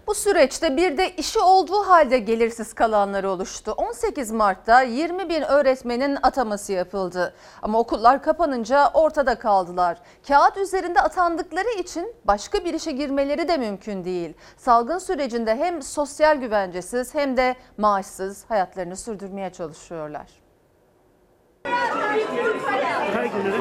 Bu 0.07 0.15
süreçte 0.15 0.77
bir 0.77 0.97
de 0.97 1.15
işi 1.15 1.39
olduğu 1.39 1.79
halde 1.87 2.19
gelirsiz 2.19 2.73
kalanlar 2.73 3.23
oluştu. 3.23 3.71
18 3.71 4.31
Mart'ta 4.31 4.81
20 4.81 5.29
bin 5.29 5.41
öğretmenin 5.41 6.17
ataması 6.21 6.73
yapıldı. 6.73 7.33
Ama 7.61 7.79
okullar 7.79 8.23
kapanınca 8.23 8.91
ortada 8.93 9.39
kaldılar. 9.39 9.97
Kağıt 10.27 10.57
üzerinde 10.57 11.01
atandıkları 11.01 11.79
için 11.79 12.15
başka 12.25 12.65
bir 12.65 12.73
işe 12.73 12.91
girmeleri 12.91 13.47
de 13.47 13.57
mümkün 13.57 14.05
değil. 14.05 14.33
Salgın 14.57 14.97
sürecinde 14.97 15.55
hem 15.55 15.81
sosyal 15.81 16.37
güvencesiz 16.37 17.15
hem 17.15 17.37
de 17.37 17.55
maaşsız 17.77 18.45
hayatlarını 18.49 18.95
sürdürmeye 18.95 19.49
çalışıyorlar. 19.49 20.27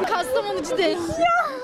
Kastamonucu 0.09 0.79
değil. 0.79 0.99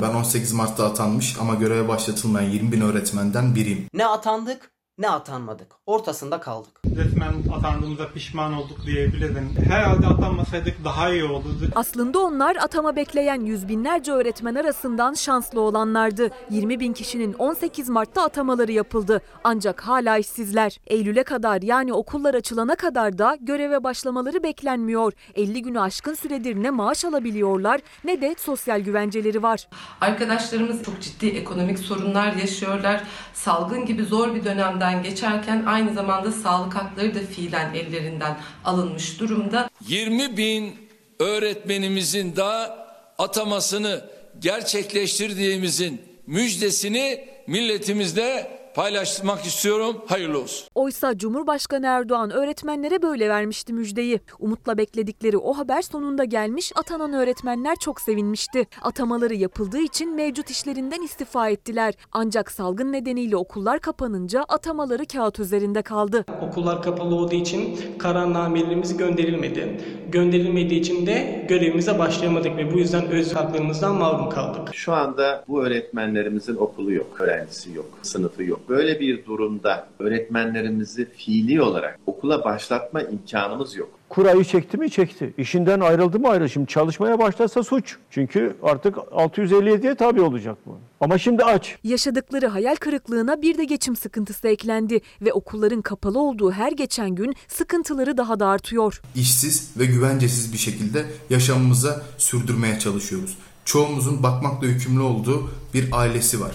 Ben 0.03 0.15
18 0.15 0.53
Mart'ta 0.53 0.87
atanmış 0.87 1.37
ama 1.41 1.55
göreve 1.55 1.89
başlatılmayan 1.89 2.51
20 2.51 2.73
bin 2.73 2.81
öğretmenden 2.81 3.55
biriyim. 3.55 3.87
Ne 3.95 4.07
atandık 4.07 4.72
ne 4.99 5.09
atanmadık. 5.11 5.73
Ortasında 5.87 6.41
kaldık. 6.41 6.81
Resmen 6.97 7.33
atandığımıza 7.59 8.09
pişman 8.09 8.53
olduk 8.53 8.87
diyebilirim. 8.87 9.55
Herhalde 9.69 10.07
atanmasaydık 10.07 10.85
daha 10.85 11.11
iyi 11.11 11.25
olurdu. 11.25 11.69
Aslında 11.75 12.19
onlar 12.19 12.57
atama 12.57 12.97
bekleyen 12.97 13.41
yüz 13.41 13.69
binlerce 13.69 14.13
öğretmen 14.13 14.55
arasından 14.55 15.15
şanslı 15.15 15.61
olanlardı. 15.61 16.31
20 16.51 16.81
bin 16.81 16.93
kişinin 16.93 17.33
18 17.33 17.89
Mart'ta 17.89 18.23
atamaları 18.23 18.73
yapıldı. 18.73 19.23
Ancak 19.45 19.81
hala 19.81 20.19
işsizler. 20.19 20.81
Eylül'e 20.87 21.23
kadar 21.23 21.63
yani 21.63 21.93
okullar 21.93 22.35
açılana 22.35 22.75
kadar 22.75 23.19
da 23.19 23.37
göreve 23.41 23.85
başlamaları 23.85 24.43
beklenmiyor. 24.43 25.13
50 25.35 25.63
günü 25.63 25.81
aşkın 25.81 26.15
süredir 26.15 26.63
ne 26.63 26.71
maaş 26.71 27.05
alabiliyorlar 27.05 27.81
ne 28.05 28.21
de 28.21 28.35
sosyal 28.39 28.81
güvenceleri 28.81 29.43
var. 29.43 29.69
Arkadaşlarımız 30.01 30.83
çok 30.83 31.01
ciddi 31.01 31.27
ekonomik 31.27 31.79
sorunlar 31.79 32.33
yaşıyorlar. 32.33 33.03
Salgın 33.35 33.87
gibi 33.87 34.05
zor 34.05 34.35
bir 34.35 34.45
dönemden 34.83 35.03
geçerken 35.03 35.65
aynı 35.67 35.95
zamanda 35.95 36.33
sağlık 36.33 36.75
hakları 36.75 37.15
da 37.15 37.19
fiilen 37.19 37.75
ellerinden 37.75 38.37
alınmış 38.65 39.21
durumda. 39.21 39.71
20 39.89 40.37
bin 40.37 40.75
öğretmenimizin 41.19 42.37
daha 42.37 42.87
atamasını 43.19 44.05
gerçekleştirdiğimizin 44.39 46.03
müjdesini 46.27 47.29
milletimizle 47.47 48.62
paylaşmak 48.75 49.45
istiyorum. 49.45 49.97
Hayırlı 50.07 50.39
olsun. 50.41 50.69
Oysa 50.75 51.19
Cumhurbaşkanı 51.19 51.87
Erdoğan 51.87 52.31
öğretmenlere 52.31 53.03
böyle 53.03 53.29
vermişti 53.29 53.73
müjdeyi. 53.73 54.21
Umutla 54.39 54.79
bekledikleri 54.79 55.39
o 55.39 55.53
haber 55.53 55.83
sonunda 55.83 56.25
gelmiş, 56.25 56.73
atanan 56.75 57.13
öğretmenler 57.13 57.77
çok 57.77 58.01
sevinmişti. 58.01 58.67
Atamaları 58.83 59.35
yapıldığı 59.35 59.79
için 59.81 60.15
mevcut 60.15 60.51
işlerinden 60.51 61.03
istifa 61.03 61.49
ettiler. 61.49 61.95
Ancak 62.13 62.51
salgın 62.53 62.93
nedeniyle 62.93 63.37
okullar 63.37 63.81
kapanınca 63.81 64.43
atamaları 64.49 65.07
kağıt 65.07 65.39
üzerinde 65.39 65.83
kaldı. 65.83 66.25
Okullar 66.43 66.83
kapalı 66.83 67.15
olduğu 67.15 67.35
için 67.35 67.79
kararnamelerimiz 67.99 68.97
gönderilmedi. 68.97 69.81
Gönderilmediği 70.09 70.81
için 70.81 71.07
de 71.07 71.47
görevimize 71.49 71.99
başlayamadık 71.99 72.57
ve 72.57 72.75
bu 72.75 72.79
yüzden 72.79 73.07
öz 73.07 73.35
haklarımızdan 73.35 73.95
mahrum 73.95 74.31
kaldık. 74.31 74.75
Şu 74.75 74.93
anda 74.93 75.45
bu 75.49 75.65
öğretmenlerimizin 75.65 76.57
okulu 76.57 76.93
yok, 76.93 77.21
öğrencisi 77.21 77.73
yok, 77.73 77.87
sınıfı 78.03 78.43
yok. 78.43 78.62
Böyle 78.69 79.01
bir 79.01 79.27
durumda 79.27 79.89
öğretmenlerimizi 79.99 81.09
fiili 81.11 81.63
olarak 81.63 81.99
okula 82.07 82.45
başlatma 82.45 83.03
imkanımız 83.03 83.77
yok. 83.77 83.91
Kurayı 84.09 84.45
çekti 84.45 84.77
mi 84.79 84.91
çekti. 84.91 85.35
İşinden 85.39 85.81
ayrıldı 85.81 86.19
mı 86.19 86.29
ayrıldı. 86.29 86.49
Şimdi 86.49 86.67
çalışmaya 86.67 87.19
başlarsa 87.19 87.63
suç. 87.63 87.97
Çünkü 88.11 88.57
artık 88.63 88.97
657'ye 88.97 89.95
tabi 89.95 90.21
olacak 90.21 90.57
bu. 90.67 90.79
Ama 91.01 91.19
şimdi 91.19 91.45
aç. 91.45 91.79
Yaşadıkları 91.85 92.47
hayal 92.47 92.75
kırıklığına 92.75 93.43
bir 93.43 93.59
de 93.59 93.65
geçim 93.65 93.97
sıkıntısı 93.97 94.49
eklendi 94.49 95.01
ve 95.23 95.33
okulların 95.33 95.83
kapalı 95.83 96.21
olduğu 96.21 96.51
her 96.51 96.73
geçen 96.73 97.11
gün 97.11 97.35
sıkıntıları 97.49 98.17
daha 98.17 98.41
da 98.41 98.47
artıyor. 98.47 99.03
İşsiz 99.15 99.71
ve 99.79 99.87
güvencesiz 99.87 100.53
bir 100.53 100.59
şekilde 100.59 101.05
yaşamımıza 101.31 102.03
sürdürmeye 102.19 102.79
çalışıyoruz. 102.79 103.39
Çoğumuzun 103.65 104.23
bakmakla 104.23 104.67
yükümlü 104.67 105.01
olduğu 105.01 105.51
bir 105.75 105.89
ailesi 105.93 106.41
var. 106.41 106.53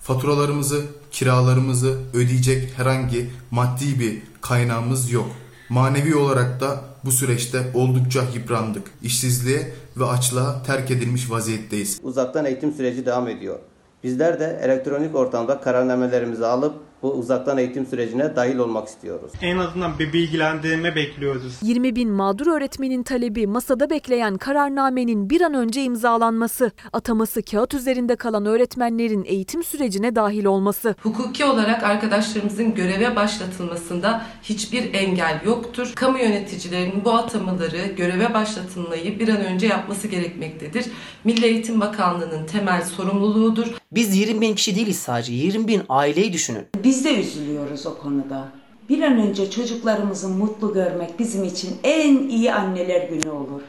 Faturalarımızı, 0.00 0.84
kiralarımızı 1.14 1.98
ödeyecek 2.14 2.78
herhangi 2.78 3.30
maddi 3.50 4.00
bir 4.00 4.22
kaynağımız 4.40 5.12
yok. 5.12 5.26
Manevi 5.68 6.16
olarak 6.16 6.60
da 6.60 6.80
bu 7.04 7.12
süreçte 7.12 7.58
oldukça 7.74 8.22
yıprandık. 8.34 8.90
İşsizliğe 9.02 9.72
ve 9.96 10.04
açlığa 10.04 10.62
terk 10.62 10.90
edilmiş 10.90 11.30
vaziyetteyiz. 11.30 12.00
Uzaktan 12.02 12.44
eğitim 12.44 12.72
süreci 12.72 13.06
devam 13.06 13.28
ediyor. 13.28 13.58
Bizler 14.04 14.40
de 14.40 14.60
elektronik 14.62 15.14
ortamda 15.14 15.60
kararnamelerimizi 15.60 16.46
alıp 16.46 16.74
bu 17.04 17.12
uzaktan 17.12 17.58
eğitim 17.58 17.86
sürecine 17.86 18.36
dahil 18.36 18.58
olmak 18.58 18.88
istiyoruz. 18.88 19.32
En 19.42 19.56
azından 19.56 19.98
bir 19.98 20.12
bilgilendirme 20.12 20.96
bekliyoruz. 20.96 21.58
20 21.62 21.96
bin 21.96 22.10
mağdur 22.10 22.46
öğretmenin 22.46 23.02
talebi 23.02 23.46
masada 23.46 23.90
bekleyen 23.90 24.36
kararnamenin 24.36 25.30
bir 25.30 25.40
an 25.40 25.54
önce 25.54 25.82
imzalanması, 25.82 26.70
ataması 26.92 27.42
kağıt 27.42 27.74
üzerinde 27.74 28.16
kalan 28.16 28.46
öğretmenlerin 28.46 29.24
eğitim 29.24 29.64
sürecine 29.64 30.16
dahil 30.16 30.44
olması. 30.44 30.94
Hukuki 31.02 31.44
olarak 31.44 31.82
arkadaşlarımızın 31.82 32.74
göreve 32.74 33.16
başlatılmasında 33.16 34.26
hiçbir 34.42 34.94
engel 34.94 35.40
yoktur. 35.44 35.92
Kamu 35.94 36.18
yöneticilerinin 36.18 37.04
bu 37.04 37.14
atamaları 37.14 37.86
göreve 37.96 38.34
başlatılmayı 38.34 39.18
bir 39.18 39.28
an 39.28 39.44
önce 39.44 39.66
yapması 39.66 40.08
gerekmektedir. 40.08 40.84
Milli 41.24 41.46
Eğitim 41.46 41.80
Bakanlığı'nın 41.80 42.46
temel 42.46 42.82
sorumluluğudur. 42.82 43.66
Biz 43.92 44.16
20 44.16 44.40
bin 44.40 44.54
kişi 44.54 44.76
değiliz 44.76 44.98
sadece. 44.98 45.32
20 45.32 45.68
bin 45.68 45.82
aileyi 45.88 46.32
düşünün. 46.32 46.66
Biz 46.84 46.93
de 47.02 47.20
üzülüyoruz 47.20 47.86
o 47.86 47.98
konuda. 47.98 48.48
Bir 48.88 49.02
an 49.02 49.18
önce 49.18 49.50
çocuklarımızı 49.50 50.28
mutlu 50.28 50.72
görmek 50.72 51.18
bizim 51.18 51.44
için 51.44 51.76
en 51.84 52.28
iyi 52.28 52.52
anneler 52.52 53.08
günü 53.08 53.30
olur. 53.30 53.62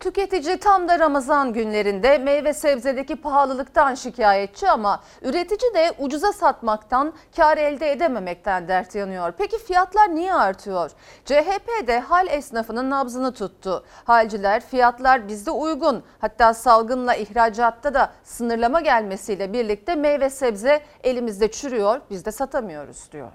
Tüketici 0.00 0.56
tam 0.58 0.88
da 0.88 0.98
Ramazan 0.98 1.52
günlerinde 1.52 2.18
meyve 2.18 2.52
sebzedeki 2.52 3.16
pahalılıktan 3.16 3.94
şikayetçi 3.94 4.68
ama 4.70 5.02
üretici 5.22 5.74
de 5.74 5.92
ucuza 5.98 6.32
satmaktan, 6.32 7.12
kar 7.36 7.58
elde 7.58 7.92
edememekten 7.92 8.68
dert 8.68 8.94
yanıyor. 8.94 9.32
Peki 9.38 9.58
fiyatlar 9.58 10.14
niye 10.14 10.34
artıyor? 10.34 10.90
CHP 11.24 11.86
de 11.86 12.00
hal 12.00 12.26
esnafının 12.28 12.90
nabzını 12.90 13.34
tuttu. 13.34 13.84
Halciler 14.04 14.66
fiyatlar 14.66 15.28
bizde 15.28 15.50
uygun 15.50 16.02
hatta 16.18 16.54
salgınla 16.54 17.14
ihracatta 17.14 17.94
da 17.94 18.12
sınırlama 18.24 18.80
gelmesiyle 18.80 19.52
birlikte 19.52 19.94
meyve 19.94 20.30
sebze 20.30 20.80
elimizde 21.04 21.50
çürüyor 21.50 22.00
biz 22.10 22.24
de 22.24 22.32
satamıyoruz 22.32 23.12
diyor. 23.12 23.32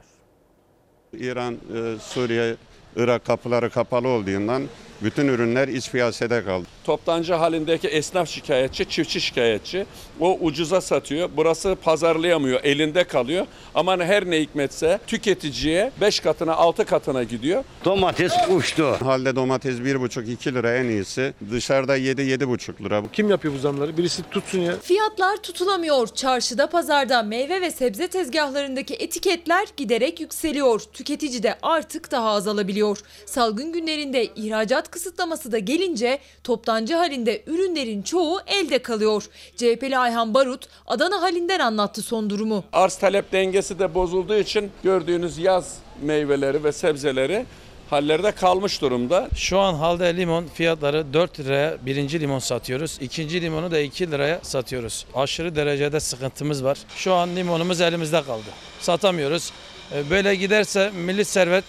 İran, 1.14 1.54
e, 1.54 2.00
Suriye, 2.00 2.56
Irak 2.96 3.26
kapıları 3.26 3.70
kapalı 3.70 4.08
olduğundan 4.08 4.64
Bütün 5.04 5.28
ürünler 5.28 5.68
iç 5.68 5.92
piyasada 5.92 6.46
kaldı. 6.46 6.66
Toptancı 6.84 7.34
halindeki 7.34 7.88
esnaf 7.88 8.30
şikayetçi, 8.30 8.90
çiftçi 8.90 9.22
şikayetçi. 9.22 9.86
O 10.20 10.38
ucuza 10.42 10.82
satıyor. 10.82 11.30
Burası 11.38 11.78
pazarlayamıyor, 11.84 12.64
elinde 12.64 13.04
kalıyor. 13.04 13.46
Ama 13.76 13.98
her 13.98 14.26
ne 14.30 14.42
hikmetse 14.42 15.00
tüketiciye 15.08 15.92
5 16.02 16.20
katına 16.20 16.56
6 16.56 16.86
katına 16.86 17.24
gidiyor. 17.24 17.64
Domates 17.86 18.34
uçtu. 18.50 18.98
Halde 19.04 19.36
domates 19.36 19.76
1,5-2 19.76 20.54
lira 20.54 20.76
en 20.76 20.86
iyisi. 20.86 21.34
Dışarıda 21.52 21.98
7-7,5 21.98 22.84
lira. 22.84 23.04
Kim 23.14 23.30
yapıyor 23.30 23.54
bu 23.54 23.58
zamları? 23.58 23.98
Birisi 23.98 24.24
tutsun 24.32 24.60
ya. 24.60 24.80
Fiyatlar 24.82 25.38
tutulamıyor. 25.38 26.08
Çarşıda, 26.08 26.70
pazarda, 26.70 27.24
meyve 27.24 27.62
ve 27.62 27.72
sebze 27.72 28.08
tezgahlarındaki 28.08 28.94
etiketler 28.94 29.68
giderek 29.78 30.20
yükseliyor. 30.20 30.82
Tüketici 30.94 31.44
de 31.44 31.58
artık 31.62 32.12
daha 32.12 32.30
az 32.30 32.48
alabiliyor. 32.48 32.98
Salgın 33.26 33.74
günlerinde 33.74 34.26
ihracat 34.26 34.89
kısıtlaması 34.92 35.52
da 35.52 35.60
gelince 35.60 36.20
toptancı 36.44 36.96
halinde 36.96 37.44
ürünlerin 37.48 38.02
çoğu 38.02 38.40
elde 38.48 38.82
kalıyor. 38.82 39.24
CHP'li 39.58 39.98
Ayhan 39.98 40.34
Barut 40.34 40.68
Adana 40.88 41.22
halinden 41.22 41.60
anlattı 41.60 42.02
son 42.02 42.30
durumu. 42.30 42.64
Arz 42.74 42.96
talep 42.96 43.32
dengesi 43.32 43.80
de 43.80 43.94
bozulduğu 43.94 44.36
için 44.36 44.72
gördüğünüz 44.84 45.38
yaz 45.38 45.78
meyveleri 46.02 46.64
ve 46.64 46.72
sebzeleri 46.72 47.46
hallerde 47.90 48.32
kalmış 48.32 48.82
durumda. 48.82 49.30
Şu 49.36 49.60
an 49.60 49.74
halde 49.74 50.18
limon 50.18 50.46
fiyatları 50.54 51.14
4 51.14 51.40
liraya 51.40 51.78
birinci 51.86 52.20
limon 52.20 52.40
satıyoruz. 52.40 52.98
İkinci 53.02 53.42
limonu 53.42 53.72
da 53.72 53.80
2 53.80 54.12
liraya 54.12 54.40
satıyoruz. 54.44 55.06
Aşırı 55.16 55.56
derecede 55.56 56.00
sıkıntımız 56.00 56.64
var. 56.64 56.78
Şu 56.96 57.14
an 57.14 57.36
limonumuz 57.36 57.82
elimizde 57.82 58.24
kaldı. 58.24 58.44
Satamıyoruz. 58.82 59.52
E, 59.96 60.10
Böyle 60.10 60.36
giderse 60.36 60.92
milli 61.06 61.26
servet 61.26 61.64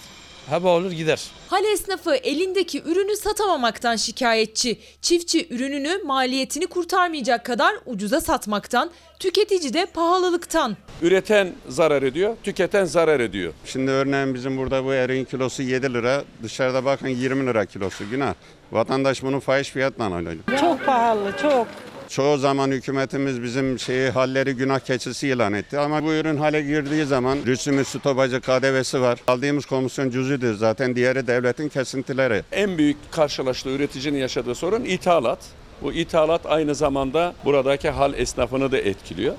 heba 0.50 0.68
olur 0.68 0.92
gider. 0.92 1.20
Hal 1.50 1.64
esnafı 1.64 2.14
elindeki 2.14 2.82
ürünü 2.82 3.16
satamamaktan 3.16 3.96
şikayetçi. 3.96 4.78
Çiftçi 5.02 5.54
ürününü 5.54 6.02
maliyetini 6.04 6.66
kurtarmayacak 6.66 7.44
kadar 7.44 7.74
ucuza 7.86 8.20
satmaktan, 8.20 8.90
tüketici 9.18 9.74
de 9.74 9.86
pahalılıktan. 9.86 10.76
Üreten 11.02 11.52
zarar 11.68 12.02
ediyor, 12.02 12.36
tüketen 12.42 12.84
zarar 12.84 13.20
ediyor. 13.20 13.52
Şimdi 13.64 13.90
örneğin 13.90 14.34
bizim 14.34 14.56
burada 14.56 14.84
bu 14.84 14.92
eriğin 14.92 15.24
kilosu 15.24 15.62
7 15.62 15.94
lira. 15.94 16.24
Dışarıda 16.42 16.84
bakın 16.84 17.08
20 17.08 17.46
lira 17.46 17.66
kilosu 17.66 18.10
günah. 18.10 18.34
Vatandaş 18.72 19.22
bunu 19.22 19.40
fahiş 19.40 19.70
fiyatla 19.70 20.04
alıyor. 20.04 20.36
Çok 20.60 20.86
pahalı, 20.86 21.32
çok. 21.42 21.66
Çoğu 22.10 22.38
zaman 22.38 22.70
hükümetimiz 22.70 23.42
bizim 23.42 23.78
şeyi 23.78 24.10
halleri 24.10 24.52
günah 24.56 24.80
keçisi 24.80 25.28
ilan 25.28 25.52
etti. 25.52 25.78
Ama 25.78 26.04
bu 26.04 26.12
ürün 26.12 26.36
hale 26.36 26.62
girdiği 26.62 27.04
zaman 27.04 27.38
rüsümü, 27.46 27.84
stopajı, 27.84 28.40
KDV'si 28.40 29.00
var. 29.00 29.18
Aldığımız 29.26 29.66
komisyon 29.66 30.10
cüzüdür 30.10 30.54
zaten 30.54 30.96
diğeri 30.96 31.26
devletin 31.26 31.68
kesintileri. 31.68 32.42
En 32.52 32.78
büyük 32.78 32.96
karşılaştığı 33.10 33.70
üreticinin 33.70 34.18
yaşadığı 34.18 34.54
sorun 34.54 34.84
ithalat. 34.84 35.38
Bu 35.82 35.92
ithalat 35.92 36.40
aynı 36.46 36.74
zamanda 36.74 37.34
buradaki 37.44 37.90
hal 37.90 38.14
esnafını 38.14 38.72
da 38.72 38.78
etkiliyor. 38.78 39.34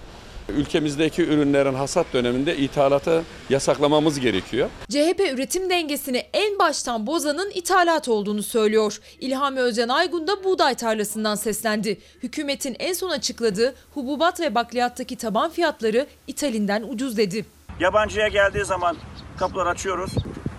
Ülkemizdeki 0.51 1.23
ürünlerin 1.23 1.73
hasat 1.73 2.05
döneminde 2.13 2.57
ithalatı 2.57 3.23
yasaklamamız 3.49 4.19
gerekiyor. 4.19 4.69
CHP 4.89 5.19
üretim 5.33 5.69
dengesini 5.69 6.17
en 6.33 6.59
baştan 6.59 7.07
bozanın 7.07 7.51
ithalat 7.53 8.07
olduğunu 8.07 8.43
söylüyor. 8.43 8.99
İlhami 9.19 9.59
Özcan 9.59 9.89
Aygun 9.89 10.27
da 10.27 10.43
buğday 10.43 10.75
tarlasından 10.75 11.35
seslendi. 11.35 11.99
Hükümetin 12.23 12.75
en 12.79 12.93
son 12.93 13.09
açıkladığı 13.09 13.75
hububat 13.93 14.39
ve 14.39 14.55
bakliyattaki 14.55 15.15
taban 15.15 15.49
fiyatları 15.49 16.07
ithalinden 16.27 16.83
ucuz 16.83 17.17
dedi. 17.17 17.45
Yabancıya 17.79 18.27
geldiği 18.27 18.65
zaman 18.65 18.97
kapıları 19.37 19.69
açıyoruz. 19.69 20.11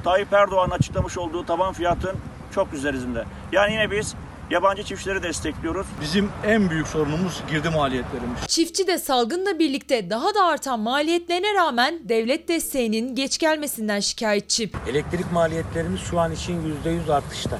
Tayyip 0.04 0.32
Erdoğan 0.32 0.70
açıklamış 0.70 1.18
olduğu 1.18 1.46
taban 1.46 1.72
fiyatın 1.72 2.16
çok 2.54 2.74
üzerinde. 2.74 3.24
Yani 3.52 3.72
yine 3.72 3.90
biz 3.90 4.14
yabancı 4.52 4.82
çiftçileri 4.82 5.22
destekliyoruz. 5.22 5.86
Bizim 6.00 6.30
en 6.46 6.70
büyük 6.70 6.88
sorunumuz 6.88 7.42
girdi 7.50 7.70
maliyetlerimiz. 7.70 8.46
Çiftçi 8.46 8.86
de 8.86 8.98
salgınla 8.98 9.58
birlikte 9.58 10.10
daha 10.10 10.34
da 10.34 10.44
artan 10.44 10.80
maliyetlerine 10.80 11.54
rağmen 11.54 12.00
devlet 12.08 12.48
desteğinin 12.48 13.14
geç 13.14 13.38
gelmesinden 13.38 14.00
şikayetçi. 14.00 14.70
Elektrik 14.90 15.32
maliyetlerimiz 15.32 16.00
şu 16.00 16.20
an 16.20 16.32
için 16.32 16.76
%100 16.84 17.12
artışta. 17.12 17.58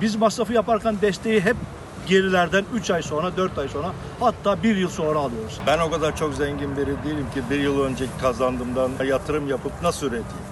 Biz 0.00 0.16
masrafı 0.16 0.52
yaparken 0.52 0.96
desteği 1.02 1.40
hep 1.40 1.56
gerilerden 2.06 2.64
3 2.74 2.90
ay 2.90 3.02
sonra, 3.02 3.36
4 3.36 3.58
ay 3.58 3.68
sonra 3.68 3.92
hatta 4.20 4.62
1 4.62 4.76
yıl 4.76 4.88
sonra 4.88 5.18
alıyoruz. 5.18 5.58
Ben 5.66 5.78
o 5.78 5.90
kadar 5.90 6.16
çok 6.16 6.34
zengin 6.34 6.76
biri 6.76 6.86
değilim 6.86 7.26
ki 7.34 7.42
bir 7.50 7.60
yıl 7.60 7.80
önce 7.80 8.04
kazandığımdan 8.20 8.90
yatırım 9.04 9.48
yapıp 9.48 9.72
nasıl 9.82 10.06
üreteyim? 10.06 10.51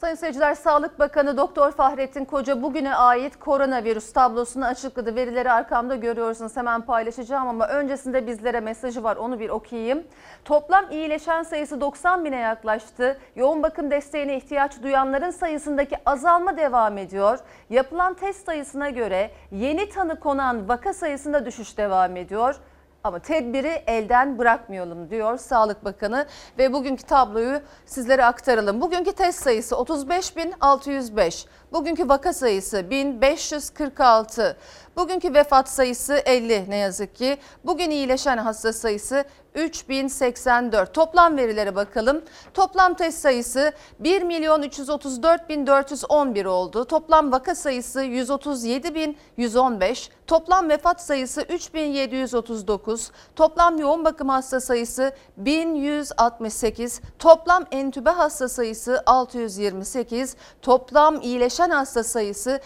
Sayın 0.00 0.14
seyirciler, 0.14 0.54
Sağlık 0.54 0.98
Bakanı 0.98 1.36
Doktor 1.36 1.72
Fahrettin 1.72 2.24
Koca 2.24 2.62
bugüne 2.62 2.94
ait 2.94 3.38
koronavirüs 3.38 4.12
tablosunu 4.12 4.64
açıkladı. 4.64 5.16
Verileri 5.16 5.50
arkamda 5.52 5.96
görüyorsunuz. 5.96 6.56
Hemen 6.56 6.82
paylaşacağım 6.82 7.48
ama 7.48 7.68
öncesinde 7.68 8.26
bizlere 8.26 8.60
mesajı 8.60 9.02
var. 9.02 9.16
Onu 9.16 9.40
bir 9.40 9.50
okuyayım. 9.50 10.02
Toplam 10.44 10.84
iyileşen 10.90 11.42
sayısı 11.42 11.80
90 11.80 12.24
bine 12.24 12.36
yaklaştı. 12.36 13.18
Yoğun 13.36 13.62
bakım 13.62 13.90
desteğine 13.90 14.36
ihtiyaç 14.36 14.82
duyanların 14.82 15.30
sayısındaki 15.30 15.96
azalma 16.06 16.56
devam 16.56 16.98
ediyor. 16.98 17.38
Yapılan 17.70 18.14
test 18.14 18.46
sayısına 18.46 18.90
göre 18.90 19.30
yeni 19.52 19.88
tanı 19.88 20.20
konan 20.20 20.68
vaka 20.68 20.92
sayısında 20.92 21.46
düşüş 21.46 21.78
devam 21.78 22.16
ediyor. 22.16 22.60
Ama 23.04 23.18
tedbiri 23.18 23.82
elden 23.86 24.38
bırakmayalım 24.38 25.10
diyor 25.10 25.38
Sağlık 25.38 25.84
Bakanı 25.84 26.26
ve 26.58 26.72
bugünkü 26.72 27.02
tabloyu 27.02 27.60
sizlere 27.86 28.24
aktaralım. 28.24 28.80
Bugünkü 28.80 29.12
test 29.12 29.42
sayısı 29.42 29.74
35.605. 29.74 31.46
Bugünkü 31.72 32.08
vaka 32.08 32.32
sayısı 32.32 32.90
1546. 32.90 34.56
Bugünkü 35.00 35.34
vefat 35.34 35.68
sayısı 35.68 36.14
50 36.14 36.70
ne 36.70 36.76
yazık 36.76 37.14
ki. 37.14 37.38
Bugün 37.64 37.90
iyileşen 37.90 38.38
hasta 38.38 38.72
sayısı 38.72 39.24
3084. 39.54 40.94
Toplam 40.94 41.36
verilere 41.36 41.76
bakalım. 41.76 42.22
Toplam 42.54 42.94
test 42.94 43.18
sayısı 43.18 43.72
1 43.98 44.22
milyon 44.22 44.62
334 44.62 45.48
bin 45.48 45.66
411 45.66 46.44
oldu. 46.44 46.84
Toplam 46.84 47.32
vaka 47.32 47.54
sayısı 47.54 48.02
137 48.02 48.94
bin 48.94 49.16
115. 49.36 50.10
Toplam 50.26 50.68
vefat 50.68 51.02
sayısı 51.02 51.42
3739. 51.42 53.10
Toplam 53.36 53.78
yoğun 53.78 54.04
bakım 54.04 54.28
hasta 54.28 54.60
sayısı 54.60 55.12
1168. 55.36 57.00
Toplam 57.18 57.64
entübe 57.70 58.10
hasta 58.10 58.48
sayısı 58.48 59.02
628. 59.06 60.36
Toplam 60.62 61.20
iyileşen 61.20 61.70
hasta 61.70 62.04
sayısı 62.04 62.60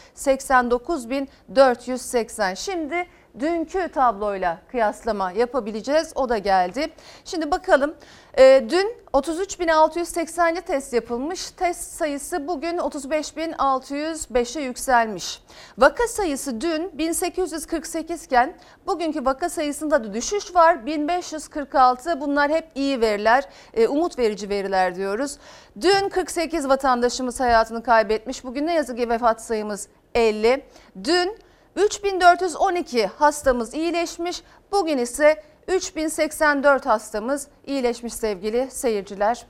89.480. 2.25 2.57
Şimdi 2.57 3.07
dünkü 3.39 3.89
tabloyla 3.89 4.59
kıyaslama 4.71 5.33
yapabileceğiz. 5.33 6.13
O 6.15 6.29
da 6.29 6.39
geldi. 6.39 6.89
Şimdi 7.25 7.51
bakalım. 7.51 7.95
Ee, 8.39 8.65
dün 8.71 8.97
33.680'li 9.13 10.61
test 10.61 10.93
yapılmış. 10.93 11.51
Test 11.51 11.93
sayısı 11.93 12.49
bugün 12.49 12.79
35.605'e 12.79 14.63
yükselmiş. 14.63 15.43
Vaka 15.79 16.09
sayısı 16.09 16.61
dün 16.61 16.99
1848 16.99 18.25
iken 18.25 18.55
bugünkü 18.87 19.25
vaka 19.25 19.49
sayısında 19.49 20.05
da 20.05 20.15
düşüş 20.15 20.55
var. 20.55 20.87
1546 20.87 22.21
bunlar 22.21 22.51
hep 22.51 22.69
iyi 22.75 23.01
veriler, 23.01 23.45
e, 23.75 23.89
umut 23.89 24.19
verici 24.19 24.49
veriler 24.49 24.95
diyoruz. 24.95 25.39
Dün 25.81 26.09
48 26.09 26.69
vatandaşımız 26.69 27.41
hayatını 27.41 27.83
kaybetmiş. 27.83 28.45
Bugün 28.45 28.67
ne 28.67 28.75
yazık 28.75 28.99
ki 28.99 29.09
vefat 29.09 29.43
sayımız 29.43 29.89
50. 30.15 30.65
Dün 31.05 31.39
3412 31.77 33.07
hastamız 33.07 33.75
iyileşmiş. 33.75 34.43
Bugün 34.73 34.99
ise 34.99 35.43
3084 35.69 36.87
hastamız 36.87 37.49
iyileşmiş 37.67 38.15
sevgili 38.15 38.71
seyirciler. 38.71 39.47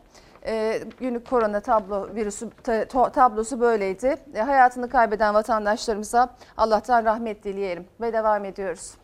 E, 0.46 0.80
günlük 1.00 1.30
korona 1.30 1.60
tablo 1.60 2.14
virüsü 2.14 2.50
tablosu 3.12 3.60
böyleydi. 3.60 4.16
E, 4.34 4.40
hayatını 4.40 4.88
kaybeden 4.88 5.34
vatandaşlarımıza 5.34 6.37
Allah'tan 6.56 7.04
rahmet 7.04 7.44
dileyelim 7.44 7.87
ve 8.00 8.12
devam 8.12 8.44
ediyoruz. 8.44 9.03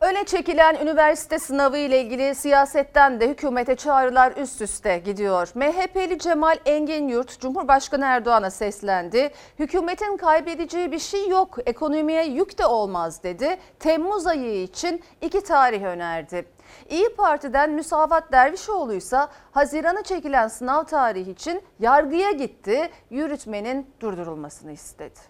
Öne 0.00 0.24
çekilen 0.24 0.74
üniversite 0.74 1.38
sınavı 1.38 1.78
ile 1.78 2.00
ilgili 2.00 2.34
siyasetten 2.34 3.20
de 3.20 3.28
hükümete 3.28 3.76
çağrılar 3.76 4.36
üst 4.36 4.62
üste 4.62 4.98
gidiyor. 4.98 5.48
MHP'li 5.54 6.18
Cemal 6.18 6.58
Engin 6.66 7.08
Yurt 7.08 7.40
Cumhurbaşkanı 7.40 8.04
Erdoğan'a 8.04 8.50
seslendi. 8.50 9.30
Hükümetin 9.58 10.16
kaybedeceği 10.16 10.92
bir 10.92 10.98
şey 10.98 11.28
yok, 11.28 11.58
ekonomiye 11.66 12.24
yük 12.24 12.58
de 12.58 12.66
olmaz 12.66 13.22
dedi. 13.22 13.56
Temmuz 13.78 14.26
ayı 14.26 14.62
için 14.62 15.02
iki 15.20 15.40
tarih 15.44 15.82
önerdi. 15.82 16.48
İyi 16.90 17.14
Parti'den 17.14 17.70
Müsavat 17.70 18.32
Dervişoğlu 18.32 18.94
ise 18.94 19.18
Haziran'a 19.50 20.02
çekilen 20.02 20.48
sınav 20.48 20.84
tarihi 20.84 21.30
için 21.30 21.62
yargıya 21.80 22.30
gitti. 22.30 22.90
Yürütmenin 23.10 23.90
durdurulmasını 24.00 24.72
istedi. 24.72 25.20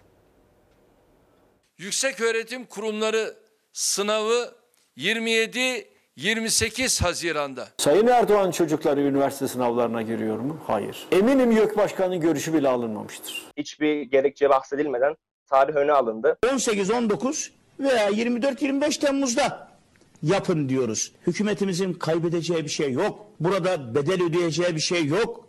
Yüksek 1.77 2.21
Öğretim 2.21 2.65
Kurumları 2.65 3.46
sınavı 3.77 4.53
27 4.95 5.87
28 6.15 7.01
Haziran'da. 7.01 7.67
Sayın 7.77 8.07
Erdoğan 8.07 8.51
çocukları 8.51 9.01
üniversite 9.01 9.47
sınavlarına 9.47 10.01
giriyor 10.01 10.39
mu? 10.39 10.59
Hayır. 10.67 11.07
Eminim 11.11 11.51
YÖK 11.51 11.77
Başkanı'nın 11.77 12.19
görüşü 12.19 12.53
bile 12.53 12.69
alınmamıştır. 12.69 13.45
Hiçbir 13.57 14.01
gerekçe 14.01 14.49
bahsedilmeden 14.49 15.15
tarih 15.49 15.75
öne 15.75 15.91
alındı. 15.91 16.37
18-19 16.45 17.49
veya 17.79 18.09
24-25 18.09 18.99
Temmuz'da 18.99 19.67
yapın 20.23 20.69
diyoruz. 20.69 21.11
Hükümetimizin 21.27 21.93
kaybedeceği 21.93 22.63
bir 22.63 22.69
şey 22.69 22.91
yok. 22.91 23.25
Burada 23.39 23.95
bedel 23.95 24.23
ödeyeceği 24.23 24.75
bir 24.75 24.81
şey 24.81 25.05
yok. 25.05 25.46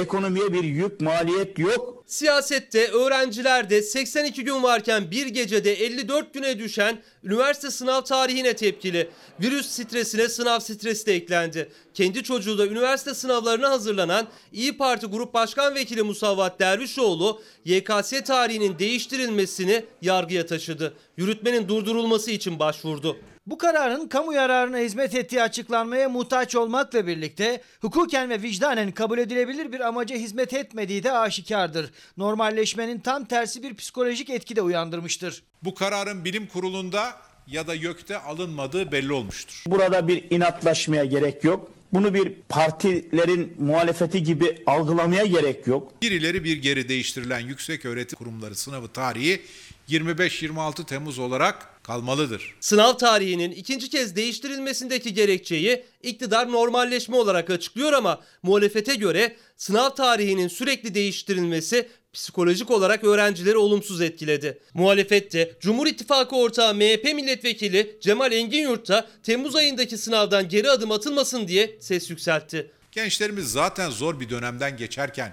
Ekonomiye 0.00 0.52
bir 0.52 0.64
yük, 0.64 1.00
maliyet 1.00 1.58
yok. 1.58 2.04
Siyasette 2.06 2.88
öğrencilerde 2.88 3.82
82 3.82 4.44
gün 4.44 4.62
varken 4.62 5.10
bir 5.10 5.26
gecede 5.26 5.72
54 5.72 6.34
güne 6.34 6.58
düşen 6.58 7.02
üniversite 7.24 7.70
sınav 7.70 8.02
tarihine 8.02 8.56
tepkili. 8.56 9.10
Virüs 9.40 9.66
stresine 9.66 10.28
sınav 10.28 10.60
stresi 10.60 11.06
de 11.06 11.14
eklendi. 11.14 11.72
Kendi 11.94 12.22
çocuğu 12.22 12.58
da 12.58 12.66
üniversite 12.66 13.14
sınavlarına 13.14 13.70
hazırlanan 13.70 14.26
İyi 14.52 14.76
Parti 14.76 15.06
Grup 15.06 15.34
Başkan 15.34 15.74
Vekili 15.74 16.02
Musavvat 16.02 16.60
Dervişoğlu 16.60 17.42
YKS 17.64 18.12
tarihinin 18.24 18.78
değiştirilmesini 18.78 19.84
yargıya 20.02 20.46
taşıdı. 20.46 20.94
Yürütmenin 21.16 21.68
durdurulması 21.68 22.30
için 22.30 22.58
başvurdu. 22.58 23.16
Bu 23.46 23.58
kararın 23.58 24.08
kamu 24.08 24.32
yararına 24.32 24.78
hizmet 24.78 25.14
ettiği 25.14 25.42
açıklanmaya 25.42 26.08
muhtaç 26.08 26.56
olmakla 26.56 27.06
birlikte 27.06 27.62
hukuken 27.80 28.30
ve 28.30 28.42
vicdanen 28.42 28.92
kabul 28.92 29.18
edilebilir 29.18 29.72
bir 29.72 29.80
amaca 29.80 30.16
hizmet 30.16 30.54
etmediği 30.54 31.02
de 31.04 31.12
aşikardır. 31.12 31.90
Normalleşmenin 32.16 32.98
tam 32.98 33.24
tersi 33.24 33.62
bir 33.62 33.74
psikolojik 33.74 34.30
etki 34.30 34.56
de 34.56 34.62
uyandırmıştır. 34.62 35.42
Bu 35.62 35.74
kararın 35.74 36.24
bilim 36.24 36.46
kurulunda 36.46 37.12
ya 37.46 37.66
da 37.66 37.74
YÖK'te 37.74 38.18
alınmadığı 38.18 38.92
belli 38.92 39.12
olmuştur. 39.12 39.64
Burada 39.66 40.08
bir 40.08 40.30
inatlaşmaya 40.30 41.04
gerek 41.04 41.44
yok. 41.44 41.70
Bunu 41.96 42.14
bir 42.14 42.32
partilerin 42.48 43.54
muhalefeti 43.58 44.22
gibi 44.22 44.62
algılamaya 44.66 45.24
gerek 45.24 45.66
yok. 45.66 46.02
Bir 46.02 46.10
ileri 46.10 46.44
bir 46.44 46.56
geri 46.56 46.88
değiştirilen 46.88 47.40
yüksek 47.40 47.84
öğretim 47.84 48.18
kurumları 48.18 48.54
sınavı 48.54 48.88
tarihi 48.88 49.42
25-26 49.88 50.86
Temmuz 50.86 51.18
olarak 51.18 51.82
kalmalıdır. 51.82 52.54
Sınav 52.60 52.92
tarihinin 52.92 53.50
ikinci 53.50 53.90
kez 53.90 54.16
değiştirilmesindeki 54.16 55.14
gerekçeyi 55.14 55.84
iktidar 56.02 56.52
normalleşme 56.52 57.16
olarak 57.16 57.50
açıklıyor 57.50 57.92
ama 57.92 58.20
muhalefete 58.42 58.94
göre 58.94 59.36
sınav 59.56 59.90
tarihinin 59.90 60.48
sürekli 60.48 60.94
değiştirilmesi 60.94 61.88
psikolojik 62.16 62.70
olarak 62.70 63.04
öğrencileri 63.04 63.56
olumsuz 63.56 64.00
etkiledi. 64.00 64.58
Muhalefette 64.74 65.52
Cumhur 65.60 65.86
İttifakı 65.86 66.36
ortağı 66.36 66.74
MHP 66.74 67.04
milletvekili 67.14 67.98
Cemal 68.00 68.32
Engin 68.32 68.66
da 68.66 69.06
Temmuz 69.22 69.56
ayındaki 69.56 69.98
sınavdan 69.98 70.48
geri 70.48 70.70
adım 70.70 70.90
atılmasın 70.90 71.48
diye 71.48 71.76
ses 71.80 72.10
yükseltti. 72.10 72.70
Gençlerimiz 72.92 73.52
zaten 73.52 73.90
zor 73.90 74.20
bir 74.20 74.30
dönemden 74.30 74.76
geçerken 74.76 75.32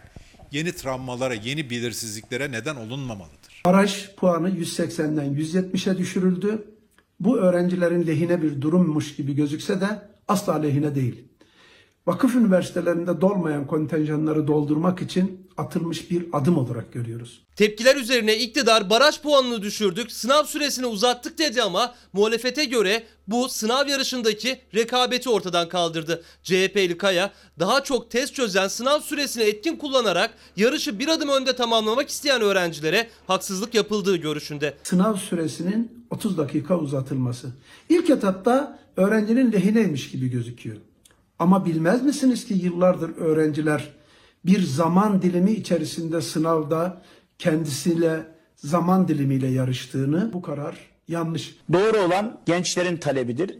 yeni 0.51 0.75
travmalara, 0.75 1.33
yeni 1.33 1.69
belirsizliklere 1.69 2.51
neden 2.51 2.75
olunmamalıdır. 2.75 3.61
Baraj 3.65 4.09
puanı 4.17 4.49
180'den 4.49 5.35
170'e 5.35 5.97
düşürüldü. 5.97 6.67
Bu 7.19 7.37
öğrencilerin 7.37 8.07
lehine 8.07 8.41
bir 8.41 8.61
durummuş 8.61 9.15
gibi 9.15 9.35
gözükse 9.35 9.81
de 9.81 9.87
asla 10.27 10.61
lehine 10.61 10.95
değil. 10.95 11.15
Vakıf 12.07 12.35
üniversitelerinde 12.35 13.21
dolmayan 13.21 13.67
kontenjanları 13.67 14.47
doldurmak 14.47 15.01
için 15.01 15.47
atılmış 15.57 16.11
bir 16.11 16.25
adım 16.33 16.57
olarak 16.57 16.93
görüyoruz. 16.93 17.43
Tepkiler 17.55 17.95
üzerine 17.95 18.37
iktidar 18.37 18.89
baraj 18.89 19.21
puanını 19.21 19.61
düşürdük, 19.61 20.11
sınav 20.11 20.43
süresini 20.43 20.85
uzattık 20.85 21.37
dedi 21.37 21.61
ama 21.61 21.95
muhalefete 22.13 22.65
göre 22.65 23.03
bu 23.27 23.49
sınav 23.49 23.87
yarışındaki 23.87 24.59
rekabeti 24.75 25.29
ortadan 25.29 25.69
kaldırdı. 25.69 26.23
CHP'li 26.43 26.97
Kaya 26.97 27.31
daha 27.59 27.83
çok 27.83 28.11
test 28.11 28.35
çözen 28.35 28.67
sınav 28.67 28.99
süresini 28.99 29.43
etkin 29.43 29.75
kullanarak 29.75 30.33
yarışı 30.57 30.99
bir 30.99 31.07
adım 31.07 31.29
önde 31.29 31.55
tamamlamak 31.55 32.09
isteyen 32.09 32.41
öğrencilere 32.41 33.07
haksızlık 33.27 33.75
yapıldığı 33.75 34.15
görüşünde. 34.15 34.77
Sınav 34.83 35.15
süresinin 35.15 36.05
30 36.09 36.37
dakika 36.37 36.79
uzatılması. 36.79 37.47
İlk 37.89 38.09
etapta 38.09 38.79
öğrencinin 38.97 39.51
lehineymiş 39.51 40.11
gibi 40.11 40.29
gözüküyor. 40.29 40.77
Ama 41.39 41.65
bilmez 41.65 42.03
misiniz 42.03 42.45
ki 42.45 42.53
yıllardır 42.53 43.17
öğrenciler 43.17 43.89
bir 44.45 44.63
zaman 44.63 45.21
dilimi 45.21 45.51
içerisinde 45.51 46.21
sınavda 46.21 47.01
kendisiyle 47.39 48.25
zaman 48.55 49.07
dilimiyle 49.07 49.47
yarıştığını 49.47 50.33
bu 50.33 50.41
karar 50.41 50.77
yanlış. 51.07 51.55
Doğru 51.73 51.97
olan 51.97 52.39
gençlerin 52.45 52.97
talebidir. 52.97 53.57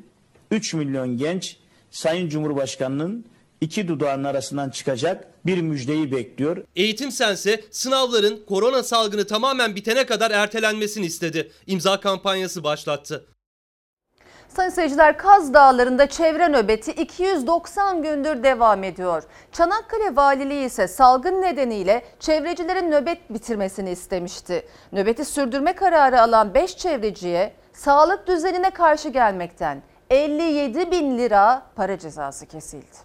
3 0.51 0.74
milyon 0.74 1.17
genç 1.17 1.57
Sayın 1.91 2.30
Cumhurbaşkanı'nın 2.30 3.26
iki 3.61 3.88
dudağının 3.88 4.24
arasından 4.24 4.69
çıkacak 4.69 5.28
bir 5.45 5.61
müjdeyi 5.61 6.11
bekliyor. 6.11 6.63
Eğitim 6.76 7.11
Sense 7.11 7.63
sınavların 7.71 8.43
korona 8.47 8.84
salgını 8.84 9.28
tamamen 9.28 9.76
bitene 9.76 10.05
kadar 10.05 10.32
ertelenmesini 10.32 11.05
istedi. 11.05 11.51
İmza 11.67 11.99
kampanyası 11.99 12.63
başlattı. 12.63 13.26
Sayın 14.56 14.70
seyirciler 14.70 15.18
Kaz 15.18 15.54
Dağları'nda 15.54 16.08
çevre 16.10 16.47
nöbeti 16.47 16.91
290 16.91 18.01
gündür 18.04 18.43
devam 18.43 18.84
ediyor. 18.84 19.24
Çanakkale 19.51 20.16
Valiliği 20.16 20.66
ise 20.66 20.88
salgın 20.88 21.41
nedeniyle 21.41 22.04
çevrecilerin 22.20 22.91
nöbet 22.91 23.34
bitirmesini 23.34 23.91
istemişti. 23.91 24.66
Nöbeti 24.91 25.26
sürdürme 25.26 25.74
kararı 25.74 26.22
alan 26.22 26.54
5 26.54 26.78
çevreciye 26.78 27.54
sağlık 27.74 28.28
düzenine 28.28 28.70
karşı 28.70 29.10
gelmekten 29.10 29.82
57 30.10 30.91
bin 30.91 31.18
lira 31.18 31.64
para 31.76 31.99
cezası 31.99 32.45
kesildi. 32.45 32.97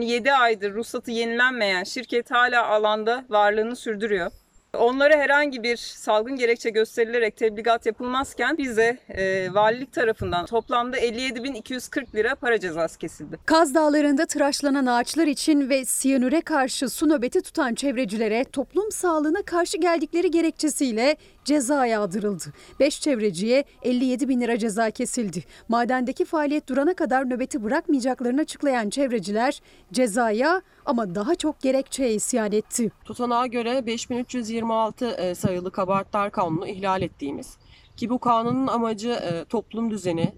Yedi 0.00 0.32
aydır 0.32 0.74
ruhsatı 0.74 1.10
yenilenmeyen 1.10 1.84
şirket 1.84 2.30
hala 2.30 2.66
alanda 2.66 3.24
varlığını 3.28 3.76
sürdürüyor. 3.76 4.30
Onlara 4.74 5.16
herhangi 5.16 5.62
bir 5.62 5.76
salgın 5.76 6.36
gerekçe 6.36 6.70
gösterilerek 6.70 7.36
tebligat 7.36 7.86
yapılmazken 7.86 8.58
bize 8.58 8.98
e, 9.08 9.54
valilik 9.54 9.92
tarafından 9.92 10.46
toplamda 10.46 10.98
57.240 10.98 12.14
lira 12.14 12.34
para 12.34 12.60
cezası 12.60 12.98
kesildi. 12.98 13.38
Kaz 13.46 13.74
Dağları'nda 13.74 14.26
tıraşlanan 14.26 14.86
ağaçlar 14.86 15.26
için 15.26 15.68
ve 15.68 15.84
siyanüre 15.84 16.40
karşı 16.40 16.88
su 16.88 17.08
nöbeti 17.08 17.42
tutan 17.42 17.74
çevrecilere 17.74 18.44
toplum 18.44 18.92
sağlığına 18.92 19.42
karşı 19.42 19.78
geldikleri 19.78 20.30
gerekçesiyle 20.30 21.16
ceza 21.44 21.86
yağdırıldı. 21.86 22.44
5 22.80 23.00
çevreciye 23.00 23.64
57 23.82 24.28
bin 24.28 24.40
lira 24.40 24.58
ceza 24.58 24.90
kesildi. 24.90 25.44
Madendeki 25.68 26.24
faaliyet 26.24 26.68
durana 26.68 26.94
kadar 26.94 27.30
nöbeti 27.30 27.64
bırakmayacaklarını 27.64 28.40
açıklayan 28.40 28.90
çevreciler 28.90 29.60
cezaya 29.92 30.62
ama 30.86 31.14
daha 31.14 31.34
çok 31.34 31.60
gerekçeye 31.60 32.14
isyan 32.14 32.52
etti. 32.52 32.90
Tutanağa 33.04 33.46
göre 33.46 33.86
5326 33.86 35.06
e, 35.06 35.34
sayılı 35.34 35.70
kabahatler 35.70 36.30
kanunu 36.30 36.66
ihlal 36.66 37.02
ettiğimiz 37.02 37.56
ki 37.96 38.10
bu 38.10 38.18
kanunun 38.18 38.66
amacı 38.66 39.10
e, 39.10 39.44
toplum 39.44 39.90
düzeni, 39.90 40.34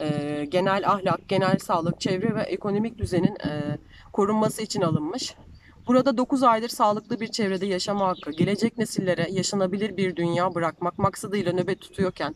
e, 0.00 0.44
genel 0.48 0.90
ahlak, 0.90 1.28
genel 1.28 1.58
sağlık, 1.58 2.00
çevre 2.00 2.34
ve 2.34 2.42
ekonomik 2.42 2.98
düzenin 2.98 3.36
korunması 4.12 4.62
için 4.62 4.80
alınmış. 4.80 5.34
Burada 5.86 6.16
9 6.16 6.42
aydır 6.42 6.68
sağlıklı 6.68 7.20
bir 7.20 7.28
çevrede 7.28 7.66
yaşama 7.66 8.08
hakkı, 8.08 8.30
gelecek 8.32 8.78
nesillere 8.78 9.28
yaşanabilir 9.30 9.96
bir 9.96 10.16
dünya 10.16 10.54
bırakmak 10.54 10.98
maksadıyla 10.98 11.52
nöbet 11.52 11.80
tutuyorken 11.80 12.34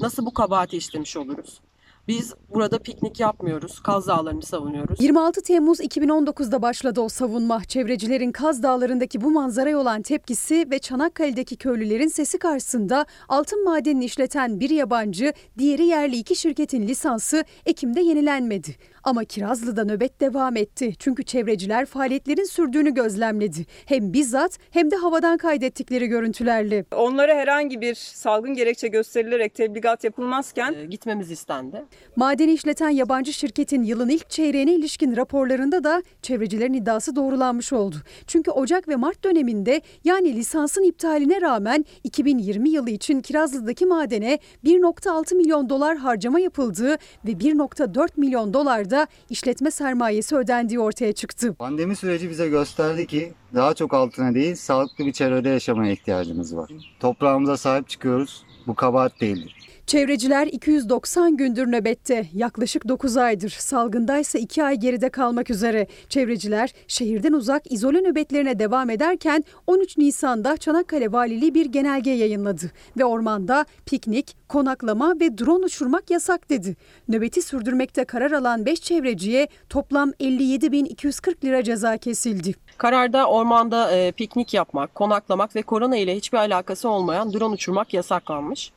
nasıl 0.00 0.26
bu 0.26 0.34
kabahati 0.34 0.76
işlemiş 0.76 1.16
oluruz? 1.16 1.60
Biz 2.08 2.34
burada 2.54 2.78
piknik 2.78 3.20
yapmıyoruz, 3.20 3.80
Kaz 3.80 4.06
Dağları'nı 4.06 4.42
savunuyoruz. 4.42 5.00
26 5.00 5.42
Temmuz 5.42 5.80
2019'da 5.80 6.62
başladı 6.62 7.00
o 7.00 7.08
savunma. 7.08 7.64
Çevrecilerin 7.64 8.32
Kaz 8.32 8.62
Dağları'ndaki 8.62 9.20
bu 9.20 9.30
manzaraya 9.30 9.78
olan 9.78 10.02
tepkisi 10.02 10.66
ve 10.70 10.78
Çanakkale'deki 10.78 11.56
köylülerin 11.56 12.08
sesi 12.08 12.38
karşısında 12.38 13.06
altın 13.28 13.64
madenini 13.64 14.04
işleten 14.04 14.60
bir 14.60 14.70
yabancı, 14.70 15.32
diğeri 15.58 15.84
yerli 15.84 16.16
iki 16.16 16.36
şirketin 16.36 16.88
lisansı 16.88 17.44
Ekim'de 17.66 18.00
yenilenmedi. 18.00 18.76
Ama 19.04 19.24
Kirazlı'da 19.24 19.84
nöbet 19.84 20.20
devam 20.20 20.56
etti. 20.56 20.94
Çünkü 20.98 21.22
çevreciler 21.24 21.86
faaliyetlerin 21.86 22.44
sürdüğünü 22.44 22.94
gözlemledi. 22.94 23.66
Hem 23.86 24.12
bizzat 24.12 24.58
hem 24.70 24.90
de 24.90 24.96
havadan 24.96 25.38
kaydettikleri 25.38 26.06
görüntülerle. 26.06 26.84
Onlara 26.96 27.34
herhangi 27.34 27.80
bir 27.80 27.94
salgın 27.94 28.54
gerekçe 28.54 28.88
gösterilerek 28.88 29.54
tebligat 29.54 30.04
yapılmazken 30.04 30.74
e, 30.74 30.86
gitmemiz 30.86 31.30
istendi. 31.30 31.84
Madeni 32.16 32.52
işleten 32.52 32.88
yabancı 32.88 33.32
şirketin 33.32 33.82
yılın 33.82 34.08
ilk 34.08 34.30
çeyreğine 34.30 34.74
ilişkin 34.74 35.16
raporlarında 35.16 35.84
da 35.84 36.02
çevrecilerin 36.22 36.72
iddiası 36.72 37.16
doğrulanmış 37.16 37.72
oldu. 37.72 37.96
Çünkü 38.26 38.50
Ocak 38.50 38.88
ve 38.88 38.96
Mart 38.96 39.24
döneminde 39.24 39.82
yani 40.04 40.36
lisansın 40.36 40.82
iptaline 40.82 41.40
rağmen 41.40 41.84
2020 42.04 42.70
yılı 42.70 42.90
için 42.90 43.20
Kirazlı'daki 43.20 43.86
madene 43.86 44.38
1.6 44.64 45.34
milyon 45.34 45.68
dolar 45.68 45.96
harcama 45.96 46.40
yapıldığı 46.40 46.92
ve 47.24 47.32
1.4 47.32 48.08
milyon 48.16 48.54
dolar 48.54 48.90
da 48.90 49.06
işletme 49.30 49.70
sermayesi 49.70 50.36
ödendiği 50.36 50.80
ortaya 50.80 51.12
çıktı. 51.12 51.54
Pandemi 51.54 51.96
süreci 51.96 52.30
bize 52.30 52.48
gösterdi 52.48 53.06
ki 53.06 53.32
daha 53.54 53.74
çok 53.74 53.94
altına 53.94 54.34
değil 54.34 54.54
sağlıklı 54.54 55.06
bir 55.06 55.12
çevrede 55.12 55.48
yaşamaya 55.48 55.92
ihtiyacımız 55.92 56.56
var. 56.56 56.70
Toprağımıza 57.00 57.56
sahip 57.56 57.88
çıkıyoruz. 57.88 58.44
Bu 58.66 58.74
kabahat 58.74 59.20
değildir. 59.20 59.61
Çevreciler 59.86 60.46
290 60.46 61.36
gündür 61.36 61.66
nöbette. 61.66 62.26
Yaklaşık 62.34 62.88
9 62.88 63.16
aydır. 63.16 63.50
Salgındaysa 63.50 64.38
2 64.38 64.64
ay 64.64 64.76
geride 64.76 65.08
kalmak 65.08 65.50
üzere. 65.50 65.86
Çevreciler 66.08 66.72
şehirden 66.88 67.32
uzak 67.32 67.72
izole 67.72 68.00
nöbetlerine 68.00 68.58
devam 68.58 68.90
ederken 68.90 69.44
13 69.66 69.98
Nisan'da 69.98 70.56
Çanakkale 70.56 71.12
Valiliği 71.12 71.54
bir 71.54 71.66
genelge 71.66 72.10
yayınladı. 72.10 72.70
Ve 72.98 73.04
ormanda 73.04 73.66
piknik, 73.86 74.36
konaklama 74.48 75.14
ve 75.20 75.38
drone 75.38 75.64
uçurmak 75.64 76.10
yasak 76.10 76.50
dedi. 76.50 76.76
Nöbeti 77.08 77.42
sürdürmekte 77.42 78.04
karar 78.04 78.32
alan 78.32 78.66
5 78.66 78.80
çevreciye 78.80 79.48
toplam 79.68 80.10
57.240 80.10 81.44
lira 81.44 81.62
ceza 81.62 81.96
kesildi. 81.96 82.54
Kararda 82.78 83.26
ormanda 83.26 83.90
e, 83.90 84.12
piknik 84.12 84.54
yapmak, 84.54 84.94
konaklamak 84.94 85.56
ve 85.56 85.62
korona 85.62 85.96
ile 85.96 86.16
hiçbir 86.16 86.38
alakası 86.38 86.88
olmayan 86.88 87.32
drone 87.32 87.54
uçurmak 87.54 87.94
yasaklanmış. 87.94 88.72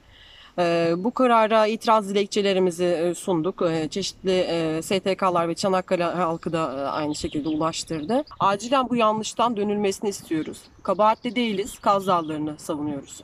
E, 0.59 0.93
bu 0.97 1.11
karara 1.11 1.67
itiraz 1.67 2.09
dilekçelerimizi 2.09 2.85
e, 2.85 3.13
sunduk. 3.13 3.61
E, 3.61 3.87
çeşitli 3.89 4.39
e, 4.39 4.81
STK'lar 4.81 5.47
ve 5.47 5.55
Çanakkale 5.55 6.03
halkı 6.03 6.53
da 6.53 6.73
e, 6.73 6.81
aynı 6.81 7.15
şekilde 7.15 7.49
ulaştırdı. 7.49 8.23
Acilen 8.39 8.89
bu 8.89 8.95
yanlıştan 8.95 9.57
dönülmesini 9.57 10.09
istiyoruz. 10.09 10.61
Kabahatli 10.83 11.35
değiliz, 11.35 11.79
Kaz 11.79 12.05
savunuyoruz. 12.57 13.21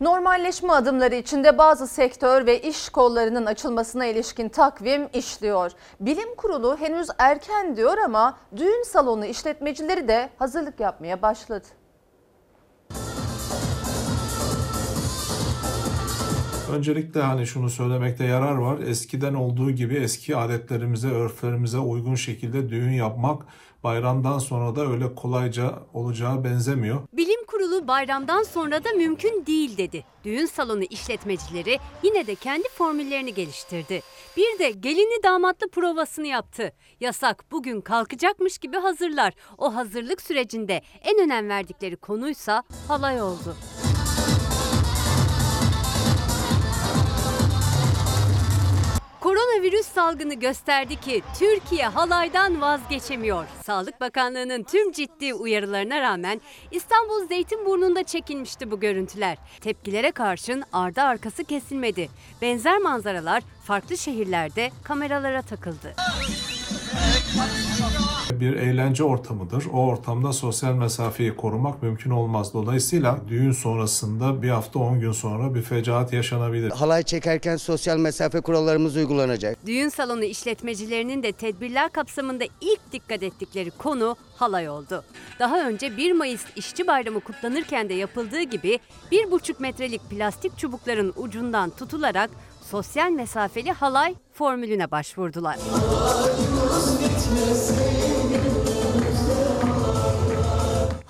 Normalleşme 0.00 0.72
adımları 0.72 1.14
içinde 1.14 1.58
bazı 1.58 1.86
sektör 1.86 2.46
ve 2.46 2.60
iş 2.60 2.88
kollarının 2.88 3.46
açılmasına 3.46 4.06
ilişkin 4.06 4.48
takvim 4.48 5.08
işliyor. 5.14 5.70
Bilim 6.00 6.34
Kurulu 6.36 6.76
henüz 6.76 7.08
erken 7.18 7.76
diyor 7.76 7.98
ama 7.98 8.38
düğün 8.56 8.82
salonu 8.82 9.24
işletmecileri 9.24 10.08
de 10.08 10.30
hazırlık 10.38 10.80
yapmaya 10.80 11.22
başladı. 11.22 11.66
Öncelikle 16.74 17.20
hani 17.20 17.46
şunu 17.46 17.70
söylemekte 17.70 18.24
yarar 18.24 18.54
var. 18.54 18.78
Eskiden 18.78 19.34
olduğu 19.34 19.70
gibi 19.70 19.94
eski 19.94 20.36
adetlerimize, 20.36 21.08
örflerimize 21.08 21.78
uygun 21.78 22.14
şekilde 22.14 22.68
düğün 22.68 22.92
yapmak 22.92 23.46
bayramdan 23.84 24.38
sonra 24.38 24.76
da 24.76 24.86
öyle 24.92 25.14
kolayca 25.14 25.78
olacağı 25.92 26.44
benzemiyor. 26.44 27.00
Bilim 27.12 27.44
Kurulu 27.46 27.88
bayramdan 27.88 28.42
sonra 28.42 28.84
da 28.84 28.92
mümkün 28.92 29.46
değil 29.46 29.76
dedi. 29.76 30.04
Düğün 30.24 30.46
salonu 30.46 30.82
işletmecileri 30.82 31.78
yine 32.02 32.26
de 32.26 32.34
kendi 32.34 32.68
formüllerini 32.68 33.34
geliştirdi. 33.34 34.00
Bir 34.36 34.58
de 34.58 34.70
gelini 34.70 35.22
damatlı 35.22 35.70
provasını 35.70 36.26
yaptı. 36.26 36.72
Yasak 37.00 37.44
bugün 37.52 37.80
kalkacakmış 37.80 38.58
gibi 38.58 38.76
hazırlar. 38.76 39.34
O 39.58 39.74
hazırlık 39.74 40.22
sürecinde 40.22 40.82
en 41.02 41.24
önem 41.24 41.48
verdikleri 41.48 41.96
konuysa 41.96 42.62
halay 42.88 43.22
oldu. 43.22 43.56
Koronavirüs 49.24 49.86
salgını 49.86 50.34
gösterdi 50.34 51.00
ki 51.00 51.22
Türkiye 51.38 51.86
halaydan 51.86 52.60
vazgeçemiyor. 52.60 53.46
Sağlık 53.62 54.00
Bakanlığı'nın 54.00 54.62
tüm 54.62 54.92
ciddi 54.92 55.34
uyarılarına 55.34 56.00
rağmen 56.00 56.40
İstanbul 56.70 57.28
Zeytinburnu'nda 57.28 58.02
çekilmişti 58.02 58.70
bu 58.70 58.80
görüntüler. 58.80 59.38
Tepkilere 59.60 60.10
karşın 60.10 60.64
ardı 60.72 61.02
arkası 61.02 61.44
kesilmedi. 61.44 62.08
Benzer 62.42 62.78
manzaralar 62.78 63.42
farklı 63.66 63.98
şehirlerde 63.98 64.70
kameralara 64.82 65.42
takıldı. 65.42 65.94
Bir 68.32 68.56
eğlence 68.56 69.04
ortamıdır. 69.04 69.64
O 69.72 69.86
ortamda 69.86 70.32
sosyal 70.32 70.74
mesafeyi 70.74 71.36
korumak 71.36 71.82
mümkün 71.82 72.10
olmaz. 72.10 72.54
Dolayısıyla 72.54 73.18
düğün 73.28 73.52
sonrasında 73.52 74.42
bir 74.42 74.50
hafta 74.50 74.78
10 74.78 75.00
gün 75.00 75.12
sonra 75.12 75.54
bir 75.54 75.62
fecaat 75.62 76.12
yaşanabilir. 76.12 76.70
Halay 76.70 77.02
çekerken 77.02 77.56
sosyal 77.56 77.98
mesafe 77.98 78.40
kurallarımız 78.40 78.96
uygulanacak. 78.96 79.66
Düğün 79.66 79.88
salonu 79.88 80.24
işletmecilerinin 80.24 81.22
de 81.22 81.32
tedbirler 81.32 81.88
kapsamında 81.88 82.44
ilk 82.60 82.92
dikkat 82.92 83.22
ettikleri 83.22 83.70
konu 83.70 84.16
halay 84.36 84.68
oldu. 84.68 85.04
Daha 85.38 85.68
önce 85.68 85.96
1 85.96 86.12
Mayıs 86.12 86.42
İşçi 86.56 86.86
Bayramı 86.86 87.20
kutlanırken 87.20 87.88
de 87.88 87.94
yapıldığı 87.94 88.42
gibi 88.42 88.78
1,5 89.12 89.54
metrelik 89.58 90.10
plastik 90.10 90.58
çubukların 90.58 91.12
ucundan 91.16 91.70
tutularak 91.70 92.30
sosyal 92.74 93.10
mesafeli 93.10 93.72
halay 93.72 94.14
formülüne 94.32 94.90
başvurdular. 94.90 95.56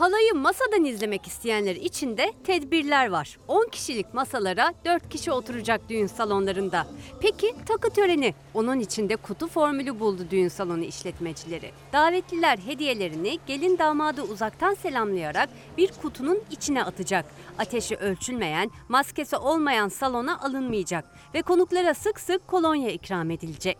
Halayı 0.05 0.35
masadan 0.35 0.85
izlemek 0.85 1.27
isteyenler 1.27 1.77
için 1.77 2.17
de 2.17 2.33
tedbirler 2.45 3.09
var. 3.09 3.39
10 3.49 3.69
kişilik 3.69 4.15
masalara 4.15 4.75
4 4.85 5.09
kişi 5.09 5.33
oturacak 5.33 5.89
düğün 5.89 6.07
salonlarında. 6.07 6.87
Peki 7.21 7.55
takı 7.67 7.91
töreni? 7.91 8.35
Onun 8.55 8.81
içinde 8.81 9.17
kutu 9.17 9.49
formülü 9.49 10.01
buldu 10.01 10.23
düğün 10.31 10.49
salonu 10.49 10.85
işletmecileri. 10.85 11.71
Davetliler 11.93 12.59
hediyelerini 12.59 13.39
gelin 13.47 13.79
damadı 13.79 14.23
uzaktan 14.23 14.75
selamlayarak 14.75 15.49
bir 15.79 15.93
kutunun 16.03 16.41
içine 16.51 16.85
atacak. 16.85 17.25
Ateşi 17.59 17.97
ölçülmeyen, 17.97 18.71
maskesi 18.89 19.37
olmayan 19.37 19.89
salona 19.89 20.41
alınmayacak 20.41 21.05
ve 21.35 21.43
konuklara 21.43 21.95
sık 21.95 22.21
sık 22.21 22.49
kolonya 22.49 22.91
ikram 22.91 23.31
edilecek. 23.31 23.79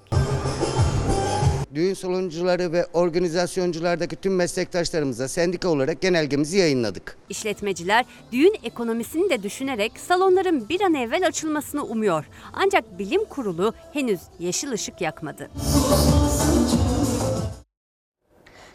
Düğün 1.75 1.95
saloncuları 1.95 2.73
ve 2.73 2.87
organizasyonculardaki 2.93 4.17
tüm 4.17 4.37
meslektaşlarımıza 4.37 5.29
sendika 5.29 5.69
olarak 5.69 6.01
genelgemizi 6.01 6.59
yayınladık. 6.59 7.17
İşletmeciler 7.29 8.05
düğün 8.33 8.55
ekonomisini 8.63 9.31
de 9.31 9.43
düşünerek 9.43 9.93
salonların 9.99 10.69
bir 10.69 10.81
an 10.81 10.95
evvel 10.95 11.27
açılmasını 11.27 11.85
umuyor. 11.85 12.25
Ancak 12.53 12.99
bilim 12.99 13.25
kurulu 13.25 13.75
henüz 13.93 14.21
yeşil 14.39 14.73
ışık 14.73 15.01
yakmadı. 15.01 15.51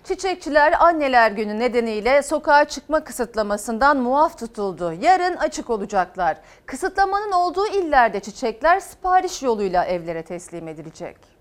Çiçekçiler 0.04 0.74
Anneler 0.80 1.32
Günü 1.32 1.60
nedeniyle 1.60 2.24
sokağa 2.24 2.66
çıkma 2.66 3.04
kısıtlamasından 3.04 3.98
muaf 3.98 4.40
tutuldu. 4.40 4.94
Yarın 5.02 5.36
açık 5.36 5.70
olacaklar. 5.70 6.38
Kısıtlamanın 6.66 7.32
olduğu 7.32 7.68
illerde 7.68 8.20
çiçekler 8.20 8.80
sipariş 8.80 9.44
yoluyla 9.44 9.86
evlere 9.86 10.24
teslim 10.24 10.68
edilecek. 10.68 11.39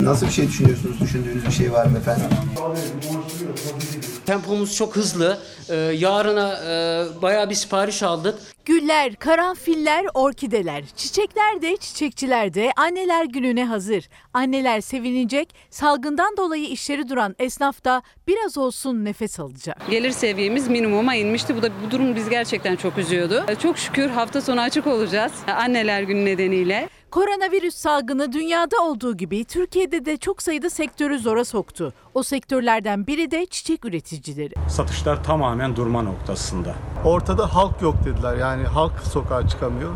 Nasıl 0.00 0.26
bir 0.26 0.32
şey 0.32 0.48
düşünüyorsunuz? 0.48 1.00
Düşündüğünüz 1.00 1.46
bir 1.46 1.50
şey 1.52 1.72
var 1.72 1.86
mı 1.86 1.98
efendim? 1.98 2.26
Tempomuz 4.26 4.76
çok 4.76 4.96
hızlı. 4.96 5.38
Ee, 5.68 5.74
yarına 5.76 6.58
e, 6.66 7.04
bayağı 7.22 7.50
bir 7.50 7.54
sipariş 7.54 8.02
aldık. 8.02 8.38
Güller, 8.64 9.16
karanfiller, 9.16 10.06
orkideler, 10.14 10.84
çiçekler 10.96 11.62
de 11.62 11.76
çiçekçiler 11.76 12.54
de 12.54 12.72
anneler 12.76 13.24
gününe 13.24 13.64
hazır. 13.64 14.08
Anneler 14.34 14.80
sevinecek, 14.80 15.54
salgından 15.70 16.36
dolayı 16.36 16.64
işleri 16.68 17.08
duran 17.08 17.34
esnaf 17.38 17.84
da 17.84 18.02
biraz 18.26 18.58
olsun 18.58 19.04
nefes 19.04 19.40
alacak. 19.40 19.90
Gelir 19.90 20.10
seviyemiz 20.10 20.68
minimuma 20.68 21.14
inmişti. 21.14 21.56
Bu 21.56 21.62
da 21.62 21.68
bu 21.86 21.90
durum 21.90 22.16
biz 22.16 22.28
gerçekten 22.28 22.76
çok 22.76 22.98
üzüyordu. 22.98 23.44
Çok 23.62 23.78
şükür 23.78 24.10
hafta 24.10 24.40
sonu 24.40 24.60
açık 24.60 24.86
olacağız. 24.86 25.32
Anneler 25.56 26.02
günü 26.02 26.24
nedeniyle. 26.24 26.88
Koronavirüs 27.12 27.74
salgını 27.74 28.32
dünyada 28.32 28.76
olduğu 28.82 29.16
gibi 29.16 29.44
Türkiye'de 29.44 30.04
de 30.04 30.16
çok 30.16 30.42
sayıda 30.42 30.70
sektörü 30.70 31.18
zora 31.18 31.44
soktu. 31.44 31.92
O 32.14 32.22
sektörlerden 32.22 33.06
biri 33.06 33.30
de 33.30 33.46
çiçek 33.46 33.84
üreticileri. 33.84 34.54
Satışlar 34.68 35.24
tamamen 35.24 35.76
durma 35.76 36.02
noktasında. 36.02 36.74
Ortada 37.04 37.54
halk 37.54 37.82
yok 37.82 37.94
dediler. 38.04 38.36
Yani 38.36 38.64
halk 38.64 38.92
sokağa 39.12 39.48
çıkamıyor. 39.48 39.92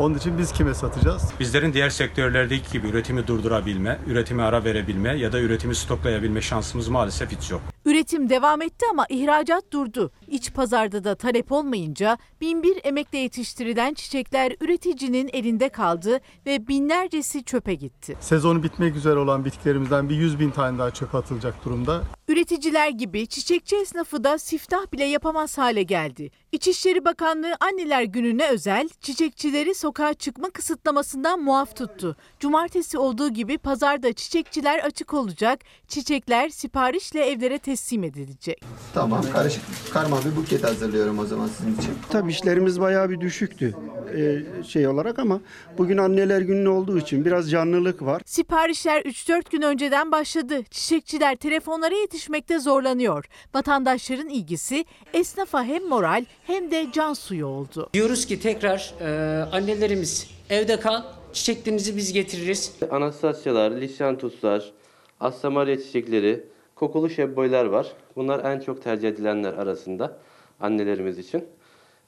Onun 0.00 0.14
için 0.14 0.38
biz 0.38 0.52
kime 0.52 0.74
satacağız? 0.74 1.22
Bizlerin 1.40 1.72
diğer 1.72 1.90
sektörlerdeki 1.90 2.72
gibi 2.72 2.88
üretimi 2.88 3.26
durdurabilme, 3.26 3.98
üretimi 4.06 4.42
ara 4.42 4.64
verebilme 4.64 5.16
ya 5.16 5.32
da 5.32 5.40
üretimi 5.40 5.74
stoklayabilme 5.74 6.40
şansımız 6.40 6.88
maalesef 6.88 7.32
hiç 7.32 7.50
yok. 7.50 7.60
Üretim 7.84 8.30
devam 8.30 8.62
etti 8.62 8.86
ama 8.90 9.06
ihracat 9.08 9.72
durdu. 9.72 10.10
İç 10.26 10.52
pazarda 10.54 11.04
da 11.04 11.14
talep 11.14 11.52
olmayınca 11.52 12.18
binbir 12.40 12.80
emekle 12.84 13.18
yetiştirilen 13.18 13.94
çiçekler 13.94 14.52
üreticinin 14.60 15.30
elinde 15.32 15.68
kaldı 15.68 16.20
ve 16.46 16.68
binlercesi 16.68 17.44
çöpe 17.44 17.74
gitti. 17.74 18.16
Sezonu 18.20 18.62
bitmek 18.62 18.96
üzere 18.96 19.18
olan 19.18 19.44
bitkilerimizden 19.44 20.08
bir 20.08 20.16
100 20.16 20.40
bin 20.40 20.50
tane 20.50 20.78
daha 20.78 20.90
çöpe 20.90 21.18
atılacak 21.18 21.64
durumda. 21.64 22.02
Üreticiler 22.30 22.88
gibi 22.88 23.26
çiçekçi 23.26 23.76
esnafı 23.76 24.24
da 24.24 24.38
siftah 24.38 24.92
bile 24.92 25.04
yapamaz 25.04 25.58
hale 25.58 25.82
geldi. 25.82 26.30
İçişleri 26.52 27.04
Bakanlığı 27.04 27.54
Anneler 27.60 28.02
Günü'ne 28.02 28.48
özel 28.48 28.88
çiçekçileri 29.00 29.74
sokağa 29.74 30.14
çıkma 30.14 30.50
kısıtlamasından 30.50 31.42
muaf 31.42 31.76
tuttu. 31.76 32.16
Cumartesi 32.40 32.98
olduğu 32.98 33.28
gibi 33.28 33.58
pazarda 33.58 34.12
çiçekçiler 34.12 34.78
açık 34.78 35.14
olacak. 35.14 35.60
Çiçekler 35.88 36.48
siparişle 36.48 37.26
evlere 37.26 37.58
teslim 37.58 38.04
edilecek. 38.04 38.64
Tamam 38.94 39.24
karışık 39.32 39.62
karma 39.92 40.18
bir 40.24 40.36
buket 40.36 40.64
hazırlıyorum 40.64 41.18
o 41.18 41.26
zaman 41.26 41.48
sizin 41.48 41.76
için. 41.76 41.94
Tabii 42.10 42.30
işlerimiz 42.30 42.80
bayağı 42.80 43.10
bir 43.10 43.20
düşüktü 43.20 43.74
e, 44.16 44.42
şey 44.64 44.88
olarak 44.88 45.18
ama 45.18 45.40
bugün 45.78 45.98
anneler 45.98 46.40
günü 46.40 46.68
olduğu 46.68 46.98
için 46.98 47.24
biraz 47.24 47.50
canlılık 47.50 48.02
var. 48.02 48.22
Siparişler 48.26 49.02
3-4 49.02 49.50
gün 49.50 49.62
önceden 49.62 50.12
başladı. 50.12 50.62
Çiçekçiler 50.70 51.36
telefonlara 51.36 51.94
yetişmekte 52.20 52.58
zorlanıyor. 52.58 53.24
Vatandaşların 53.54 54.28
ilgisi 54.28 54.84
esnafa 55.14 55.64
hem 55.64 55.88
moral 55.88 56.24
hem 56.46 56.70
de 56.70 56.86
can 56.92 57.12
suyu 57.14 57.46
oldu. 57.46 57.90
Diyoruz 57.92 58.26
ki 58.26 58.40
tekrar 58.40 58.94
e, 59.00 59.42
annelerimiz 59.42 60.30
evde 60.50 60.80
kal, 60.80 61.02
çiçeklerinizi 61.32 61.96
biz 61.96 62.12
getiririz. 62.12 62.72
Anastasyalar, 62.90 63.70
lisyantuslar, 63.70 64.72
assamarya 65.20 65.82
çiçekleri, 65.82 66.44
kokulu 66.74 67.10
şebboylar 67.10 67.64
var. 67.64 67.86
Bunlar 68.16 68.44
en 68.44 68.60
çok 68.60 68.82
tercih 68.82 69.08
edilenler 69.08 69.52
arasında 69.52 70.18
annelerimiz 70.60 71.18
için. 71.18 71.44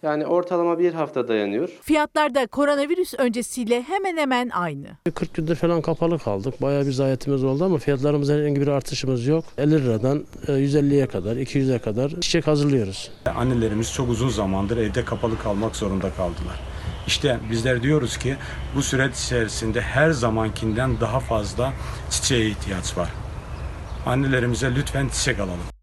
Yani 0.03 0.27
ortalama 0.27 0.79
bir 0.79 0.95
hafta 0.95 1.29
dayanıyor. 1.29 1.69
Fiyatlar 1.83 2.35
da 2.35 2.47
koronavirüs 2.47 3.15
öncesiyle 3.19 3.83
hemen 3.83 4.17
hemen 4.17 4.49
aynı. 4.49 4.87
40 5.15 5.35
gündür 5.35 5.57
falan 5.57 5.83
kapalı 5.83 6.19
kaldık. 6.19 6.63
Bayağı 6.63 6.87
bir 6.87 6.93
zayiatımız 6.93 7.45
oldu 7.45 7.65
ama 7.65 7.79
fiyatlarımızda 7.79 8.33
herhangi 8.33 8.61
bir 8.61 8.69
artışımız 8.69 9.27
yok. 9.27 9.45
50 9.59 9.71
liradan 9.71 10.25
e, 10.49 10.53
150'ye 10.53 11.07
kadar, 11.07 11.37
200'e 11.37 11.79
kadar 11.79 12.11
çiçek 12.21 12.47
hazırlıyoruz. 12.47 13.11
Annelerimiz 13.37 13.93
çok 13.93 14.09
uzun 14.09 14.29
zamandır 14.29 14.77
evde 14.77 15.05
kapalı 15.05 15.39
kalmak 15.39 15.77
zorunda 15.77 16.11
kaldılar. 16.11 16.61
İşte 17.07 17.39
bizler 17.51 17.83
diyoruz 17.83 18.19
ki 18.19 18.37
bu 18.77 18.83
süreç 18.83 19.19
içerisinde 19.19 19.81
her 19.81 20.11
zamankinden 20.11 21.01
daha 21.01 21.21
fazla 21.21 21.73
çiçeğe 22.11 22.49
ihtiyaç 22.49 22.99
var. 22.99 23.09
Annelerimize 24.07 24.75
lütfen 24.75 25.09
çiçek 25.09 25.39
alalım. 25.39 25.82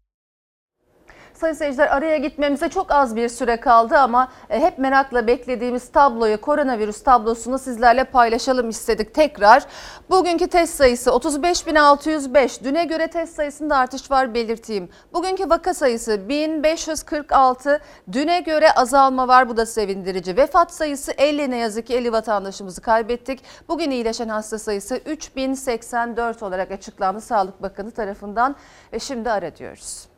Sayın 1.40 1.54
seyirciler 1.54 1.96
araya 1.96 2.16
gitmemize 2.16 2.68
çok 2.68 2.92
az 2.92 3.16
bir 3.16 3.28
süre 3.28 3.56
kaldı 3.56 3.98
ama 3.98 4.28
e, 4.50 4.60
hep 4.60 4.78
merakla 4.78 5.26
beklediğimiz 5.26 5.92
tabloyu, 5.92 6.40
koronavirüs 6.40 7.02
tablosunu 7.02 7.58
sizlerle 7.58 8.04
paylaşalım 8.04 8.68
istedik 8.68 9.14
tekrar. 9.14 9.66
Bugünkü 10.10 10.46
test 10.46 10.74
sayısı 10.74 11.10
35.605. 11.10 12.64
Düne 12.64 12.84
göre 12.84 13.06
test 13.08 13.34
sayısında 13.34 13.76
artış 13.76 14.10
var 14.10 14.34
belirteyim. 14.34 14.88
Bugünkü 15.12 15.50
vaka 15.50 15.74
sayısı 15.74 16.28
1546. 16.28 17.80
Düne 18.12 18.40
göre 18.40 18.72
azalma 18.72 19.28
var 19.28 19.48
bu 19.48 19.56
da 19.56 19.66
sevindirici. 19.66 20.36
Vefat 20.36 20.74
sayısı 20.74 21.12
50 21.12 21.50
ne 21.50 21.56
yazık 21.56 21.86
ki 21.86 21.94
50 21.94 22.12
vatandaşımızı 22.12 22.80
kaybettik. 22.80 23.40
Bugün 23.68 23.90
iyileşen 23.90 24.28
hasta 24.28 24.58
sayısı 24.58 24.96
3084 24.96 26.42
olarak 26.42 26.70
açıklandı 26.70 27.20
Sağlık 27.20 27.62
Bakanı 27.62 27.90
tarafından. 27.90 28.56
Ve 28.92 28.98
şimdi 28.98 29.30
ara 29.30 29.56
diyoruz. 29.56 30.09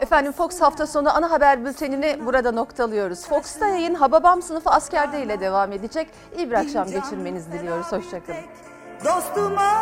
Efendim 0.00 0.32
Fox 0.32 0.60
hafta 0.60 0.86
sonu 0.86 1.16
ana 1.16 1.30
haber 1.30 1.64
bültenini 1.64 2.26
burada 2.26 2.52
noktalıyoruz. 2.52 3.26
Fox'ta 3.26 3.66
yayın 3.66 3.94
Hababam 3.94 4.42
sınıfı 4.42 4.70
askerde 4.70 5.22
ile 5.22 5.40
devam 5.40 5.72
edecek. 5.72 6.08
İyi 6.36 6.50
bir 6.50 6.54
akşam 6.54 6.86
geçirmenizi 6.86 7.52
diliyoruz. 7.52 7.92
Hoşçakalın. 7.92 8.40
Dostuma 9.04 9.72